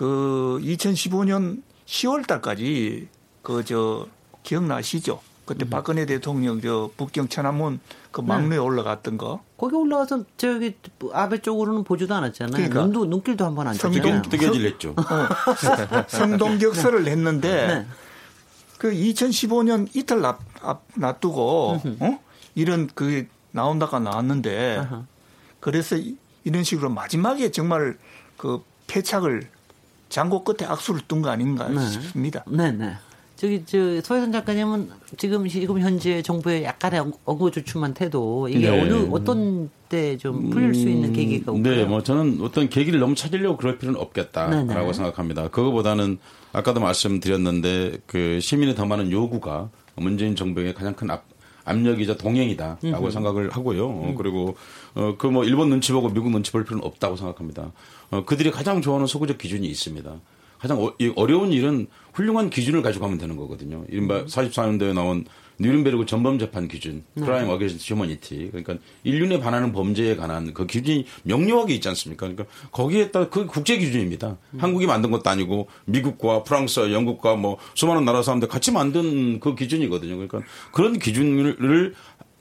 그 0.00 0.58
2015년 0.62 1.62
10월 1.84 2.26
달까지 2.26 3.08
그 3.42 3.62
저 3.64 4.06
기억나시죠? 4.42 5.20
그때 5.44 5.66
음. 5.66 5.70
박근혜 5.70 6.06
대통령 6.06 6.60
저 6.62 6.90
북경 6.96 7.28
천안문 7.28 7.80
그 8.10 8.22
막내에 8.22 8.50
네. 8.50 8.56
올라갔던 8.56 9.18
거. 9.18 9.42
거기 9.58 9.74
올라가서 9.76 10.24
저기 10.38 10.74
아베 11.12 11.38
쪽으로는 11.42 11.84
보지도 11.84 12.14
않았잖아요. 12.14 12.52
그러니까 12.56 12.80
눈도 12.80 13.04
눈길도 13.04 13.44
한 13.44 13.54
번 13.54 13.66
안 13.66 13.74
쳤잖아요. 13.74 14.22
뜨개질 14.22 14.66
했죠. 14.66 14.94
어, 14.96 16.04
성동격설을 16.08 17.06
했는데 17.06 17.66
네. 17.66 17.86
그 18.78 18.90
2015년 18.90 19.88
이틀 19.94 20.20
놔, 20.22 20.38
놔두고 20.94 21.80
어? 22.00 22.18
이런 22.54 22.88
그 22.94 23.26
나온다가 23.50 23.98
나왔는데 23.98 24.78
아하. 24.78 25.04
그래서 25.60 25.96
이런 26.44 26.64
식으로 26.64 26.88
마지막에 26.88 27.50
정말 27.50 27.98
그 28.38 28.62
패착을 28.86 29.46
장고 30.10 30.44
끝에 30.44 30.68
악수를 30.68 31.00
둔 31.08 31.22
거 31.22 31.30
아닌가 31.30 31.68
네. 31.68 31.80
싶습니다. 31.88 32.44
네, 32.46 32.70
네. 32.72 32.92
저기 33.36 33.62
저 33.64 34.02
소혜선 34.02 34.32
작가님은 34.32 34.90
지금 35.16 35.48
지금 35.48 35.80
현재 35.80 36.20
정부의 36.20 36.62
약간의 36.64 37.10
어거주춤한 37.24 37.94
태도 37.94 38.48
이게 38.48 38.68
네. 38.70 38.82
어느 38.82 39.08
어떤 39.12 39.70
때 39.88 40.16
좀 40.18 40.50
풀릴 40.50 40.74
수 40.74 40.88
있는 40.88 41.12
계기가 41.12 41.50
없고요. 41.52 41.62
네, 41.76 41.84
뭐 41.84 42.02
저는 42.02 42.38
어떤 42.42 42.68
계기를 42.68 43.00
너무 43.00 43.14
찾으려고 43.14 43.56
그럴 43.56 43.78
필요는 43.78 43.98
없겠다라고 43.98 44.66
네네. 44.66 44.84
네. 44.84 44.92
생각합니다. 44.92 45.48
그거보다는 45.48 46.18
아까도 46.52 46.80
말씀드렸는데 46.80 47.98
그 48.06 48.40
시민의 48.40 48.74
더 48.74 48.84
많은 48.86 49.10
요구가 49.10 49.70
문재인 49.96 50.36
정부의 50.36 50.74
가장 50.74 50.94
큰 50.94 51.10
압, 51.10 51.24
압력이자 51.64 52.16
동행이다라고 52.16 52.86
음흠. 53.04 53.10
생각을 53.10 53.50
하고요. 53.50 53.88
음. 53.88 54.14
그리고 54.16 54.56
어, 54.94 55.14
그 55.18 55.28
뭐 55.28 55.44
일본 55.44 55.70
눈치 55.70 55.92
보고 55.92 56.08
미국 56.08 56.30
눈치 56.30 56.52
볼 56.52 56.64
필요는 56.64 56.84
없다고 56.84 57.16
생각합니다. 57.16 57.72
어, 58.10 58.24
그들이 58.24 58.50
가장 58.50 58.82
좋아하는 58.82 59.06
서구적 59.06 59.38
기준이 59.38 59.66
있습니다. 59.68 60.20
가장 60.58 60.78
어, 60.78 61.26
려운 61.26 61.52
일은 61.52 61.86
훌륭한 62.12 62.50
기준을 62.50 62.82
가지고 62.82 63.04
가면 63.04 63.18
되는 63.18 63.36
거거든요. 63.36 63.84
이른바 63.88 64.24
44년도에 64.24 64.92
나온 64.94 65.24
뉘른베르크 65.60 66.06
전범 66.06 66.38
재판 66.38 66.68
기준, 66.68 67.04
crime 67.14 67.46
네. 67.46 67.52
against 67.52 67.92
humanity. 67.92 68.48
그러니까 68.50 68.76
인륜에 69.04 69.40
반하는 69.40 69.72
범죄에 69.72 70.16
관한 70.16 70.54
그 70.54 70.66
기준이 70.66 71.04
명료하게 71.24 71.74
있지 71.74 71.88
않습니까? 71.88 72.26
그러니까 72.26 72.44
거기에 72.72 73.10
따라 73.10 73.28
그 73.28 73.46
국제 73.46 73.76
기준입니다. 73.76 74.38
음. 74.54 74.58
한국이 74.58 74.86
만든 74.86 75.10
것도 75.10 75.28
아니고 75.28 75.68
미국과 75.84 76.44
프랑스, 76.44 76.92
영국과 76.92 77.36
뭐 77.36 77.58
수많은 77.74 78.06
나라 78.06 78.22
사람들 78.22 78.48
같이 78.48 78.72
만든 78.72 79.38
그 79.38 79.54
기준이거든요. 79.54 80.14
그러니까 80.16 80.40
그런 80.72 80.98
기준을 80.98 81.94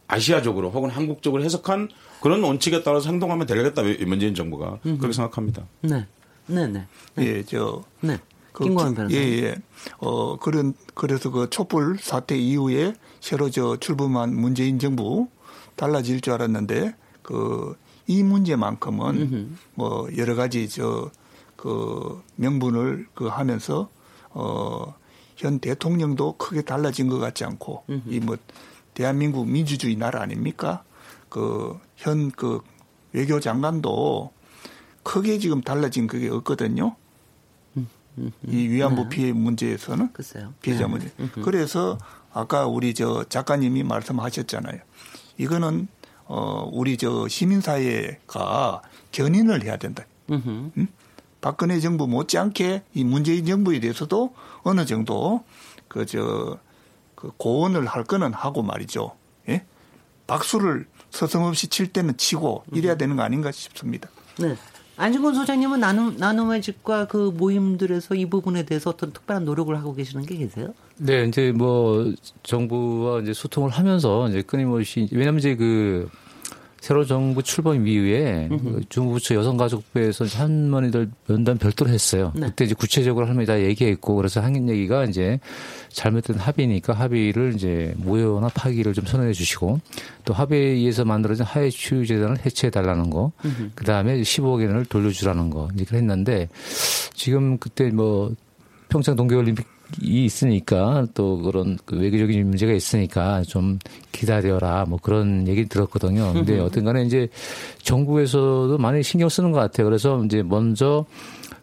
아시아적으로 0.09 0.69
혹은 0.71 0.89
한국적으로 0.89 1.43
해석한 1.43 1.87
그런 2.21 2.43
원칙에 2.43 2.83
따라서 2.83 3.09
행동하면 3.09 3.47
되겠다. 3.47 3.81
문재인 4.05 4.35
정부가 4.35 4.79
음흠. 4.85 4.97
그렇게 4.97 5.13
생각합니다. 5.13 5.65
네. 5.81 6.05
네, 6.47 6.67
네. 6.67 6.85
네. 7.15 7.25
예, 7.25 7.43
저. 7.43 7.83
네. 8.01 8.19
그, 8.51 8.65
김광현 8.65 8.95
변호사. 8.95 9.15
예, 9.15 9.21
예. 9.43 9.55
어, 9.99 10.37
그런, 10.37 10.73
그래서 10.95 11.29
그 11.31 11.49
촛불 11.49 11.97
사태 12.01 12.35
이후에 12.37 12.95
새로 13.21 13.49
저 13.49 13.77
출범한 13.77 14.35
문재인 14.35 14.79
정부 14.79 15.29
달라질 15.75 16.19
줄 16.19 16.33
알았는데 16.33 16.95
그 17.21 17.75
이 18.07 18.23
문제만큼은 18.23 19.21
음흠. 19.21 19.47
뭐 19.75 20.07
여러 20.17 20.33
가지 20.35 20.67
저 20.67 21.11
그 21.55 22.23
명분을 22.37 23.07
그 23.13 23.27
하면서 23.27 23.89
어, 24.29 24.95
현 25.35 25.59
대통령도 25.59 26.37
크게 26.37 26.61
달라진 26.61 27.07
것 27.09 27.19
같지 27.19 27.43
않고 27.43 27.83
이 28.07 28.19
뭐 28.21 28.37
대한민국 28.99 29.47
민주주의 29.47 29.95
나라 29.95 30.21
아닙니까? 30.21 30.83
그현그 31.29 32.59
외교 33.13 33.39
장관도 33.39 34.33
크게 35.03 35.39
지금 35.39 35.61
달라진 35.61 36.05
그게 36.05 36.27
없거든요. 36.29 36.97
이 38.45 38.67
위안부 38.67 39.03
네. 39.03 39.09
피해 39.09 39.31
문제에서는 39.31 40.11
글쎄요. 40.11 40.53
피해자 40.61 40.85
네. 40.85 40.87
문제. 40.89 41.11
그래서 41.45 41.97
아까 42.33 42.67
우리 42.67 42.93
저 42.93 43.23
작가님이 43.23 43.83
말씀하셨잖아요. 43.83 44.81
이거는 45.37 45.87
어 46.25 46.69
우리 46.69 46.97
저 46.97 47.25
시민사회가 47.29 48.81
견인을 49.13 49.63
해야 49.63 49.77
된다. 49.77 50.03
음? 50.29 50.87
박근혜 51.39 51.79
정부 51.79 52.05
못지않게 52.05 52.83
이 52.95 53.05
문재인 53.05 53.45
정부에 53.45 53.79
대해서도 53.79 54.35
어느 54.63 54.85
정도 54.85 55.45
그 55.87 56.05
저 56.05 56.59
그 57.19 57.31
고언을 57.35 57.85
할 57.85 58.05
거는 58.05 58.33
하고 58.33 58.63
말이죠. 58.63 59.11
예? 59.49 59.65
박수를 60.25 60.85
서슴없이 61.09 61.67
칠 61.67 61.87
때는 61.87 62.15
치고 62.15 62.63
이래야 62.71 62.95
되는 62.95 63.17
거 63.17 63.23
아닌가 63.23 63.51
싶습니다. 63.51 64.09
네. 64.39 64.55
안중근 64.95 65.33
소장님은 65.33 65.81
나눔, 65.81 66.15
나눔의 66.17 66.61
집과 66.61 67.07
그 67.07 67.33
모임들에서 67.35 68.15
이 68.15 68.25
부분에 68.25 68.63
대해서 68.63 68.89
어떤 68.91 69.11
특별한 69.11 69.43
노력을 69.43 69.75
하고 69.75 69.93
계시는 69.95 70.25
게 70.25 70.37
계세요? 70.37 70.73
네, 70.97 71.25
이제 71.25 71.51
뭐 71.51 72.13
정부와 72.43 73.21
이제 73.21 73.33
소통을 73.33 73.69
하면서 73.69 74.29
이제 74.29 74.41
끊임없이 74.41 75.09
왜냐면 75.11 75.39
이제 75.39 75.55
그 75.55 76.09
새로 76.81 77.05
정부 77.05 77.43
출범 77.43 77.87
이후에 77.87 78.47
그 78.49 78.81
중부부처 78.89 79.35
여성가족부에서 79.35 80.25
할머니들 80.25 81.09
면담 81.27 81.57
별도로 81.57 81.89
했어요. 81.91 82.31
네. 82.35 82.47
그때 82.47 82.65
이제 82.65 82.73
구체적으로 82.73 83.27
할머니 83.27 83.45
다 83.45 83.59
얘기했고 83.61 84.15
그래서 84.15 84.41
한 84.41 84.69
얘기가 84.69 85.05
이제 85.05 85.39
잘못된 85.89 86.37
합의니까 86.37 86.93
합의를 86.93 87.53
이제 87.55 87.93
무효나 87.97 88.49
파기를 88.49 88.93
좀 88.93 89.05
선언해 89.05 89.33
주시고 89.33 89.79
또 90.25 90.33
합의에 90.33 90.59
의해서 90.59 91.05
만들어진 91.05 91.45
하해 91.45 91.69
치유 91.69 92.05
재단을 92.05 92.37
해체해 92.45 92.71
달라는 92.71 93.09
거. 93.09 93.31
그 93.75 93.83
다음에 93.83 94.21
15억 94.21 94.65
원을 94.65 94.85
돌려주라는 94.85 95.49
거. 95.49 95.67
이렇게 95.75 95.97
했는데 95.97 96.49
지금 97.13 97.57
그때 97.57 97.89
뭐 97.89 98.33
평창 98.89 99.15
동계올림픽 99.15 99.65
이 99.65 99.78
있으니까 100.01 101.07
또 101.13 101.37
그런 101.39 101.77
그 101.85 101.97
외교적인 101.97 102.47
문제가 102.47 102.73
있으니까 102.73 103.41
좀 103.43 103.79
기다려라 104.11 104.85
뭐 104.87 104.99
그런 105.01 105.47
얘기 105.47 105.67
들었거든요. 105.67 106.33
근데 106.33 106.59
어떤 106.59 106.85
간에 106.85 107.03
이제 107.03 107.27
정부에서도 107.81 108.77
많이 108.77 109.03
신경 109.03 109.29
쓰는 109.29 109.51
것 109.51 109.59
같아요. 109.59 109.85
그래서 109.85 110.23
이제 110.25 110.43
먼저 110.43 111.05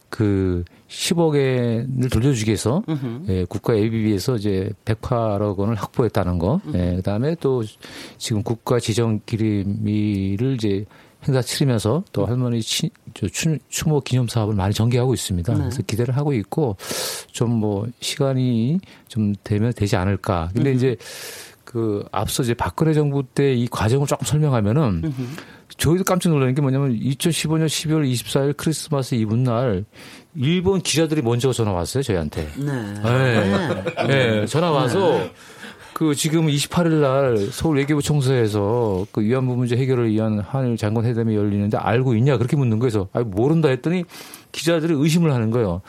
그 0.09 0.65
10억엔을 0.89 2.11
돌려주기 2.13 2.51
위해서 2.51 2.83
예, 3.29 3.45
국가 3.45 3.75
ABB에서 3.75 4.37
이제 4.37 4.71
108억 4.85 5.57
원을 5.57 5.75
확보했다는 5.75 6.39
거. 6.39 6.61
예, 6.75 6.97
그다음에 6.97 7.35
또 7.41 7.65
지금 8.17 8.43
국가 8.43 8.79
지정 8.79 9.21
기림이를 9.27 10.55
이제 10.55 10.85
행사 11.27 11.43
치르면서 11.43 12.05
또 12.13 12.27
할머니 12.27 12.63
치, 12.63 12.91
저 13.15 13.27
추, 13.29 13.59
추모 13.69 14.01
기념 14.01 14.29
사업을 14.29 14.55
많이 14.55 14.73
전개하고 14.75 15.13
있습니다. 15.15 15.53
네. 15.55 15.59
그래서 15.61 15.83
기대를 15.83 16.17
하고 16.17 16.33
있고 16.33 16.77
좀 17.33 17.57
뭐 17.57 17.87
시간이 18.01 18.79
좀 19.09 19.35
되면 19.43 19.73
되지 19.73 19.97
않을까. 19.97 20.51
근데 20.55 20.71
음. 20.71 20.77
이제 20.77 20.97
그 21.65 22.05
앞서 22.13 22.43
이제 22.43 22.55
박근혜 22.55 22.93
정부 22.93 23.23
때 23.23 23.55
이 23.55 23.67
과정을 23.71 24.07
조금 24.07 24.25
설명하면은 24.27 25.03
음흠. 25.05 25.23
저희도 25.79 26.05
깜짝 26.05 26.29
놀라는 26.31 26.55
게 26.55 26.63
뭐냐면 26.63 26.97
2015년 26.99 27.67
12월 27.67 28.11
24일 28.11 28.57
크리스마스 28.57 29.15
이브 29.17 29.35
날 29.35 29.85
일본 30.35 30.81
기자들이 30.81 31.23
먼저 31.23 31.53
전화 31.53 31.73
왔어요 31.73 32.03
저희한테. 32.03 32.49
네. 32.57 32.73
네. 33.03 33.75
네. 34.07 34.07
네. 34.07 34.47
전화 34.47 34.71
와서 34.71 35.19
네. 35.19 35.33
그 35.97 36.15
지금 36.15 36.47
28일 36.47 37.01
날 37.01 37.39
서울 37.51 37.79
외교부 37.79 38.03
총서에서 38.03 39.07
그 39.13 39.23
위안부 39.23 39.57
문제 39.57 39.79
해결을 39.79 40.11
위한 40.11 40.41
한일 40.41 40.77
장관 40.77 41.07
회담이 41.07 41.35
열리는데 41.35 41.79
알고 41.79 42.15
있냐 42.17 42.37
그렇게 42.37 42.55
묻는 42.55 42.79
거에서 42.79 43.09
아 43.15 43.21
모른다 43.21 43.71
했더니 43.71 44.05
기자들이 44.53 44.93
의심을 44.93 45.33
하는 45.33 45.51
거예요. 45.51 45.81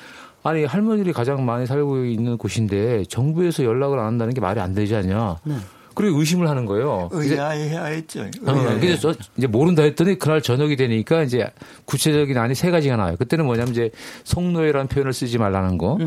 아니 0.44 0.64
할머니들이 0.64 1.12
가장 1.12 1.46
많이 1.46 1.66
살고 1.66 2.06
있는 2.06 2.38
곳인데 2.38 3.04
정부에서 3.10 3.66
연락을 3.66 4.00
안 4.00 4.06
한다는 4.06 4.34
게 4.34 4.40
말이 4.40 4.62
안 4.62 4.74
되지 4.74 4.96
않냐. 4.96 5.40
네. 5.44 5.56
그리고 5.98 6.20
의심을 6.20 6.48
하는 6.48 6.66
거예요. 6.68 7.10
의아해야 7.12 7.86
했죠. 7.86 8.22
어, 8.46 8.54
그래서 8.80 9.12
저 9.12 9.20
이제 9.36 9.48
모른다 9.48 9.82
했더니 9.82 10.20
그날 10.20 10.44
저녁이 10.44 10.76
되니까 10.76 11.24
이제 11.24 11.50
구체적인 11.86 12.38
안이 12.38 12.54
세 12.54 12.70
가지가 12.70 12.98
나와요. 12.98 13.16
그때는 13.18 13.46
뭐냐면 13.46 13.72
이제 13.72 13.90
성노예라는 14.24 14.90
표현을 14.90 15.12
쓰지 15.12 15.40
말라는 15.40 15.80
거, 15.80 15.98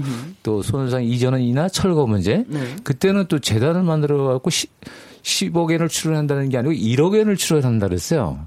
또 0.45 0.63
손해상 0.63 1.03
이전이나 1.03 1.69
철거 1.71 2.07
문제. 2.07 2.45
네. 2.47 2.77
그때는 2.85 3.27
또 3.27 3.41
재단을 3.41 3.83
만들어 3.83 4.29
갖고 4.29 4.49
10억 5.23 5.73
엔을 5.73 5.89
출연한다는 5.89 6.51
게 6.51 6.59
아니고 6.59 6.73
1억 6.73 7.17
엔을 7.19 7.37
출연한다 7.37 7.89
그랬어요. 7.89 8.39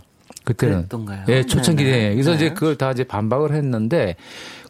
그때는. 0.46 0.76
그랬던가요? 0.78 1.26
예, 1.28 1.44
초창기 1.44 1.84
때. 1.84 2.14
그래서 2.14 2.30
네. 2.32 2.36
이제 2.38 2.50
그걸 2.54 2.78
다 2.78 2.92
이제 2.92 3.04
반박을 3.04 3.54
했는데 3.54 4.16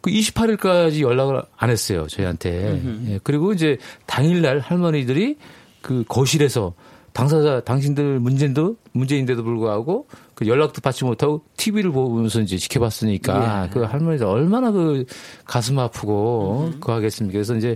그 0.02 0.10
28일까지 0.10 1.02
연락을 1.02 1.44
안 1.56 1.70
했어요, 1.70 2.08
저희한테. 2.08 2.82
예, 3.10 3.20
그리고 3.24 3.54
이제 3.54 3.78
당일날 4.08 4.58
할머니들이 4.58 5.38
그 5.84 6.04
거실에서 6.08 6.74
당사자 7.12 7.60
당신들 7.62 8.20
문제도 8.20 8.76
문제인데도 8.94 9.44
불구하고 9.44 10.08
그 10.34 10.48
연락도 10.48 10.82
받지 10.82 11.06
못하고 11.06 11.44
TV를 11.58 11.92
보면서 11.92 12.42
이제 12.42 12.58
지켜봤으니까 12.58 13.66
예. 13.66 13.70
그 13.70 13.82
할머니들 13.82 14.26
얼마나 14.26 14.72
그 14.72 15.06
가슴 15.46 15.78
아프고 15.78 16.72
음. 16.74 16.80
그 16.80 16.92
하겠습니까? 16.92 17.34
그래서 17.34 17.56
이제 17.56 17.76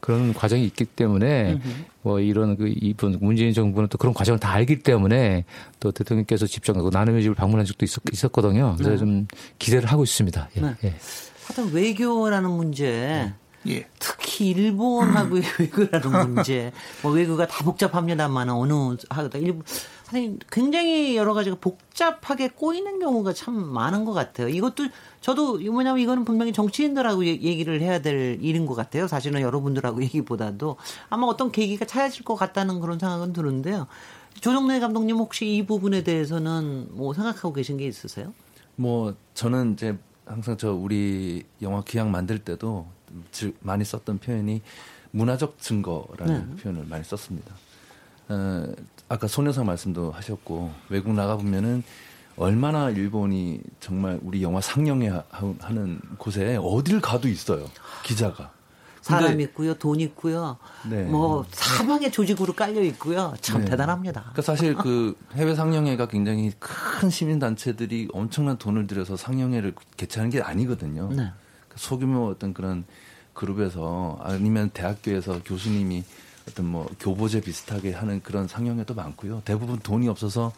그런 0.00 0.32
과정이 0.32 0.64
있기 0.64 0.86
때문에 0.86 1.52
음흠. 1.52 1.68
뭐 2.02 2.20
이런 2.20 2.56
그 2.56 2.72
이분 2.74 3.18
문재인 3.20 3.52
정부는 3.52 3.90
또 3.90 3.98
그런 3.98 4.14
과정을 4.14 4.40
다 4.40 4.50
알기 4.52 4.78
때문에 4.78 5.44
또 5.78 5.92
대통령께서 5.92 6.46
집중하고 6.46 6.88
나눔의 6.88 7.20
집을 7.20 7.34
방문한 7.34 7.66
적도 7.66 7.84
있었, 7.84 8.32
거든요 8.32 8.76
그래서 8.78 8.92
네. 8.92 8.96
좀 8.96 9.26
기대를 9.58 9.90
하고 9.90 10.04
있습니다. 10.04 10.48
예. 10.56 10.60
네. 10.60 10.74
예. 10.84 10.94
하여튼 11.46 11.74
외교라는 11.74 12.50
문제 12.50 12.86
네. 12.86 13.34
예. 13.68 13.86
특히 13.98 14.50
일본하고 14.50 15.36
외교라는 15.58 16.32
문제, 16.34 16.72
뭐 17.02 17.12
외교가 17.12 17.46
다 17.46 17.62
복잡합니다만 17.64 18.48
어느 18.48 18.96
하다 19.08 19.38
일본 19.38 19.62
아니 20.12 20.38
굉장히 20.50 21.16
여러 21.16 21.34
가지가 21.34 21.56
복잡하게 21.60 22.48
꼬이는 22.48 22.98
경우가 22.98 23.32
참 23.32 23.54
많은 23.54 24.04
것 24.04 24.12
같아요. 24.12 24.48
이것도 24.48 24.88
저도 25.20 25.58
뭐냐면 25.58 25.98
이거는 26.00 26.24
분명히 26.24 26.52
정치인들하고 26.52 27.24
얘기를 27.24 27.80
해야 27.80 28.00
될 28.00 28.38
일인 28.40 28.66
것 28.66 28.74
같아요. 28.74 29.06
사실은 29.06 29.40
여러분들하고 29.40 30.02
얘기보다도 30.04 30.76
아마 31.10 31.26
어떤 31.26 31.52
계기가 31.52 31.84
찾아질 31.84 32.24
것 32.24 32.34
같다는 32.34 32.80
그런 32.80 32.98
생각은 32.98 33.32
드는데요. 33.32 33.86
조정래 34.40 34.80
감독님 34.80 35.16
혹시 35.16 35.56
이 35.56 35.66
부분에 35.66 36.02
대해서는 36.02 36.88
뭐 36.92 37.12
생각하고 37.12 37.52
계신 37.52 37.76
게 37.76 37.86
있으세요? 37.86 38.32
뭐 38.76 39.14
저는 39.34 39.74
이제 39.74 39.98
항상 40.24 40.56
저 40.56 40.72
우리 40.72 41.44
영화 41.60 41.82
기약 41.82 42.08
만들 42.08 42.38
때도 42.38 42.86
많이 43.60 43.84
썼던 43.84 44.18
표현이 44.18 44.62
문화적 45.12 45.58
증거라는 45.58 46.56
네. 46.56 46.62
표현을 46.62 46.84
많이 46.86 47.04
썼습니다. 47.04 47.54
어, 48.28 48.66
아까 49.08 49.26
손여상 49.26 49.66
말씀도 49.66 50.12
하셨고 50.12 50.72
외국 50.88 51.14
나가 51.14 51.36
보면은 51.36 51.82
얼마나 52.36 52.90
일본이 52.90 53.60
정말 53.80 54.18
우리 54.22 54.42
영화 54.42 54.60
상영회 54.60 55.12
하는 55.30 56.00
곳에 56.16 56.58
어딜 56.62 57.00
가도 57.00 57.28
있어요 57.28 57.66
기자가. 58.04 58.52
사람 59.02 59.40
있고요, 59.40 59.74
돈 59.74 59.98
있고요, 60.00 60.58
네. 60.88 61.04
뭐 61.04 61.44
사방에 61.50 62.10
조직으로 62.10 62.52
깔려 62.52 62.82
있고요. 62.82 63.34
참 63.40 63.62
네. 63.64 63.70
대단합니다. 63.70 64.20
그러니까 64.20 64.42
사실 64.42 64.74
그 64.74 65.16
해외 65.32 65.54
상영회가 65.54 66.06
굉장히 66.08 66.52
큰 66.58 67.08
시민 67.08 67.38
단체들이 67.38 68.08
엄청난 68.12 68.58
돈을 68.58 68.86
들여서 68.86 69.16
상영회를 69.16 69.74
개최하는 69.96 70.30
게 70.30 70.42
아니거든요. 70.42 71.08
네. 71.12 71.32
그러니까 71.70 71.76
소규모 71.76 72.26
어떤 72.28 72.52
그런 72.52 72.84
그룹에서 73.32 74.18
아니면 74.22 74.70
대학교에서 74.70 75.42
교수님이 75.44 76.04
어떤 76.48 76.66
뭐 76.66 76.90
교보제 76.98 77.40
비슷하게 77.40 77.92
하는 77.92 78.22
그런 78.22 78.48
상영회도 78.48 78.94
많고요. 78.94 79.42
대부분 79.44 79.78
돈이 79.78 80.08
없어서 80.08 80.52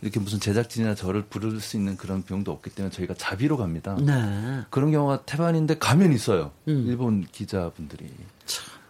이렇게 0.00 0.20
무슨 0.20 0.38
제작진이나 0.38 0.94
저를 0.94 1.22
부를 1.22 1.60
수 1.60 1.76
있는 1.76 1.96
그런 1.96 2.22
비용도 2.22 2.52
없기 2.52 2.70
때문에 2.70 2.92
저희가 2.92 3.14
자비로 3.14 3.56
갑니다. 3.56 3.96
네. 4.00 4.62
그런 4.70 4.90
경우가 4.90 5.22
태반인데 5.22 5.78
가면 5.78 6.12
있어요. 6.12 6.52
음. 6.68 6.84
일본 6.86 7.24
기자분들이. 7.24 8.08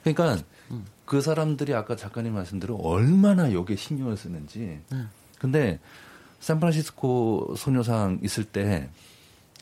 그러니까 0.02 0.42
음. 0.70 0.84
그 1.04 1.20
사람들이 1.20 1.74
아까 1.74 1.96
작가님 1.96 2.34
말씀대로 2.34 2.76
얼마나 2.76 3.52
여기에 3.52 3.76
신경을 3.76 4.16
쓰는지. 4.16 4.80
네. 4.90 5.04
근데 5.38 5.80
샌프란시스코 6.40 7.54
소녀상 7.56 8.18
있을 8.22 8.44
때 8.44 8.90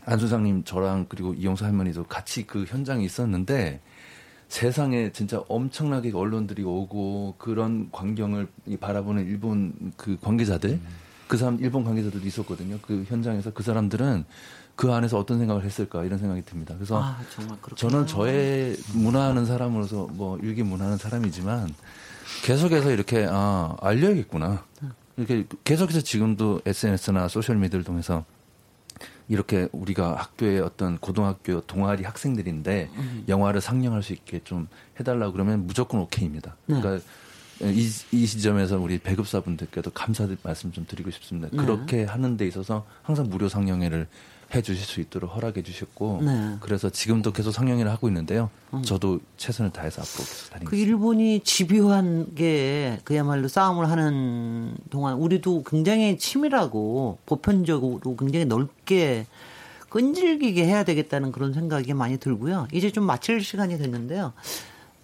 안 0.05 0.19
소장님 0.19 0.65
저랑 0.65 1.07
그리고 1.09 1.35
이용수 1.35 1.65
할머니도 1.65 2.05
같이 2.05 2.47
그 2.47 2.65
현장에 2.65 3.05
있었는데 3.05 3.81
세상에 4.49 5.11
진짜 5.13 5.43
엄청나게 5.49 6.13
언론들이 6.13 6.63
오고 6.63 7.35
그런 7.39 7.89
광경을 7.91 8.47
바라보는 8.81 9.27
일본 9.27 9.93
그 9.97 10.17
관계자들 10.21 10.71
음. 10.71 10.87
그 11.27 11.37
사람 11.37 11.59
일본 11.61 11.85
관계자들도 11.85 12.25
있었거든요. 12.27 12.79
그 12.83 13.05
현장에서 13.09 13.53
그 13.53 13.63
사람들은 13.63 14.25
그 14.77 14.93
안에서 14.93 15.19
어떤 15.19 15.39
생각을 15.39 15.65
했을까 15.65 16.05
이런 16.05 16.19
생각이 16.19 16.43
듭니다. 16.45 16.75
그래서 16.77 17.03
아, 17.03 17.19
저는 17.75 18.07
저의 18.07 18.77
문화하는 18.93 19.47
사람으로서 19.47 20.09
뭐 20.13 20.39
일기 20.43 20.63
문화하는 20.63 20.99
사람이지만 20.99 21.75
계속해서 22.45 22.93
이렇게 22.93 23.27
아 23.29 23.75
알려야겠구나. 23.81 24.65
이렇게 25.17 25.47
계속해서 25.65 26.03
지금도 26.03 26.61
SNS나 26.67 27.29
소셜 27.29 27.57
미디어를 27.57 27.85
통해서 27.85 28.25
이렇게 29.29 29.69
우리가 29.73 30.17
학교에 30.17 30.61
어떤 30.61 30.99
고등학교 30.99 31.61
동아리 31.63 32.05
학생들인데 32.05 32.91
음. 32.95 33.25
영화를 33.29 33.61
상영할 33.61 34.03
수 34.03 34.13
있게 34.13 34.41
좀 34.45 34.69
해달라 35.01 35.31
그러면 35.31 35.67
무조건 35.67 36.01
오케이입니다. 36.01 36.57
네. 36.67 36.81
그러니까 36.81 37.05
이, 37.63 37.91
이 38.13 38.27
시점에서 38.27 38.79
우리 38.79 38.99
배급사분들께도 38.99 39.91
감사의 39.91 40.37
말씀 40.43 40.73
좀 40.73 40.85
드리고 40.87 41.11
싶습니다. 41.11 41.49
네. 41.51 41.57
그렇게 41.57 42.05
하는 42.05 42.37
데 42.37 42.47
있어서 42.47 42.87
항상 43.03 43.29
무료 43.29 43.49
상영회를 43.49 44.07
해 44.55 44.63
주실 44.63 44.85
수 44.85 45.01
있도록 45.01 45.35
허락해 45.35 45.63
주셨고 45.63 46.21
네. 46.23 46.57
그래서 46.61 46.89
지금도 46.89 47.33
계속 47.33 47.51
상영회를 47.51 47.91
하고 47.91 48.07
있는데요. 48.09 48.49
음. 48.75 48.83
저도 48.83 49.19
최선을 49.37 49.73
다해서 49.73 50.03
앞으로 50.03 50.25
계속 50.25 50.51
다니겠습니다. 50.51 50.71
그 50.71 50.77
일본이 50.77 51.41
집요한 51.41 52.35
게 52.35 53.01
그야말로 53.05 53.49
싸움을 53.49 53.91
하는 53.91 54.77
동안 54.91 55.15
우리도 55.15 55.65
굉장히 55.65 56.17
치밀하고 56.17 57.19
보편적으로 57.27 58.17
굉장히 58.17 58.45
넓게 58.45 59.27
끈질기게 59.89 60.65
해야 60.65 60.85
되겠다는 60.85 61.33
그런 61.33 61.53
생각이 61.53 61.93
많이 61.95 62.19
들고요. 62.19 62.69
이제 62.73 62.93
좀 62.93 63.05
마칠 63.05 63.43
시간이 63.43 63.79
됐는데요. 63.79 64.33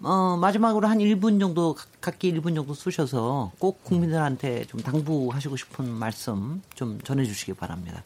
어, 0.03 0.37
마지막으로 0.37 0.89
한 0.89 0.99
1분 0.99 1.39
정도, 1.39 1.77
각기 2.01 2.33
1분 2.33 2.57
정도 2.57 2.75
쓰셔서 2.75 3.53
꼭 3.59 3.85
국민들한테 3.85 4.65
좀 4.65 4.81
당부하시고 4.81 5.57
싶은 5.57 5.89
말씀 5.89 6.61
좀 6.75 7.01
전해주시기 7.03 7.55
바랍니다. 7.55 8.03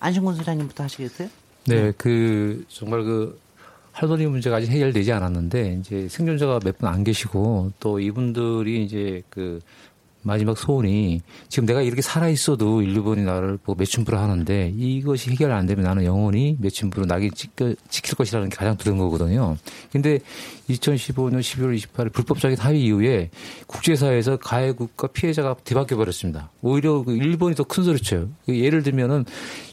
안신곤 0.00 0.34
소장님부터 0.36 0.84
하시겠어요? 0.84 1.28
네, 1.66 1.82
네. 1.82 1.92
그, 1.96 2.64
정말 2.68 3.02
그, 3.02 3.38
할머니 3.92 4.26
문제가 4.26 4.56
아직 4.56 4.70
해결되지 4.70 5.12
않았는데, 5.12 5.78
이제 5.80 6.08
생존자가 6.08 6.60
몇 6.64 6.78
분 6.78 6.88
안 6.88 7.02
계시고, 7.04 7.72
또 7.80 7.98
이분들이 8.00 8.84
이제 8.84 9.22
그, 9.28 9.60
마지막 10.28 10.56
소원이 10.56 11.22
지금 11.48 11.66
내가 11.66 11.82
이렇게 11.82 12.02
살아 12.02 12.28
있어도 12.28 12.82
일본이 12.82 13.22
나를 13.22 13.56
보고 13.56 13.74
매춘부를 13.76 14.18
하는데 14.18 14.72
이것이 14.76 15.30
해결 15.30 15.50
안 15.52 15.66
되면 15.66 15.84
나는 15.84 16.04
영원히 16.04 16.56
매춘부로 16.60 17.06
낙인 17.06 17.32
찍혀, 17.34 17.74
지킬 17.88 18.14
것이라는 18.14 18.50
게 18.50 18.56
가장 18.56 18.76
두려운 18.76 18.98
거거든요. 18.98 19.56
근데 19.90 20.20
2015년 20.68 21.40
12월 21.40 21.76
28일 21.76 22.12
불법적인 22.12 22.58
합의 22.58 22.84
이후에 22.84 23.30
국제사회에서 23.66 24.36
가해 24.36 24.72
국가 24.72 25.08
피해자가 25.08 25.56
뒤바뀌어 25.64 25.96
버렸습니다. 25.96 26.50
오히려 26.60 27.02
그 27.02 27.16
일본이 27.16 27.54
더 27.54 27.64
큰 27.64 27.84
소리 27.84 27.98
쳐요. 28.00 28.28
예를 28.48 28.82
들면은 28.82 29.24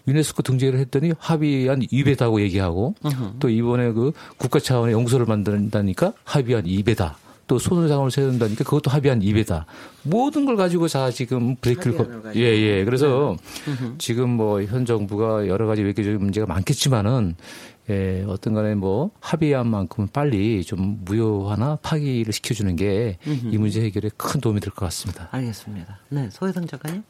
유네스코 0.08 0.42
등재를 0.44 0.80
했더니 0.80 1.14
합의한 1.18 1.80
2배다고 1.82 2.42
얘기하고. 2.42 2.96
또 3.40 3.50
이번에 3.50 3.92
그 3.92 4.12
국가 4.38 4.60
차원의 4.60 4.94
용서를 4.94 5.26
만든다니까 5.26 6.14
합의한 6.24 6.66
2배다. 6.66 7.16
또 7.48 7.60
손해상을 7.60 8.10
세운다니까 8.10 8.64
그것도 8.64 8.90
합의한 8.90 9.20
2배다. 9.22 9.66
모든 10.04 10.46
걸 10.46 10.56
가지고 10.56 10.88
자 10.88 11.12
지금 11.12 11.56
브레이크를 11.58 11.98
거, 11.98 12.32
예, 12.36 12.40
예. 12.42 12.84
그래서 12.86 13.38
네. 13.66 13.94
지금 14.00 14.30
뭐 14.32 14.62
현 14.64 14.86
정부가 14.86 15.48
여러 15.48 15.68
가지 15.68 15.84
외교적인 15.84 16.20
문제가 16.20 16.48
많겠지만은 16.48 17.36
예, 17.92 18.26
어떤 18.28 18.56
간에 18.56 18.74
뭐 18.74 19.12
합의한 19.20 19.68
만큼은 19.68 20.10
빨리 20.12 20.64
좀 20.64 20.98
무효화나 21.06 21.78
파기를 21.84 22.34
시켜주는 22.34 22.76
게 22.76 23.18
이 23.28 23.58
문제 23.60 23.82
해결에 23.82 24.10
큰 24.18 24.42
도움이 24.42 24.60
될 24.60 24.72
것 24.72 24.86
같습니다. 24.86 25.30
알겠습니다. 25.32 26.00
네, 26.10 26.30
소혜성 26.32 26.66
작가님. 26.66 27.04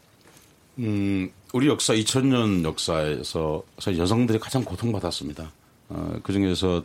음, 0.79 1.29
우리 1.53 1.67
역사 1.69 1.93
2000년 1.93 2.65
역사에서 2.65 3.63
여성들이 3.87 4.39
가장 4.39 4.65
고통받았습니다. 4.65 5.49
어, 5.89 6.15
그 6.23 6.33
중에서 6.33 6.83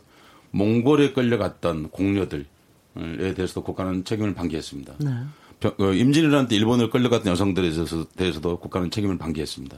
몽골에 0.52 1.12
끌려갔던 1.12 1.90
공녀들, 1.90 2.46
에 2.96 3.34
대해서도 3.34 3.62
국가는 3.62 4.04
책임을 4.04 4.34
방기했습니다. 4.34 4.94
네. 4.98 5.10
어, 5.78 5.92
임진왜란 5.92 6.48
때 6.48 6.56
일본을 6.56 6.90
끌려갔던 6.90 7.30
여성들에 7.30 7.70
대해서도 8.16 8.58
국가는 8.58 8.90
책임을 8.90 9.18
방기했습니다. 9.18 9.76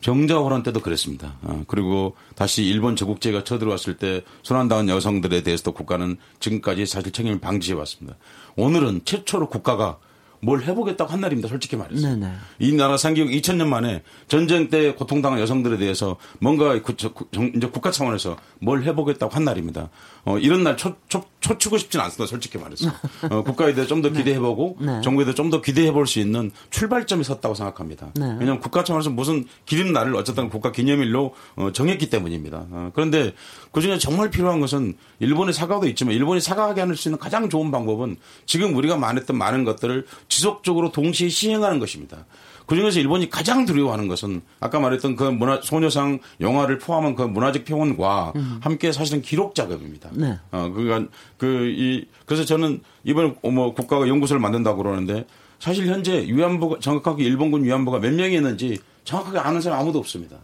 병자호란 0.00 0.62
때도 0.64 0.80
그랬습니다. 0.80 1.36
어, 1.42 1.62
그리고 1.68 2.16
다시 2.34 2.64
일본 2.64 2.96
제국제가 2.96 3.44
쳐들어왔을 3.44 3.96
때 3.96 4.22
순환당한 4.42 4.88
여성들에 4.88 5.42
대해서도 5.42 5.72
국가는 5.72 6.16
지금까지 6.40 6.86
사실 6.86 7.12
책임을 7.12 7.38
방지해 7.40 7.78
왔습니다. 7.78 8.16
오늘은 8.56 9.02
최초로 9.04 9.48
국가가 9.48 9.98
뭘 10.44 10.62
해보겠다고 10.64 11.10
한 11.12 11.20
날입니다. 11.20 11.48
솔직히 11.48 11.76
말해서. 11.76 12.08
네네. 12.08 12.32
이 12.58 12.72
나라 12.72 12.96
상기국 12.96 13.30
2000년 13.30 13.68
만에 13.68 14.02
전쟁 14.26 14.68
때 14.68 14.92
고통당한 14.92 15.38
여성들에 15.38 15.76
대해서 15.76 16.16
뭔가 16.40 16.80
구, 16.82 16.96
저, 16.96 17.12
이제 17.54 17.68
국가 17.68 17.92
차원에서 17.92 18.36
뭘 18.58 18.82
해보겠다고 18.82 19.32
한 19.32 19.44
날입니다. 19.44 19.88
어, 20.24 20.38
이런 20.38 20.64
날 20.64 20.76
초, 20.76 20.96
초, 21.08 21.24
초치고 21.42 21.76
싶지는 21.76 22.04
않습니다. 22.06 22.30
솔직히 22.30 22.56
말해서. 22.58 22.88
어, 23.30 23.42
국가에 23.42 23.74
대해 23.74 23.86
좀 23.86 24.00
더 24.00 24.08
기대해보고 24.10 24.78
네. 24.80 25.00
정부에 25.02 25.24
대해 25.26 25.34
좀 25.34 25.50
더 25.50 25.60
기대해볼 25.60 26.06
수 26.06 26.18
있는 26.18 26.50
출발점이 26.70 27.22
섰다고 27.24 27.54
생각합니다. 27.54 28.12
네. 28.14 28.24
왜냐하면 28.38 28.60
국가 28.60 28.82
차원에서 28.84 29.10
무슨 29.10 29.44
기림 29.66 29.92
날을 29.92 30.14
어쨌든 30.16 30.48
국가 30.48 30.72
기념일로 30.72 31.34
어, 31.56 31.70
정했기 31.72 32.08
때문입니다. 32.08 32.66
어, 32.70 32.90
그런데 32.94 33.34
그중에 33.72 33.98
정말 33.98 34.30
필요한 34.30 34.60
것은 34.60 34.94
일본의 35.20 35.52
사과도 35.52 35.86
있지만 35.88 36.14
일본이 36.14 36.40
사과하게 36.40 36.80
할 36.80 36.96
수 36.96 37.08
있는 37.08 37.18
가장 37.18 37.48
좋은 37.50 37.70
방법은 37.70 38.16
지금 38.46 38.74
우리가 38.76 38.96
말했던 38.96 39.36
많은 39.36 39.64
것들을 39.64 40.06
지속적으로 40.28 40.92
동시에 40.92 41.28
시행하는 41.28 41.78
것입니다. 41.78 42.24
그중에서 42.66 43.00
일본이 43.00 43.28
가장 43.28 43.66
두려워하는 43.66 44.06
것은 44.08 44.40
아까 44.60 44.78
말했던 44.78 45.16
그 45.16 45.24
문화 45.24 45.60
소녀상 45.62 46.20
영화를 46.40 46.78
포함한 46.78 47.16
그 47.16 47.22
문화적 47.22 47.64
표현과 47.64 48.32
음. 48.36 48.60
함께 48.62 48.92
사실은 48.92 49.20
기록 49.20 49.54
작업입니다. 49.56 50.10
네. 50.12 50.38
어 50.52 50.70
그러니까 50.72 51.10
그 51.42 51.74
이 51.76 52.04
그래서 52.24 52.44
저는 52.44 52.80
이번 53.02 53.34
뭐 53.42 53.74
국가가 53.74 54.06
연구소를 54.06 54.40
만든다고 54.40 54.80
그러는데 54.80 55.26
사실 55.58 55.88
현재 55.88 56.24
위안부가 56.24 56.78
정확하게 56.78 57.24
일본군 57.24 57.64
위안부가 57.64 57.98
몇 57.98 58.14
명이 58.14 58.36
있는지 58.36 58.78
정확하게 59.02 59.38
아는 59.38 59.60
사람 59.60 59.80
아무도 59.80 59.98
없습니다. 59.98 60.36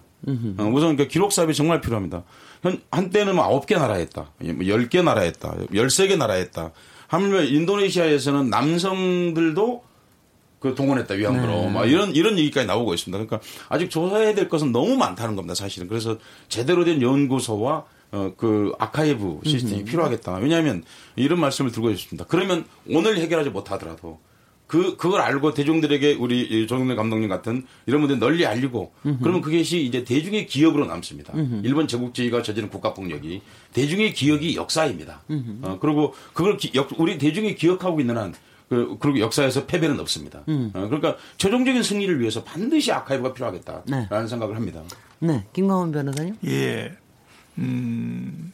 어, 0.59 0.65
우선 0.65 0.97
그 0.97 1.07
기록 1.07 1.33
사업이 1.33 1.55
정말 1.55 1.81
필요합니다. 1.81 2.25
현, 2.63 2.81
한때는 2.91 3.37
뭐 3.37 3.61
9개 3.61 3.79
나라 3.79 3.95
했다. 3.95 4.33
10개 4.43 4.97
뭐 4.97 5.05
나라 5.05 5.21
했다. 5.23 5.55
13개 5.71 6.17
나라 6.17 6.35
했다. 6.35 6.73
하물며 7.07 7.45
인도네시아에서는 7.45 8.51
남성들도 8.51 9.85
그 10.59 10.75
동원했다 10.75 11.15
위안부로 11.15 11.53
네. 11.53 11.71
막 11.71 11.85
이런 11.87 12.17
이런 12.17 12.37
얘기까지 12.39 12.67
나오고 12.67 12.95
있습니다. 12.95 13.25
그러니까 13.25 13.49
아직 13.69 13.89
조사해야 13.91 14.35
될 14.35 14.49
것은 14.49 14.73
너무 14.73 14.97
많다는 14.97 15.37
겁니다. 15.37 15.55
사실은 15.55 15.87
그래서 15.87 16.19
제대로 16.49 16.85
된 16.85 17.01
연구소와 17.01 17.85
어, 18.11 18.33
그 18.37 18.73
아카이브 18.79 19.41
시스템이 19.45 19.81
음. 19.81 19.85
필요하겠다. 19.85 20.37
왜냐하면 20.37 20.85
이런 21.17 21.41
말씀을 21.41 21.71
드리고 21.71 21.91
있습니다. 21.91 22.25
그러면 22.27 22.65
오늘 22.89 23.19
해결하지 23.19 23.51
못하더라도 23.51 24.19
그 24.67 24.97
그걸 24.97 25.23
알고 25.23 25.55
대중들에게 25.55 26.15
우리 26.15 26.67
정윤래 26.67 26.95
감독님 26.95 27.29
같은 27.29 27.65
이런 27.87 28.03
분들 28.03 28.19
널리 28.19 28.45
알리고 28.45 28.93
음흠. 29.07 29.19
그러면 29.21 29.41
그것이 29.41 29.83
이제 29.83 30.05
대중의 30.05 30.47
기억으로 30.47 30.87
남습니다. 30.87 31.33
음흠. 31.35 31.63
일본 31.65 31.89
제국주의가 31.89 32.43
저지른 32.43 32.69
국가폭력이 32.69 33.41
대중의 33.73 34.13
기억이 34.13 34.57
역사입니다. 34.57 35.23
어, 35.63 35.79
그리고 35.81 36.15
그걸 36.35 36.59
기, 36.59 36.71
역, 36.75 36.89
우리 36.99 37.17
대중이 37.17 37.55
기억하고 37.55 38.01
있는 38.01 38.19
한 38.19 38.35
그, 38.69 38.97
그리고 39.01 39.21
역사에서 39.21 39.65
패배는 39.65 39.99
없습니다. 40.01 40.43
음. 40.49 40.71
어, 40.75 40.81
그러니까 40.87 41.17
최종적인 41.39 41.83
승리를 41.83 42.21
위해서 42.21 42.45
반드시 42.45 42.93
아카이브가 42.93 43.33
필요하겠다라는 43.33 44.09
네. 44.11 44.27
생각을 44.27 44.57
합니다. 44.57 44.83
네, 45.21 45.47
김광원 45.55 45.93
변호사님. 45.93 46.37
예, 46.47 46.93
음, 47.59 48.53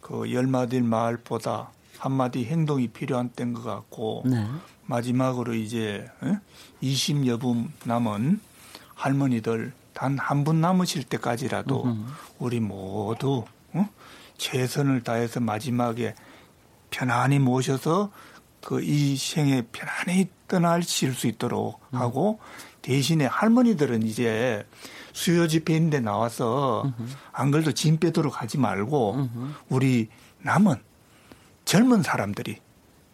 그 0.00 0.32
열마디 0.32 0.80
말보다 0.80 1.70
한마디 1.98 2.44
행동이 2.44 2.88
필요한 2.88 3.28
때인 3.30 3.52
것 3.52 3.62
같고 3.62 4.22
네. 4.26 4.46
마지막으로 4.86 5.54
이제 5.54 6.08
20여 6.82 7.40
분 7.40 7.70
남은 7.84 8.40
할머니들 8.94 9.72
단 9.92 10.18
한 10.18 10.44
분 10.44 10.60
남으실 10.60 11.04
때까지라도 11.04 11.84
으흠. 11.84 12.06
우리 12.38 12.60
모두 12.60 13.44
어? 13.72 13.88
최선을 14.38 15.02
다해서 15.02 15.40
마지막에 15.40 16.14
편안히 16.90 17.38
모셔서 17.38 18.10
그 18.62 18.80
이 18.80 19.16
생에 19.16 19.62
편안히 19.72 20.28
떠나실 20.48 21.14
수 21.14 21.26
있도록 21.26 21.80
음. 21.92 21.98
하고 21.98 22.38
대신에 22.82 23.26
할머니들은 23.26 24.02
이제 24.04 24.66
수요 25.12 25.48
집회인데 25.48 26.00
나와서 26.00 26.82
음흠. 26.84 27.10
안 27.32 27.50
그래도 27.50 27.72
짐 27.72 27.98
빼도록 27.98 28.40
하지 28.42 28.58
말고 28.58 29.14
음흠. 29.14 29.52
우리 29.68 30.08
남은 30.42 30.76
젊은 31.64 32.02
사람들이 32.02 32.58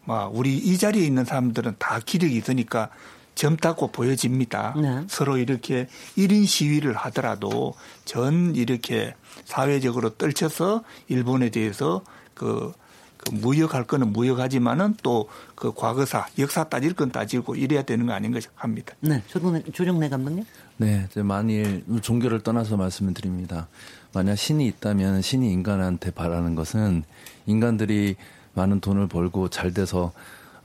막 0.05 0.35
우리 0.35 0.57
이 0.57 0.77
자리에 0.77 1.05
있는 1.05 1.25
사람들은 1.25 1.75
다 1.79 1.99
기력이 2.03 2.35
있으니까 2.35 2.89
젊다고 3.35 3.91
보여집니다. 3.91 4.73
네. 4.81 5.03
서로 5.07 5.37
이렇게 5.37 5.87
1인 6.17 6.47
시위를 6.47 6.93
하더라도 6.95 7.75
전 8.03 8.55
이렇게 8.55 9.13
사회적으로 9.45 10.09
떨쳐서 10.11 10.83
일본에 11.07 11.49
대해서 11.49 12.01
그 12.33 12.73
그 13.17 13.33
무역할 13.33 13.85
거는 13.85 14.13
무역하지만은 14.13 14.95
또 15.03 15.27
그 15.55 15.73
과거사, 15.73 16.27
역사 16.37 16.65
따질 16.65 16.93
건 16.93 17.09
따지고 17.11 17.55
이래야 17.55 17.81
되는 17.81 18.05
거 18.05 18.13
아닌가 18.13 18.39
합니다. 18.53 18.93
네, 18.99 19.23
조정래, 19.25 19.63
조정래 19.73 20.07
감독님. 20.07 20.45
네, 20.79 21.07
만일 21.23 21.83
종교를 22.01 22.41
떠나서 22.41 22.77
말씀을 22.77 23.15
드립니다. 23.15 23.67
만약 24.13 24.35
신이 24.35 24.67
있다면 24.67 25.23
신이 25.23 25.51
인간한테 25.51 26.11
바라는 26.11 26.53
것은 26.53 27.03
인간들이 27.47 28.15
많은 28.53 28.79
돈을 28.79 29.07
벌고 29.07 29.49
잘 29.49 29.73
돼서 29.73 30.11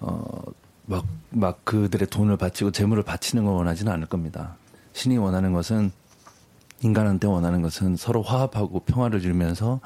어막 0.01 1.07
막 1.31 1.65
그들의 1.65 2.09
돈을 2.09 2.37
바치고 2.37 2.73
재물을 2.73 3.03
바치는 3.03 3.45
걸 3.45 3.55
원하지는 3.55 3.91
않을 3.91 4.07
겁니다. 4.07 4.57
신이 4.93 5.17
원하는 5.17 5.55
것은 5.55 5.91
인간한테 6.83 7.27
원하는 7.27 7.63
것은 7.63 7.97
서로 7.97 8.21
화합하고 8.21 8.81
평화를 8.81 9.21
주면서 9.21 9.81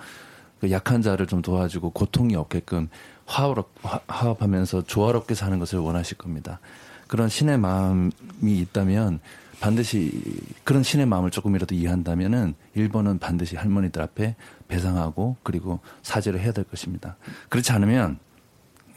그 0.61 0.73
약한 0.73 1.03
자를 1.03 1.29
좀 1.29 1.41
도와주고 1.41 1.91
고통이 1.91 2.35
없게끔 2.35 2.89
화합, 3.27 3.65
화합하면서 4.09 4.83
조화롭게 4.87 5.35
사는 5.35 5.57
것을 5.61 5.79
원하실 5.79 6.17
겁니다. 6.17 6.59
그런 7.07 7.29
신의 7.29 7.59
마음이 7.59 8.11
있다면 8.43 9.21
반드시 9.61 10.13
그런 10.65 10.83
신의 10.83 11.07
마음을 11.07 11.31
조금이라도 11.31 11.75
이해한다면은 11.75 12.55
일본은 12.75 13.19
반드시 13.19 13.57
할머니들 13.57 14.03
앞에 14.03 14.37
배상하고 14.69 15.37
그리고 15.43 15.81
사죄를 16.03 16.41
해야 16.41 16.53
될 16.53 16.65
것입니다. 16.65 17.17
그렇지 17.49 17.73
않으면 17.73 18.19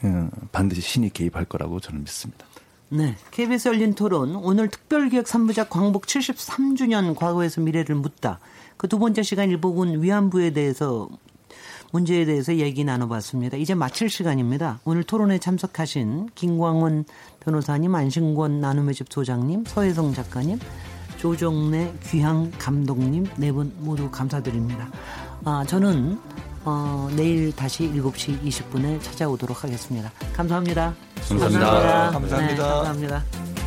음, 0.04 0.30
반드시 0.52 0.80
신이 0.80 1.10
개입할 1.10 1.44
거라고 1.44 1.80
저는 1.80 2.00
믿습니다. 2.00 2.46
네. 2.88 3.16
KBS 3.30 3.68
열린 3.68 3.94
토론 3.94 4.34
오늘 4.34 4.68
특별기획 4.68 5.26
3부작 5.26 5.68
광복 5.68 6.06
73주년 6.06 7.14
과거에서 7.14 7.60
미래를 7.60 7.94
묻다. 7.94 8.40
그 8.80 8.88
두 8.88 8.98
번째 8.98 9.22
시간 9.22 9.50
일복은 9.50 10.02
위안부에 10.02 10.50
대해서 10.54 11.08
문제에 11.92 12.24
대해서 12.24 12.56
얘기 12.56 12.82
나눠봤습니다. 12.82 13.58
이제 13.58 13.74
마칠 13.74 14.08
시간입니다. 14.08 14.80
오늘 14.84 15.04
토론에 15.04 15.38
참석하신 15.38 16.30
김광원 16.34 17.04
변호사님, 17.40 17.94
안신권 17.94 18.60
나눔의 18.60 18.94
집 18.94 19.12
소장님, 19.12 19.64
서혜성 19.66 20.14
작가님, 20.14 20.58
조정래 21.18 21.92
귀향 22.04 22.50
감독님 22.58 23.26
네 23.36 23.52
분 23.52 23.72
모두 23.78 24.10
감사드립니다. 24.10 24.88
아, 25.44 25.64
저는 25.66 26.18
어, 26.64 27.08
내일 27.16 27.54
다시 27.56 27.90
7시 27.90 28.42
20분에 28.42 29.02
찾아오도록 29.02 29.64
하겠습니다. 29.64 30.10
감사합니다. 30.34 30.94
감사합니다. 31.28 32.10
감사합니다. 32.10 32.46
네, 32.46 32.56
감사합니다. 32.56 33.59